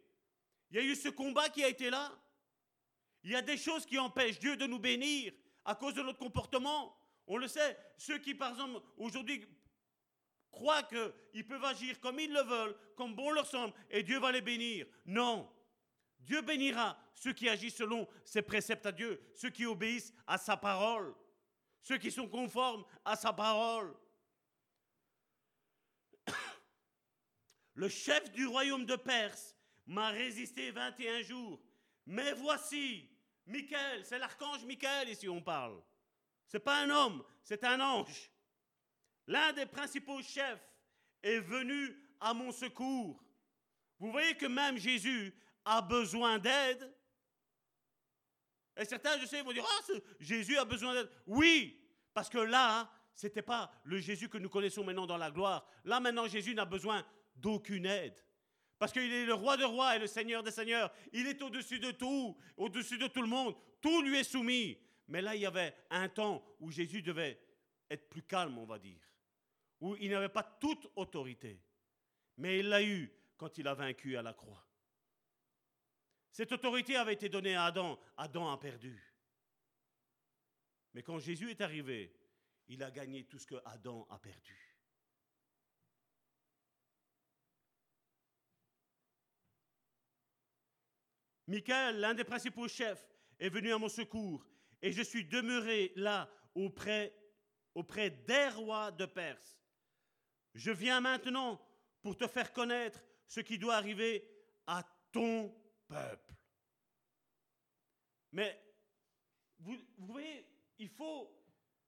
[0.69, 2.11] Il y a eu ce combat qui a été là.
[3.23, 5.33] Il y a des choses qui empêchent Dieu de nous bénir
[5.65, 6.97] à cause de notre comportement.
[7.25, 9.45] On le sait, ceux qui, par exemple, aujourd'hui
[10.51, 14.31] croient qu'ils peuvent agir comme ils le veulent, comme bon leur semble, et Dieu va
[14.31, 14.85] les bénir.
[15.05, 15.51] Non.
[16.19, 20.57] Dieu bénira ceux qui agissent selon ses préceptes à Dieu, ceux qui obéissent à sa
[20.57, 21.13] parole,
[21.81, 23.95] ceux qui sont conformes à sa parole.
[27.73, 29.56] Le chef du royaume de Perse
[29.87, 31.59] m'a résisté 21 jours.
[32.05, 33.09] Mais voici,
[33.45, 35.81] Michael, c'est l'archange Michael ici on parle.
[36.45, 38.31] C'est pas un homme, c'est un ange.
[39.27, 40.63] L'un des principaux chefs
[41.23, 43.21] est venu à mon secours.
[43.99, 45.33] Vous voyez que même Jésus
[45.65, 46.93] a besoin d'aide.
[48.77, 51.09] Et certains, je sais, vont dire, ah, Jésus a besoin d'aide.
[51.25, 51.83] Oui,
[52.13, 55.67] parce que là, ce n'était pas le Jésus que nous connaissons maintenant dans la gloire.
[55.83, 57.05] Là, maintenant, Jésus n'a besoin
[57.35, 58.23] d'aucune aide.
[58.79, 60.91] Parce qu'il est le roi de rois et le seigneur des seigneurs.
[61.11, 63.55] Il est au-dessus de tout, au-dessus de tout le monde.
[63.81, 64.77] Tout lui est soumis.
[65.07, 67.39] Mais là, il y avait un temps où Jésus devait
[67.89, 69.01] être plus calme, on va dire.
[69.79, 71.59] Où il n'avait pas toute autorité.
[72.37, 74.63] Mais il l'a eu quand il a vaincu à la croix.
[76.31, 77.99] Cette autorité avait été donnée à Adam.
[78.15, 79.01] Adam a perdu.
[80.93, 82.13] Mais quand Jésus est arrivé,
[82.67, 84.66] il a gagné tout ce que Adam a perdu.
[91.47, 93.07] Michael, l'un des principaux chefs,
[93.39, 94.45] est venu à mon secours
[94.81, 97.15] et je suis demeuré là auprès,
[97.73, 99.59] auprès des rois de Perse.
[100.53, 101.61] Je viens maintenant
[102.01, 104.27] pour te faire connaître ce qui doit arriver
[104.65, 105.53] à ton
[105.87, 106.33] peuple.
[108.31, 108.59] Mais
[109.59, 110.45] vous, voyez,
[110.77, 111.31] il faut,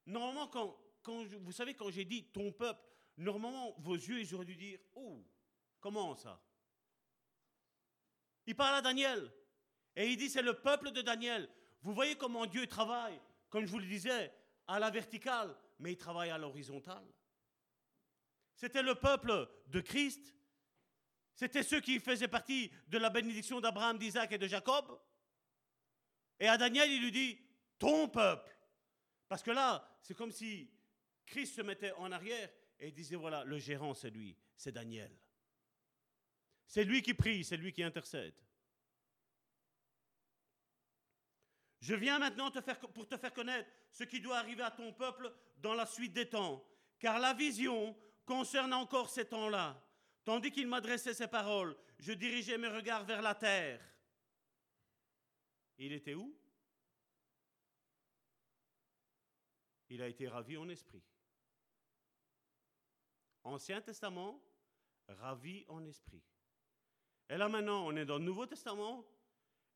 [0.06, 2.81] normalement, quand, quand vous savez, quand j'ai dit ton peuple,
[3.18, 5.23] normalement, vos yeux, ils auraient dû dire, oh,
[5.80, 6.41] comment ça?
[8.45, 9.31] Il parle à Daniel.
[10.00, 11.50] Et il dit, c'est le peuple de Daniel.
[11.82, 13.20] Vous voyez comment Dieu travaille,
[13.50, 14.34] comme je vous le disais,
[14.66, 17.06] à la verticale, mais il travaille à l'horizontale.
[18.56, 20.34] C'était le peuple de Christ.
[21.36, 24.98] C'était ceux qui faisaient partie de la bénédiction d'Abraham, d'Isaac et de Jacob.
[26.40, 27.38] Et à Daniel, il lui dit,
[27.78, 28.56] ton peuple.
[29.28, 30.72] Parce que là, c'est comme si
[31.26, 32.50] Christ se mettait en arrière
[32.80, 35.12] et disait, voilà, le gérant, c'est lui, c'est Daniel.
[36.68, 38.34] C'est lui qui prie, c'est lui qui intercède.
[41.80, 44.92] Je viens maintenant te faire, pour te faire connaître ce qui doit arriver à ton
[44.94, 46.64] peuple dans la suite des temps.
[47.00, 49.82] Car la vision concerne encore ces temps-là.
[50.26, 53.82] Tandis qu'il m'adressait ces paroles, je dirigeais mes regards vers la terre.
[55.78, 56.38] Il était où?
[59.90, 61.04] Il a été ravi en esprit.
[63.44, 64.44] Ancien Testament,
[65.08, 66.22] ravi en esprit.
[67.30, 69.06] Et là maintenant, on est dans le Nouveau Testament,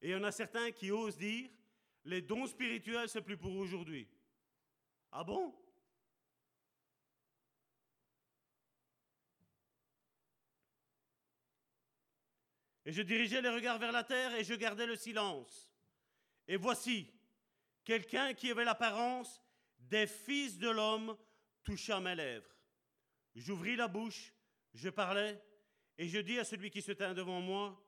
[0.02, 1.50] et en a certains qui osent dire,
[2.06, 4.08] les dons spirituels, c'est plus pour aujourd'hui.
[5.12, 5.56] Ah bon?
[12.86, 15.72] Et je dirigeais les regards vers la terre et je gardais le silence.
[16.48, 17.10] Et voici,
[17.86, 19.42] quelqu'un qui avait l'apparence
[19.78, 21.18] des fils de l'homme
[21.64, 22.50] toucha mes lèvres.
[23.36, 24.34] J'ouvris la bouche,
[24.74, 25.42] je parlais,
[25.98, 27.80] et je dis à celui qui se tint devant moi,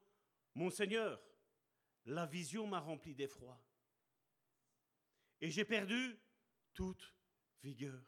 [0.54, 1.22] Mon Seigneur,
[2.06, 3.60] la vision m'a rempli d'effroi.
[5.45, 6.19] Et j'ai perdu
[6.73, 7.13] toute
[7.61, 8.01] vigueur.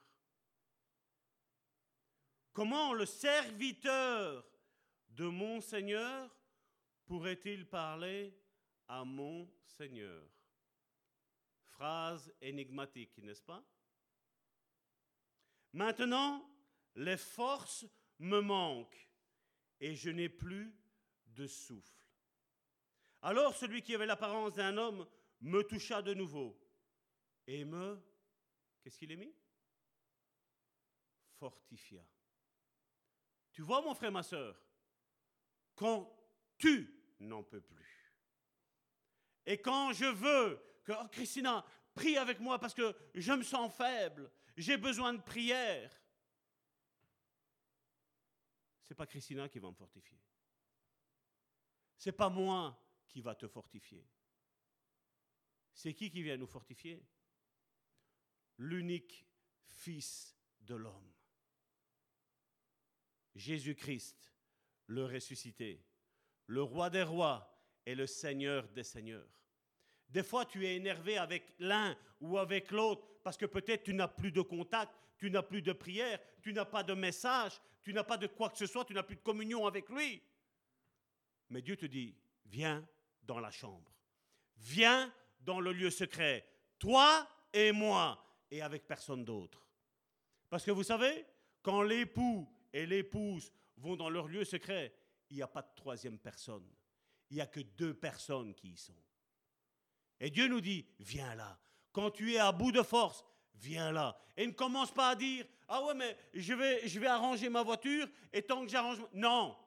[2.52, 4.44] Comment le serviteur
[5.10, 6.36] de mon Seigneur
[7.06, 8.36] pourrait-il parler
[8.88, 10.28] à mon Seigneur?
[11.62, 13.64] Phrase énigmatique, n'est-ce pas?
[15.74, 16.44] Maintenant,
[16.96, 17.86] les forces
[18.18, 19.08] me manquent
[19.80, 20.76] et je n'ai plus
[21.28, 22.02] de souffle.
[23.22, 25.08] Alors celui qui avait l'apparence d'un homme
[25.42, 26.60] me toucha de nouveau
[27.48, 28.00] et me...
[28.82, 29.34] Qu'est-ce qu'il est mis?
[31.40, 32.06] Fortifia.
[33.52, 34.56] Tu vois mon frère, ma soeur,
[35.76, 36.16] quand
[36.58, 37.88] tu n'en peux plus,
[39.46, 43.74] et quand je veux que, oh, Christina, prie avec moi parce que je me sens
[43.74, 45.92] faible, j'ai besoin de prière,
[48.82, 50.20] c'est pas Christina qui va me fortifier.
[51.98, 54.06] C'est pas moi qui va te fortifier.
[55.74, 57.04] C'est qui qui vient nous fortifier?
[58.58, 59.26] L'unique
[59.66, 61.14] Fils de l'homme.
[63.36, 64.34] Jésus-Christ,
[64.88, 65.86] le ressuscité,
[66.48, 67.54] le roi des rois
[67.86, 69.30] et le Seigneur des seigneurs.
[70.10, 74.08] Des fois, tu es énervé avec l'un ou avec l'autre parce que peut-être tu n'as
[74.08, 78.04] plus de contact, tu n'as plus de prière, tu n'as pas de message, tu n'as
[78.04, 80.22] pas de quoi que ce soit, tu n'as plus de communion avec lui.
[81.50, 82.16] Mais Dieu te dit,
[82.46, 82.88] viens
[83.24, 83.94] dans la chambre,
[84.58, 86.48] viens dans le lieu secret,
[86.80, 89.68] toi et moi, et avec personne d'autre.
[90.50, 91.26] Parce que vous savez,
[91.62, 94.94] quand l'époux et l'épouse vont dans leur lieu secret,
[95.30, 96.68] il n'y a pas de troisième personne.
[97.30, 98.96] Il n'y a que deux personnes qui y sont.
[100.20, 101.60] Et Dieu nous dit, viens là.
[101.92, 103.26] Quand tu es à bout de force,
[103.56, 104.18] viens là.
[104.36, 107.64] Et ne commence pas à dire, ah ouais, mais je vais, je vais arranger ma
[107.64, 109.00] voiture et tant que j'arrange...
[109.14, 109.58] Non,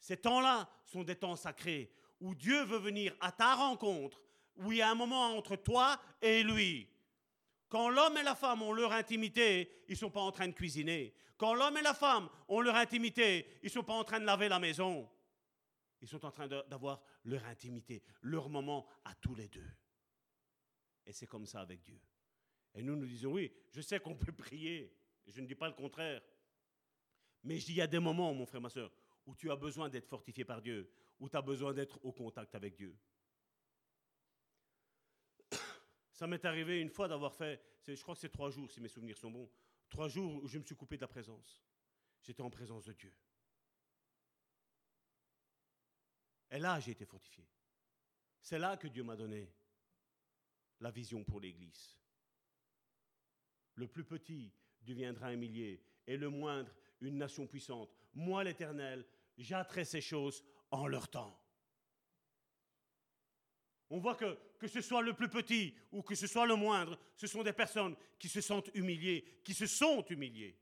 [0.00, 4.20] ces temps-là sont des temps sacrés où Dieu veut venir à ta rencontre,
[4.56, 6.88] où il y a un moment entre toi et lui.
[7.68, 10.52] Quand l'homme et la femme ont leur intimité, ils ne sont pas en train de
[10.52, 11.14] cuisiner.
[11.36, 14.24] Quand l'homme et la femme ont leur intimité, ils ne sont pas en train de
[14.24, 15.08] laver la maison.
[16.00, 19.70] Ils sont en train d'avoir leur intimité, leur moment à tous les deux.
[21.04, 22.00] Et c'est comme ça avec Dieu.
[22.74, 24.94] Et nous nous disons, oui, je sais qu'on peut prier,
[25.26, 26.22] je ne dis pas le contraire.
[27.42, 28.92] Mais il y a des moments, mon frère, ma soeur,
[29.24, 32.54] où tu as besoin d'être fortifié par Dieu, où tu as besoin d'être au contact
[32.54, 32.96] avec Dieu.
[36.16, 38.88] Ça m'est arrivé une fois d'avoir fait, je crois que c'est trois jours, si mes
[38.88, 39.50] souvenirs sont bons,
[39.90, 41.62] trois jours où je me suis coupé de la présence.
[42.22, 43.12] J'étais en présence de Dieu.
[46.50, 47.46] Et là, j'ai été fortifié.
[48.40, 49.52] C'est là que Dieu m'a donné
[50.80, 51.98] la vision pour l'Église.
[53.74, 56.72] Le plus petit deviendra un millier, et le moindre
[57.02, 57.94] une nation puissante.
[58.14, 59.04] Moi, l'Éternel,
[59.36, 61.38] j'attrai ces choses en leur temps.
[63.90, 66.98] On voit que, que ce soit le plus petit ou que ce soit le moindre,
[67.14, 70.58] ce sont des personnes qui se sentent humiliées, qui se sont humiliées,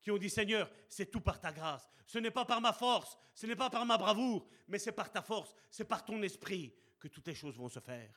[0.00, 1.88] qui ont dit Seigneur, c'est tout par ta grâce.
[2.06, 5.10] Ce n'est pas par ma force, ce n'est pas par ma bravoure, mais c'est par
[5.10, 8.14] ta force, c'est par ton esprit que toutes les choses vont se faire.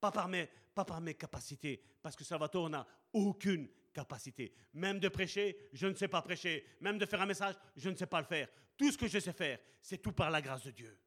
[0.00, 4.54] Pas par mes, pas par mes capacités, parce que Salvatore n'a aucune capacité.
[4.72, 6.64] Même de prêcher, je ne sais pas prêcher.
[6.80, 8.48] Même de faire un message, je ne sais pas le faire.
[8.76, 10.98] Tout ce que je sais faire, c'est tout par la grâce de Dieu.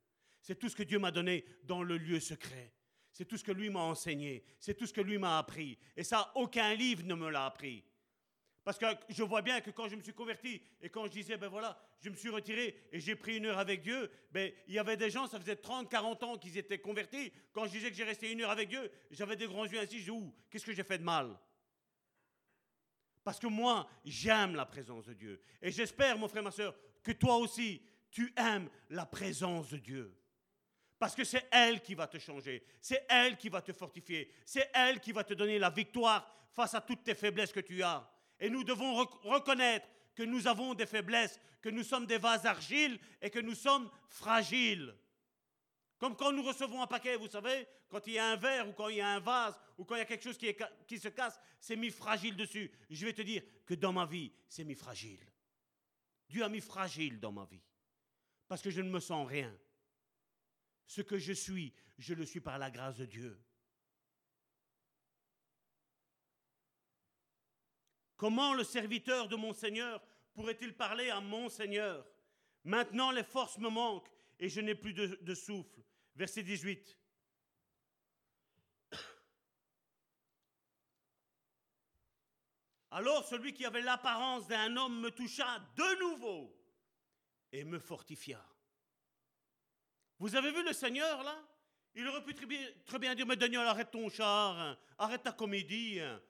[0.43, 2.73] C'est tout ce que Dieu m'a donné dans le lieu secret.
[3.13, 4.43] C'est tout ce que lui m'a enseigné.
[4.59, 5.79] C'est tout ce que lui m'a appris.
[5.95, 7.83] Et ça, aucun livre ne me l'a appris.
[8.65, 11.37] Parce que je vois bien que quand je me suis converti et quand je disais,
[11.37, 14.73] ben voilà, je me suis retiré et j'ai pris une heure avec Dieu, ben il
[14.73, 17.31] y avait des gens, ça faisait 30, 40 ans qu'ils étaient convertis.
[17.53, 19.99] Quand je disais que j'ai resté une heure avec Dieu, j'avais des grands yeux ainsi,
[19.99, 21.37] je dis, qu'est-ce que j'ai fait de mal?
[23.23, 25.41] Parce que moi, j'aime la présence de Dieu.
[25.61, 30.17] Et j'espère, mon frère, ma soeur, que toi aussi, tu aimes la présence de Dieu.
[31.03, 32.63] Parce que c'est elle qui va te changer.
[32.79, 34.31] C'est elle qui va te fortifier.
[34.45, 37.83] C'est elle qui va te donner la victoire face à toutes tes faiblesses que tu
[37.83, 38.09] as.
[38.39, 39.85] Et nous devons rec- reconnaître
[40.15, 43.91] que nous avons des faiblesses, que nous sommes des vases argile et que nous sommes
[44.07, 44.95] fragiles.
[45.97, 48.71] Comme quand nous recevons un paquet, vous savez, quand il y a un verre ou
[48.71, 50.55] quand il y a un vase ou quand il y a quelque chose qui,
[50.87, 52.71] qui se casse, c'est mis fragile dessus.
[52.89, 55.19] Je vais te dire que dans ma vie, c'est mis fragile.
[56.29, 57.61] Dieu a mis fragile dans ma vie.
[58.47, 59.53] Parce que je ne me sens rien.
[60.85, 63.39] Ce que je suis, je le suis par la grâce de Dieu.
[68.23, 70.01] Comment le serviteur de mon Seigneur
[70.33, 72.07] pourrait-il parler à mon Seigneur?
[72.63, 75.83] Maintenant les forces me manquent et je n'ai plus de, souffle.
[76.15, 76.97] Verset 18.
[82.91, 86.55] Alors celui qui avait l'apparence d'un homme me toucha de nouveau
[87.51, 88.41] et me fortifia.
[90.23, 91.35] Vous avez vu le Seigneur là?
[91.95, 95.99] Il aurait pu très bien, dire, mais Daniel, arrête ton char, hein, arrête ta comédie.
[95.99, 96.21] hein.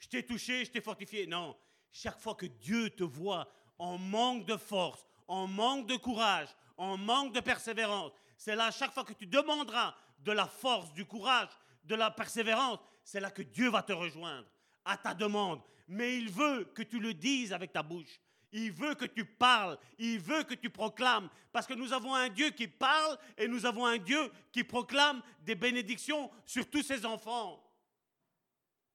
[0.00, 1.24] Je t'ai touché, je t'ai fortifié.
[1.24, 1.56] Non,
[1.92, 6.96] chaque fois que Dieu te voit en manque de force, en manque de courage, en
[6.96, 11.50] manque de persévérance, c'est là, chaque fois que tu demanderas de la force, du courage,
[11.84, 14.48] de la persévérance, c'est là que Dieu va te rejoindre
[14.84, 15.62] à ta demande.
[15.86, 18.20] Mais il veut que tu le dises avec ta bouche.
[18.52, 22.28] Il veut que tu parles, il veut que tu proclames, parce que nous avons un
[22.28, 27.04] Dieu qui parle et nous avons un Dieu qui proclame des bénédictions sur tous ses
[27.04, 27.62] enfants.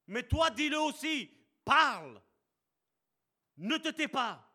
[0.08, 1.30] Mais toi, dis-le aussi,
[1.64, 2.22] parle.
[3.58, 4.48] Ne te tais pas.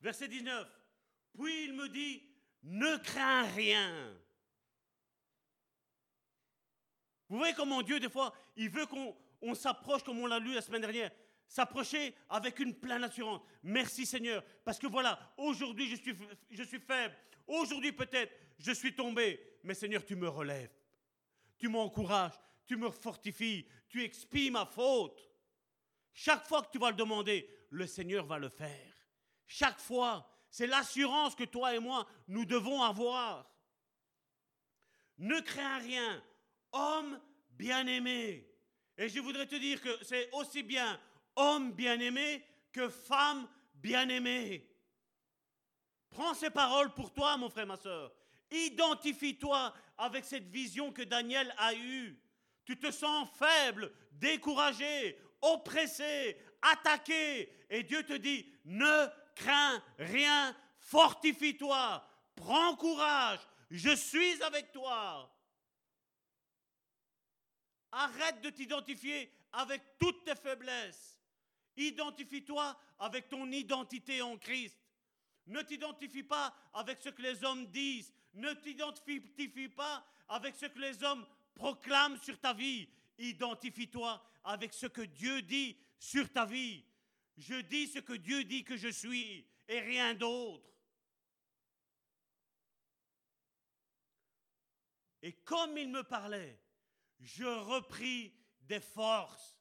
[0.00, 0.68] Verset 19.
[1.36, 2.22] Puis il me dit,
[2.62, 4.16] ne crains rien.
[7.28, 10.54] Vous voyez comment Dieu, des fois, il veut qu'on on s'approche, comme on l'a lu
[10.54, 11.10] la semaine dernière,
[11.48, 13.42] s'approcher avec une pleine assurance.
[13.62, 16.16] Merci Seigneur, parce que voilà, aujourd'hui je suis,
[16.50, 17.14] je suis faible,
[17.46, 20.72] aujourd'hui peut-être je suis tombé, mais Seigneur, tu me relèves,
[21.58, 25.22] tu m'encourages, tu me fortifies, tu expies ma faute.
[26.12, 28.94] Chaque fois que tu vas le demander, le Seigneur va le faire.
[29.46, 33.50] Chaque fois, c'est l'assurance que toi et moi, nous devons avoir.
[35.18, 36.22] Ne crains rien,
[36.72, 37.20] homme
[37.50, 38.48] bien-aimé.
[38.98, 40.98] Et je voudrais te dire que c'est aussi bien
[41.36, 44.68] homme bien-aimé que femme bien-aimée.
[46.10, 48.12] Prends ces paroles pour toi, mon frère, ma soeur.
[48.50, 52.18] Identifie-toi avec cette vision que Daniel a eue.
[52.64, 57.52] Tu te sens faible, découragé, oppressé, attaqué.
[57.70, 62.04] Et Dieu te dit, ne crains rien, fortifie-toi,
[62.34, 63.40] prends courage,
[63.70, 65.32] je suis avec toi.
[67.92, 71.15] Arrête de t'identifier avec toutes tes faiblesses.
[71.76, 74.78] Identifie-toi avec ton identité en Christ.
[75.46, 78.12] Ne t'identifie pas avec ce que les hommes disent.
[78.34, 82.88] Ne t'identifie pas avec ce que les hommes proclament sur ta vie.
[83.18, 86.84] Identifie-toi avec ce que Dieu dit sur ta vie.
[87.36, 90.64] Je dis ce que Dieu dit que je suis et rien d'autre.
[95.22, 96.60] Et comme il me parlait,
[97.20, 99.55] je repris des forces.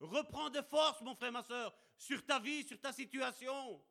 [0.00, 3.84] Reprends des forces, mon frère, ma soeur, sur ta vie, sur ta situation.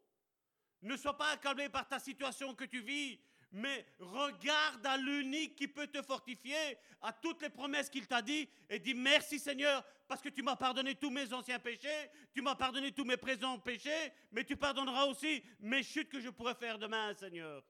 [0.82, 3.20] Ne sois pas accablé par ta situation que tu vis,
[3.52, 8.50] mais regarde à l'unique qui peut te fortifier, à toutes les promesses qu'il t'a dit,
[8.70, 12.56] et dis merci Seigneur, parce que tu m'as pardonné tous mes anciens péchés, tu m'as
[12.56, 16.78] pardonné tous mes présents péchés, mais tu pardonneras aussi mes chutes que je pourrais faire
[16.78, 17.64] demain, Seigneur.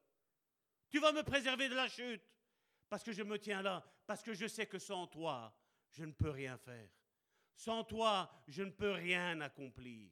[0.89, 2.21] Tu vas me préserver de la chute,
[2.89, 5.53] parce que je me tiens là, parce que je sais que sans toi,
[5.91, 6.89] je ne peux rien faire.
[7.59, 10.09] Sans toi, je ne peux rien accomplir.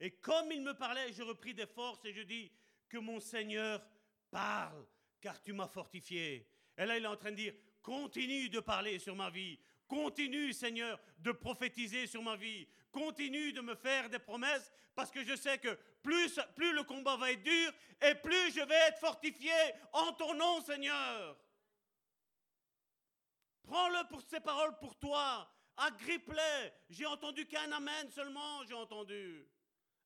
[0.00, 2.50] Et comme il me parlait, je repris des forces et je dis
[2.88, 3.84] que mon Seigneur
[4.30, 4.86] parle,
[5.20, 6.48] car tu m'as fortifié.
[6.78, 7.52] Et là, il est en train de dire,
[7.82, 9.58] continue de parler sur ma vie.
[9.86, 12.66] Continue, Seigneur, de prophétiser sur ma vie.
[12.90, 16.34] Continue de me faire des promesses, parce que je sais que plus,
[16.72, 19.52] le combat va être dur, et plus je vais être fortifié
[19.92, 21.36] en ton nom, Seigneur.
[23.62, 25.50] Prends-le pour ces paroles pour toi.
[25.76, 26.72] Agrippe-les.
[26.90, 29.48] J'ai entendu qu'un amen seulement, j'ai entendu.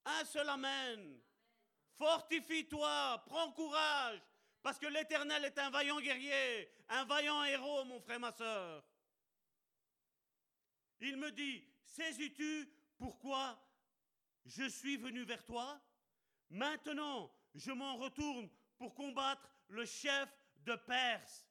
[0.05, 1.21] Un seul amen.
[1.97, 4.21] Fortifie-toi, prends courage,
[4.63, 8.85] parce que l'Éternel est un vaillant guerrier, un vaillant héros, mon frère, ma soeur.
[11.01, 13.59] Il me dit, saisis-tu pourquoi
[14.45, 15.81] je suis venu vers toi?
[16.51, 20.29] Maintenant, je m'en retourne pour combattre le chef
[20.59, 21.46] de Perse.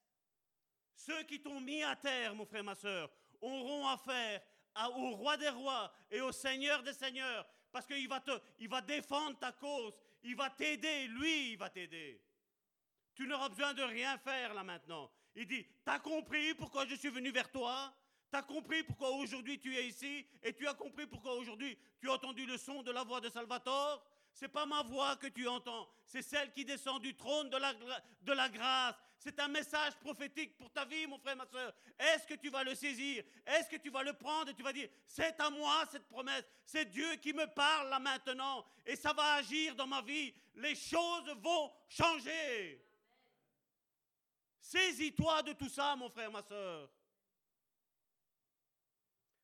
[0.95, 3.09] Ceux qui t'ont mis à terre, mon frère, ma soeur,
[3.41, 4.41] auront affaire
[4.73, 8.31] à- au roi des rois et au seigneur des seigneurs, parce qu'il va, te,
[8.67, 9.93] va défendre ta cause,
[10.27, 12.19] Il va t'aider, lui, il va t'aider.
[13.13, 15.11] Tu n'auras besoin de rien faire là maintenant.
[15.35, 17.93] Il dit, t'as compris pourquoi je suis venu vers toi?
[18.31, 20.26] T'as compris pourquoi aujourd'hui tu es ici?
[20.41, 23.30] Et tu as compris pourquoi aujourd'hui tu as entendu le son de la voix de
[23.30, 24.03] Salvatore?
[24.36, 27.57] C'est pas ma voix que tu entends, c'est celle qui descend du trône de
[28.34, 28.95] la, grâce.
[29.18, 31.74] C'est un message prophétique pour ta vie, mon frère, ma soeur.
[31.98, 33.24] Est-ce que tu vas le saisir?
[33.45, 36.44] Est-ce que tu vas le prendre et tu vas dire, c'est à moi cette promesse,
[36.66, 40.34] c'est Dieu qui me parle là maintenant et ça va agir dans ma vie.
[40.56, 42.86] Les choses vont changer.
[44.60, 46.90] Saisis-toi de tout ça, mon frère, ma soeur.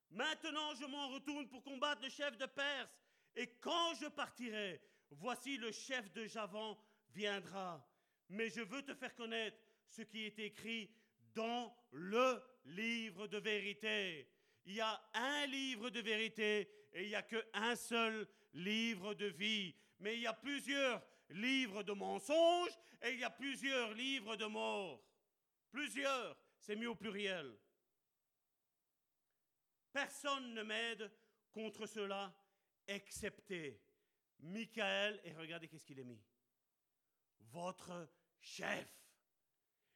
[0.09, 3.00] Maintenant, je m'en retourne pour combattre le chef de Perse
[3.35, 4.81] et quand je partirai,
[5.11, 6.77] voici le chef de Javan
[7.09, 7.85] viendra.
[8.29, 10.89] Mais je veux te faire connaître ce qui est écrit
[11.33, 14.29] dans le livre de vérité.
[14.65, 19.25] Il y a un livre de vérité et il n'y a qu'un seul livre de
[19.25, 19.75] vie.
[19.99, 24.45] Mais il y a plusieurs livres de mensonges et il y a plusieurs livres de
[24.45, 25.03] mort.
[25.71, 27.57] Plusieurs, c'est mieux au pluriel.
[29.91, 31.11] Personne ne m'aide
[31.51, 32.33] contre cela
[32.95, 33.81] excepté
[34.39, 36.21] Michael, et regardez qu'est-ce qu'il est mis.
[37.51, 38.09] Votre
[38.39, 38.87] chef.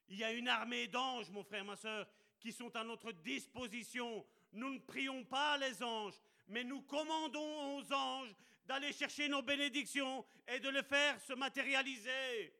[0.08, 2.08] Il y a une armée d'anges, mon frère, ma soeur,
[2.38, 4.24] qui sont à notre disposition.
[4.52, 8.34] Nous ne prions pas les anges, mais nous commandons aux anges
[8.66, 12.54] d'aller chercher nos bénédictions et de les faire se matérialiser.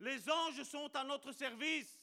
[0.00, 1.98] Les anges sont à notre service.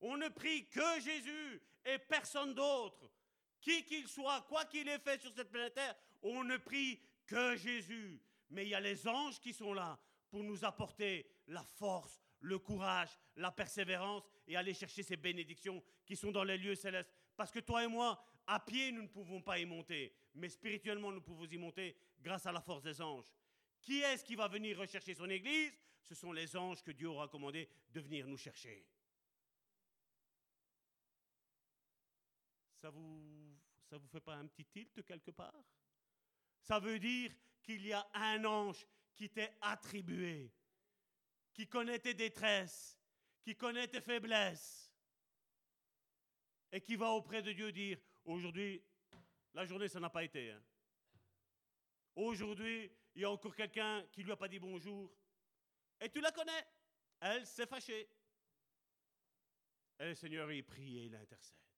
[0.00, 3.10] On ne prie que Jésus et personne d'autre.
[3.60, 7.56] Qui qu'il soit, quoi qu'il ait fait sur cette planète Terre, on ne prie que
[7.56, 8.20] Jésus.
[8.50, 9.98] Mais il y a les anges qui sont là
[10.30, 16.16] pour nous apporter la force, le courage, la persévérance et aller chercher ces bénédictions qui
[16.16, 17.12] sont dans les lieux célestes.
[17.36, 21.12] Parce que toi et moi, à pied, nous ne pouvons pas y monter, mais spirituellement,
[21.12, 23.32] nous pouvons y monter grâce à la force des anges.
[23.80, 25.72] Qui est-ce qui va venir rechercher son Église?
[26.02, 28.84] Ce sont les anges que Dieu aura commandé de venir nous chercher.
[32.80, 33.49] Ça vous,
[33.90, 35.64] ça vous fait pas un petit tilt quelque part?
[36.62, 38.86] Ça veut dire qu'il y a un ange
[39.16, 40.52] qui t'est attribué,
[41.52, 42.96] qui connaît tes détresses,
[43.42, 44.94] qui connaît tes faiblesses,
[46.70, 48.80] et qui va auprès de Dieu dire, aujourd'hui,
[49.54, 50.52] la journée, ça n'a pas été.
[50.52, 50.62] Hein.
[52.14, 55.12] Aujourd'hui, il y a encore quelqu'un qui lui a pas dit bonjour.
[56.00, 56.64] Et tu la connais.
[57.18, 58.08] Elle s'est fâchée.
[59.98, 61.69] Et le Seigneur, il prie et il intercède.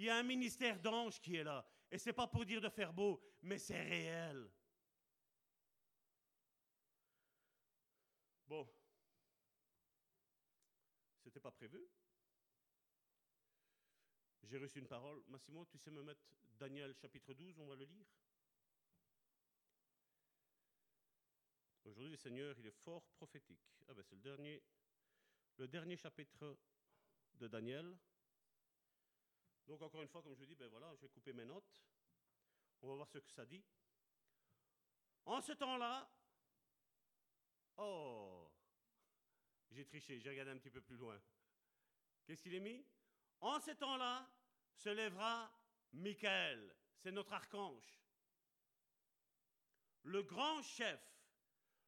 [0.00, 1.62] Il y a un ministère d'anges qui est là.
[1.90, 4.50] Et ce n'est pas pour dire de faire beau, mais c'est réel.
[8.46, 8.66] Bon.
[11.18, 11.86] C'était pas prévu.
[14.44, 15.22] J'ai reçu une parole.
[15.28, 16.22] Massimo, tu sais me mettre
[16.58, 18.06] Daniel chapitre 12, on va le lire.
[21.84, 23.68] Aujourd'hui, le Seigneur, il est fort prophétique.
[23.86, 24.62] Ah ben, c'est le dernier,
[25.58, 26.56] le dernier chapitre
[27.34, 27.98] de Daniel.
[29.70, 31.80] Donc encore une fois, comme je vous dis, ben voilà, je vais couper mes notes.
[32.82, 33.62] On va voir ce que ça dit.
[35.24, 36.10] En ce temps-là,
[37.76, 38.50] oh,
[39.70, 41.16] j'ai triché, j'ai regardé un petit peu plus loin.
[42.26, 42.84] Qu'est-ce qu'il est mis?
[43.40, 44.28] En ce temps-là
[44.74, 45.48] se lèvera
[45.92, 47.96] Michael, c'est notre archange,
[50.02, 51.00] le grand chef,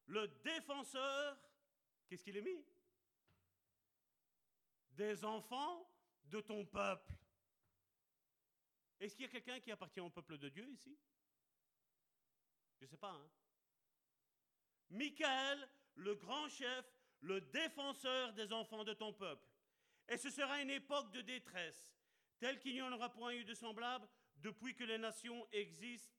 [0.07, 1.37] le défenseur,
[2.07, 2.65] qu'est-ce qu'il est mis?
[4.91, 5.91] Des enfants
[6.27, 7.13] de ton peuple.
[9.03, 10.97] Est-ce qu'il y a quelqu'un qui appartient au peuple de Dieu ici?
[12.79, 13.11] Je ne sais pas.
[13.11, 13.31] Hein?
[14.91, 16.87] Michael, le grand chef,
[17.21, 19.45] le défenseur des enfants de ton peuple.
[20.09, 21.93] Et ce sera une époque de détresse,
[22.39, 26.17] telle qu'il n'y en aura point eu de semblable depuis que les nations existent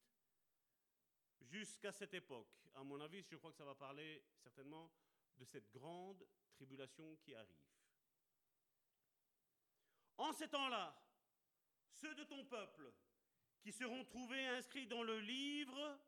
[1.39, 2.51] jusqu'à cette époque.
[2.73, 4.91] À mon avis, je crois que ça va parler certainement
[5.37, 7.63] de cette grande tribulation qui arrive.
[10.17, 11.02] En ces temps-là,
[11.93, 12.91] ceux de ton peuple
[13.61, 15.99] qui seront trouvés inscrits dans le livre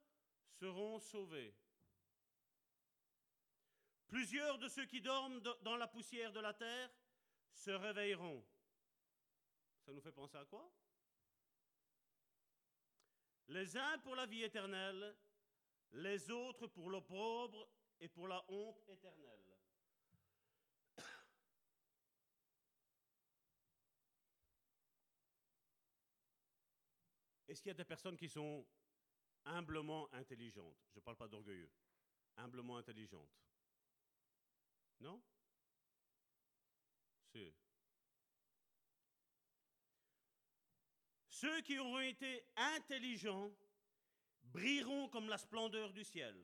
[0.60, 1.56] seront sauvés.
[4.08, 6.90] Plusieurs de ceux qui dorment dans la poussière de la terre
[7.54, 8.46] se réveilleront.
[9.86, 10.72] Ça nous fait penser à quoi?
[13.48, 15.16] Les uns pour la vie éternelle,
[15.92, 17.68] les autres pour l'opprobre
[18.00, 19.45] et pour la honte éternelle.
[27.56, 28.68] Est-ce qu'il y a des personnes qui sont
[29.46, 30.76] humblement intelligentes?
[30.92, 31.72] Je ne parle pas d'orgueilleux.
[32.36, 33.32] Humblement intelligentes.
[35.00, 35.24] Non?
[37.32, 37.56] C'est.
[41.30, 43.56] Ceux qui auront été intelligents
[44.44, 46.36] brilleront comme la splendeur du ciel.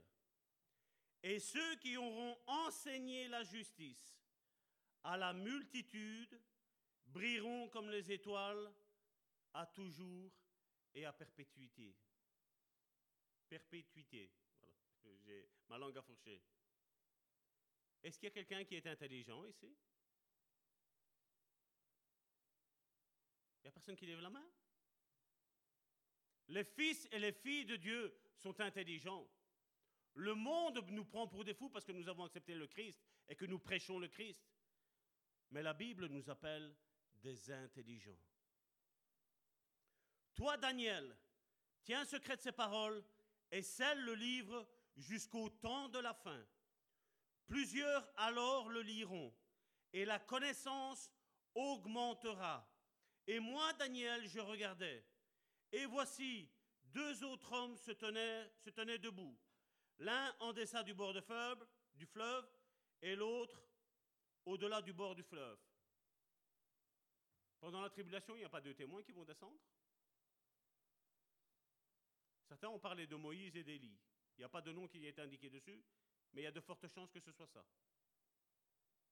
[1.23, 4.17] Et ceux qui auront enseigné la justice
[5.03, 6.41] à la multitude
[7.07, 8.73] brilleront comme les étoiles
[9.53, 10.40] à toujours
[10.93, 11.95] et à perpétuité.
[13.47, 14.31] Perpétuité.
[14.59, 15.17] Voilà.
[15.25, 16.41] J'ai ma langue à fourcher.
[18.03, 19.77] Est-ce qu'il y a quelqu'un qui est intelligent ici?
[23.57, 24.49] Il n'y a personne qui lève la main?
[26.47, 29.29] Les fils et les filles de Dieu sont intelligents.
[30.15, 32.99] Le monde nous prend pour des fous parce que nous avons accepté le Christ
[33.29, 34.43] et que nous prêchons le Christ.
[35.51, 36.75] Mais la Bible nous appelle
[37.15, 38.19] des intelligents.
[40.35, 41.17] Toi, Daniel,
[41.83, 43.03] tiens secret de ces paroles
[43.51, 46.45] et scelle le livre jusqu'au temps de la fin.
[47.47, 49.33] Plusieurs alors le liront
[49.93, 51.11] et la connaissance
[51.53, 52.67] augmentera.
[53.27, 55.05] Et moi, Daniel, je regardais.
[55.71, 56.49] Et voici,
[56.85, 59.37] deux autres hommes se tenaient, debout.
[59.99, 62.49] L'un en deçà du bord de fleuve, du fleuve
[63.01, 63.61] et l'autre
[64.45, 65.59] au-delà du bord du fleuve.
[67.59, 69.59] Pendant la tribulation, il n'y a pas de témoins qui vont descendre?
[72.51, 73.97] Certains ont parlé de Moïse et d'Élie.
[74.35, 75.81] Il n'y a pas de nom qui est indiqué dessus,
[76.33, 77.65] mais il y a de fortes chances que ce soit ça.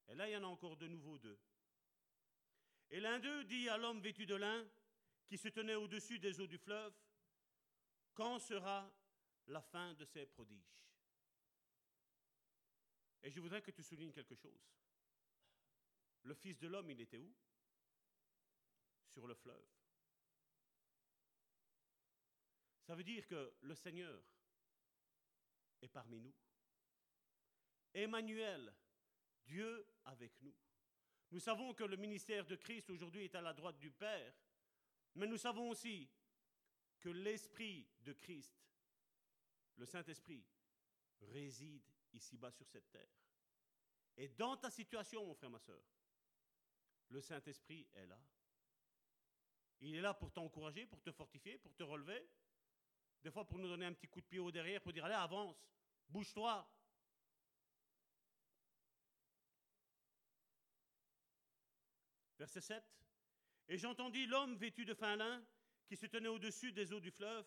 [0.09, 1.39] Et là, il y en a encore de nouveau deux.
[2.89, 4.67] Et l'un d'eux dit à l'homme vêtu de lin,
[5.25, 6.93] qui se tenait au-dessus des eaux du fleuve,
[8.13, 8.93] Quand sera
[9.47, 10.75] la fin de ces prodiges?
[13.23, 14.67] Et je voudrais que tu soulignes quelque chose.
[16.23, 17.33] Le Fils de l'homme, il était où?
[19.13, 19.78] Sur le fleuve.
[22.89, 24.19] Ça veut dire que le Seigneur
[25.79, 26.33] est parmi nous.
[27.93, 28.73] Emmanuel,
[29.45, 30.55] Dieu avec nous.
[31.29, 34.33] Nous savons que le ministère de Christ aujourd'hui est à la droite du Père,
[35.13, 36.09] mais nous savons aussi
[36.99, 38.59] que l'Esprit de Christ,
[39.75, 40.43] le Saint-Esprit,
[41.21, 43.13] réside ici-bas sur cette terre.
[44.17, 45.83] Et dans ta situation, mon frère, ma soeur,
[47.09, 48.19] le Saint-Esprit est là.
[49.81, 52.27] Il est là pour t'encourager, pour te fortifier, pour te relever.
[53.21, 55.15] Des fois pour nous donner un petit coup de pied au derrière, pour dire allez,
[55.15, 55.57] avance,
[56.07, 56.67] bouge-toi.
[62.37, 62.83] Verset 7.
[63.67, 65.43] Et j'entendis l'homme vêtu de fin lin
[65.87, 67.45] qui se tenait au-dessus des eaux du fleuve.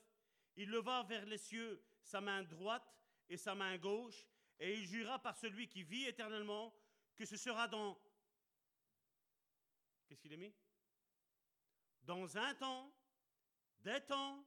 [0.56, 2.94] Il leva vers les cieux sa main droite
[3.28, 4.26] et sa main gauche,
[4.58, 6.74] et il jura par celui qui vit éternellement
[7.16, 7.98] que ce sera dans...
[10.06, 10.52] Qu'est-ce qu'il a mis?
[12.02, 12.92] Dans un temps,
[13.80, 14.44] des temps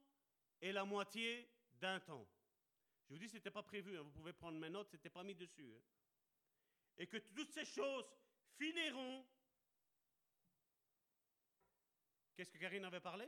[0.60, 2.26] et la moitié d'un temps.
[3.08, 4.02] Je vous dis, ce n'était pas prévu, hein.
[4.02, 5.72] vous pouvez prendre mes notes, ce n'était pas mis dessus.
[5.74, 5.82] Hein.
[6.98, 8.06] Et que toutes ces choses
[8.56, 9.26] finiront.
[12.34, 13.26] Qu'est-ce que Karine avait parlé?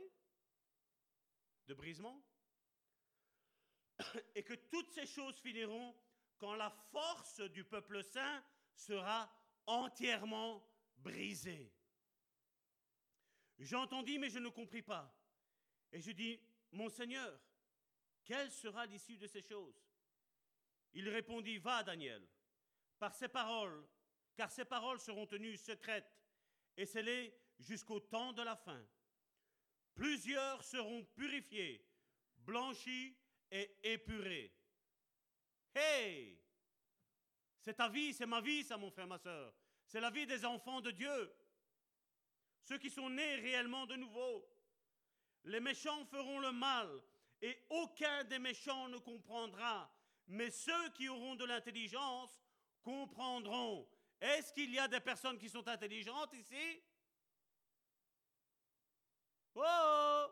[1.67, 2.23] De brisement?
[4.35, 5.95] Et que toutes ces choses finiront
[6.37, 8.43] quand la force du peuple saint
[8.73, 9.31] sera
[9.65, 10.65] entièrement
[10.97, 11.71] brisée.
[13.59, 15.13] J'entendis, mais je ne compris pas.
[15.91, 16.39] Et je dis,
[16.71, 17.39] mon Seigneur,
[18.23, 19.81] quelle sera l'issue de ces choses?
[20.93, 22.27] Il répondit, Va, Daniel,
[22.97, 23.87] par ces paroles,
[24.35, 26.17] car ces paroles seront tenues secrètes
[26.77, 28.83] et scellées jusqu'au temps de la fin.
[29.93, 31.85] Plusieurs seront purifiés,
[32.37, 33.17] blanchis
[33.51, 34.53] et épurés.
[35.75, 36.39] Hey
[37.59, 39.53] C'est ta vie, c'est ma vie, ça, mon frère, ma soeur.
[39.85, 41.35] C'est la vie des enfants de Dieu.
[42.63, 44.47] Ceux qui sont nés réellement de nouveau.
[45.45, 46.89] Les méchants feront le mal
[47.41, 49.91] et aucun des méchants ne comprendra.
[50.27, 52.39] Mais ceux qui auront de l'intelligence
[52.83, 53.87] comprendront.
[54.21, 56.83] Est-ce qu'il y a des personnes qui sont intelligentes ici?
[59.55, 60.25] Oh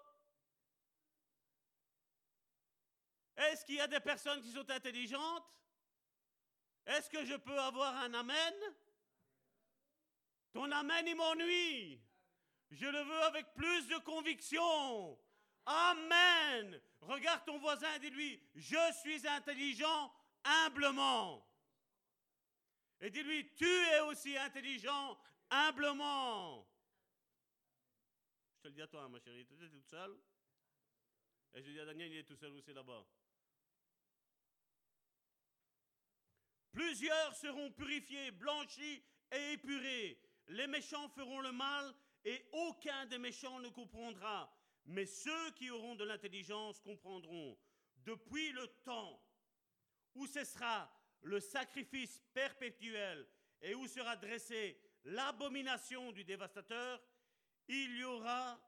[3.37, 5.45] Est-ce qu'il y a des personnes qui sont intelligentes?
[6.85, 8.53] Est-ce que je peux avoir un amen?
[10.53, 12.06] Ton amen, il m'ennuie.
[12.71, 15.19] Je le veux avec plus de conviction.
[15.65, 16.81] Amen.
[17.01, 20.13] Regarde ton voisin et dis-lui, je suis intelligent
[20.43, 21.45] humblement.
[22.99, 25.17] Et dis-lui, tu es aussi intelligent
[25.49, 26.67] humblement.
[28.55, 30.17] Je te le dis à toi, ma chérie, tu es toute seule.
[31.53, 33.05] Et je dis à Daniel, il est tout seul aussi là-bas.
[36.71, 40.21] Plusieurs seront purifiés, blanchis et épurés.
[40.49, 41.93] Les méchants feront le mal
[42.25, 44.53] et aucun des méchants ne comprendra,
[44.85, 47.57] mais ceux qui auront de l'intelligence comprendront.
[47.97, 49.23] Depuis le temps
[50.15, 50.91] où cessera
[51.21, 53.27] le sacrifice perpétuel
[53.61, 57.01] et où sera dressée l'abomination du dévastateur,
[57.67, 58.59] il y aura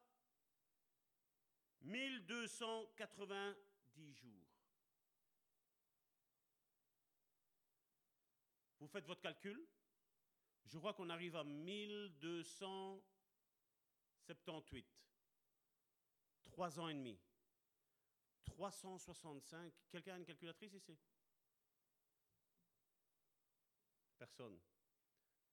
[1.82, 4.48] 1290 jours.
[8.80, 9.68] Vous faites votre calcul?
[10.66, 13.19] Je crois qu'on arrive à 1290
[14.34, 14.85] 1278.
[16.45, 17.18] Trois ans et demi.
[18.45, 19.73] 365.
[19.89, 20.97] Quelqu'un a une calculatrice ici?
[24.18, 24.60] Personne.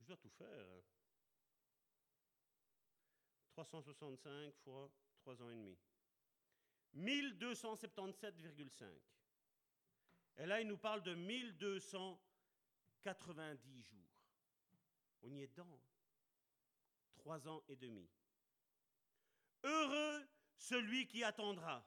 [0.00, 0.68] Je dois tout faire.
[0.68, 0.82] hein.
[3.52, 4.90] 365 fois
[5.20, 5.78] 3 ans et demi.
[6.94, 8.84] 1277,5.
[10.38, 14.10] Et là, il nous parle de 1290 jours.
[15.22, 15.66] On y est dedans.
[15.72, 15.80] hein.
[17.14, 18.06] Trois ans et demi.
[19.62, 20.26] Heureux
[20.56, 21.86] celui qui attendra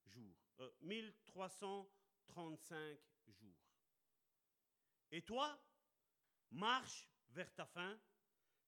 [0.06, 0.38] jours.
[0.60, 3.56] Euh, 1335 jours.
[5.12, 5.58] Et toi,
[6.52, 7.98] marche vers ta fin,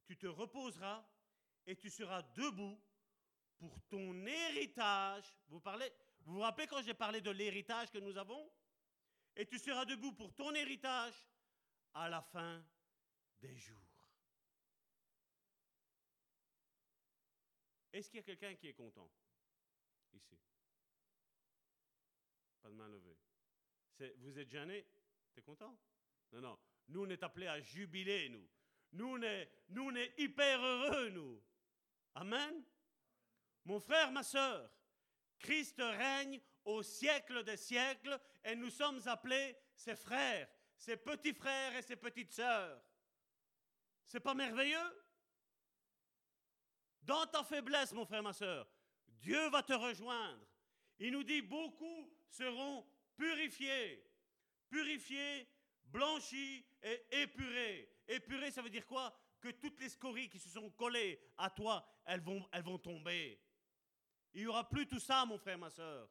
[0.05, 1.05] tu te reposeras
[1.65, 2.79] et tu seras debout
[3.57, 5.33] pour ton héritage.
[5.47, 5.61] Vous
[6.25, 8.49] vous rappelez quand j'ai parlé de l'héritage que nous avons?
[9.35, 11.13] Et tu seras debout pour ton héritage
[11.97, 12.63] à la fin
[13.41, 13.75] des jours.
[17.91, 19.09] Est-ce qu'il y a quelqu'un qui est content?
[20.13, 20.37] Ici
[22.61, 23.17] Pas de main levée.
[24.17, 24.85] Vous êtes gêné?
[25.33, 25.75] T'es content?
[26.33, 26.59] Non, non.
[26.89, 28.47] Nous, on est appelés à jubiler, nous.
[28.93, 29.17] Nous, on
[29.69, 31.41] nous, on est hyper heureux, nous.
[32.13, 32.63] Amen?
[33.65, 34.71] Mon frère, ma soeur,
[35.39, 40.47] Christ règne au siècle des siècles et nous sommes appelés ses frères,
[40.77, 42.81] ses petits frères et ses petites sœurs.
[44.05, 45.03] C'est pas merveilleux?
[47.01, 48.67] Dans ta faiblesse, mon frère, ma soeur,
[49.07, 50.45] Dieu va te rejoindre.
[50.99, 52.85] Il nous dit beaucoup seront
[53.15, 54.03] purifiés.
[54.69, 55.47] Purifiés,
[55.85, 57.89] blanchis et épurés.
[58.07, 59.17] Épurés, ça veut dire quoi?
[59.39, 63.39] Que toutes les scories qui se sont collées à toi, elles vont, elles vont tomber.
[64.33, 66.09] Il n'y aura plus tout ça, mon frère, ma soeur.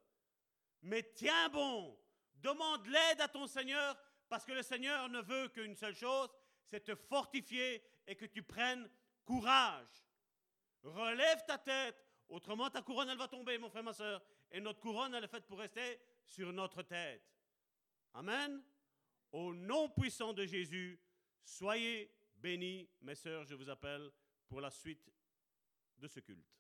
[0.83, 1.99] Mais tiens bon,
[2.37, 3.97] demande l'aide à ton Seigneur,
[4.29, 6.29] parce que le Seigneur ne veut qu'une seule chose,
[6.65, 8.89] c'est te fortifier et que tu prennes
[9.25, 10.05] courage.
[10.83, 11.97] Relève ta tête,
[12.29, 14.23] autrement ta couronne, elle va tomber, mon frère, ma soeur.
[14.51, 17.23] Et notre couronne, elle est faite pour rester sur notre tête.
[18.15, 18.63] Amen.
[19.33, 21.01] Au nom puissant de Jésus,
[21.45, 24.11] soyez bénis, mes sœurs, je vous appelle
[24.49, 25.13] pour la suite
[25.99, 26.57] de ce culte.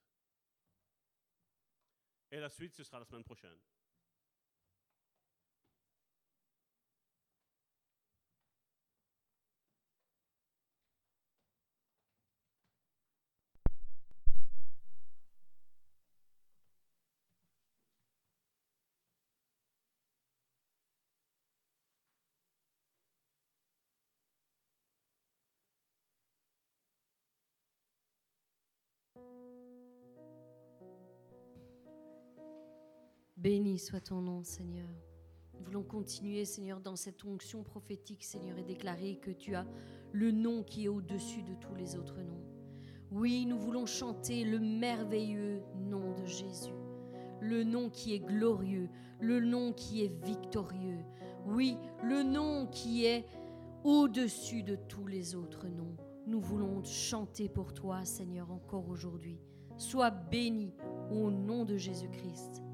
[2.30, 3.58] Et la suite, ce sera la semaine prochaine.
[33.46, 34.88] Béni soit ton nom, Seigneur.
[35.54, 39.64] Nous voulons continuer, Seigneur, dans cette onction prophétique, Seigneur, et déclarer que tu as
[40.10, 42.42] le nom qui est au-dessus de tous les autres noms.
[43.12, 46.74] Oui, nous voulons chanter le merveilleux nom de Jésus,
[47.40, 48.88] le nom qui est glorieux,
[49.20, 51.04] le nom qui est victorieux.
[51.46, 53.26] Oui, le nom qui est
[53.84, 55.96] au-dessus de tous les autres noms.
[56.26, 59.38] Nous voulons chanter pour toi, Seigneur, encore aujourd'hui.
[59.78, 60.74] Sois béni
[61.12, 62.65] au nom de Jésus-Christ.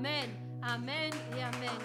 [0.00, 0.30] Amen,
[0.62, 1.78] Amen et Amen.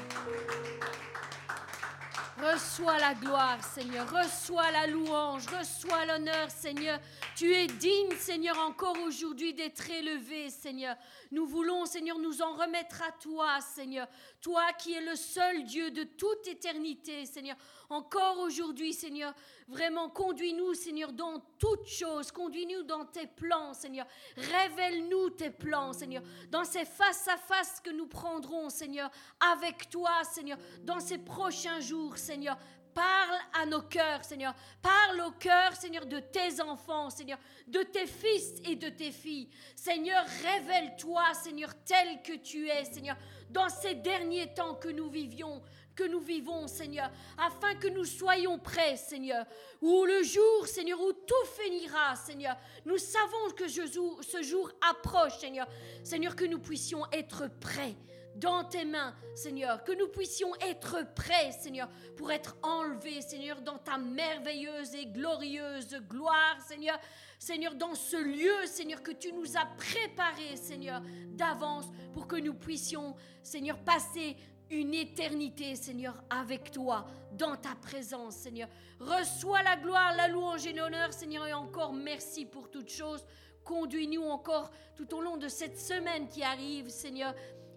[2.41, 4.09] Reçois la gloire, Seigneur.
[4.09, 5.43] Reçois la louange.
[5.47, 6.97] Reçois l'honneur, Seigneur.
[7.35, 10.95] Tu es digne, Seigneur, encore aujourd'hui d'être élevé, Seigneur.
[11.31, 14.07] Nous voulons, Seigneur, nous en remettre à toi, Seigneur.
[14.39, 17.57] Toi qui es le seul Dieu de toute éternité, Seigneur.
[17.89, 19.33] Encore aujourd'hui, Seigneur,
[19.67, 22.31] vraiment conduis-nous, Seigneur, dans toutes choses.
[22.31, 24.07] Conduis-nous dans tes plans, Seigneur.
[24.37, 26.23] Révèle-nous tes plans, Seigneur.
[26.51, 29.11] Dans ces face-à-face que nous prendrons, Seigneur,
[29.53, 32.57] avec toi, Seigneur, dans ces prochains jours, Seigneur.
[32.95, 34.55] Parle à nos cœurs, Seigneur.
[34.81, 39.49] Parle au cœur, Seigneur, de tes enfants, Seigneur, de tes fils et de tes filles.
[39.75, 43.17] Seigneur, révèle-toi, Seigneur, tel que tu es, Seigneur,
[43.49, 45.61] dans ces derniers temps que nous vivions,
[45.93, 49.45] que nous vivons, Seigneur, afin que nous soyons prêts, Seigneur,
[49.81, 52.55] où le jour, Seigneur, où tout finira, Seigneur.
[52.85, 55.67] Nous savons que ce jour, ce jour approche, Seigneur.
[56.01, 57.97] Seigneur, que nous puissions être prêts
[58.35, 63.77] dans tes mains, Seigneur, que nous puissions être prêts, Seigneur, pour être enlevés, Seigneur, dans
[63.77, 66.99] ta merveilleuse et glorieuse gloire, Seigneur.
[67.39, 72.53] Seigneur, dans ce lieu, Seigneur, que tu nous as préparé, Seigneur, d'avance, pour que nous
[72.53, 74.35] puissions, Seigneur, passer
[74.69, 78.67] une éternité, Seigneur, avec toi, dans ta présence, Seigneur.
[78.99, 83.25] Reçois la gloire, la louange et l'honneur, Seigneur, et encore merci pour toutes choses.
[83.63, 87.33] Conduis-nous encore tout au long de cette semaine qui arrive, Seigneur,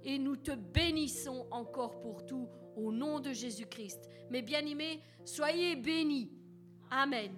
[0.08, 4.08] et nous te bénissons encore pour tout au nom de Jésus-Christ.
[4.30, 6.32] Mes bien-aimés, soyez bénis.
[6.90, 7.30] Amen.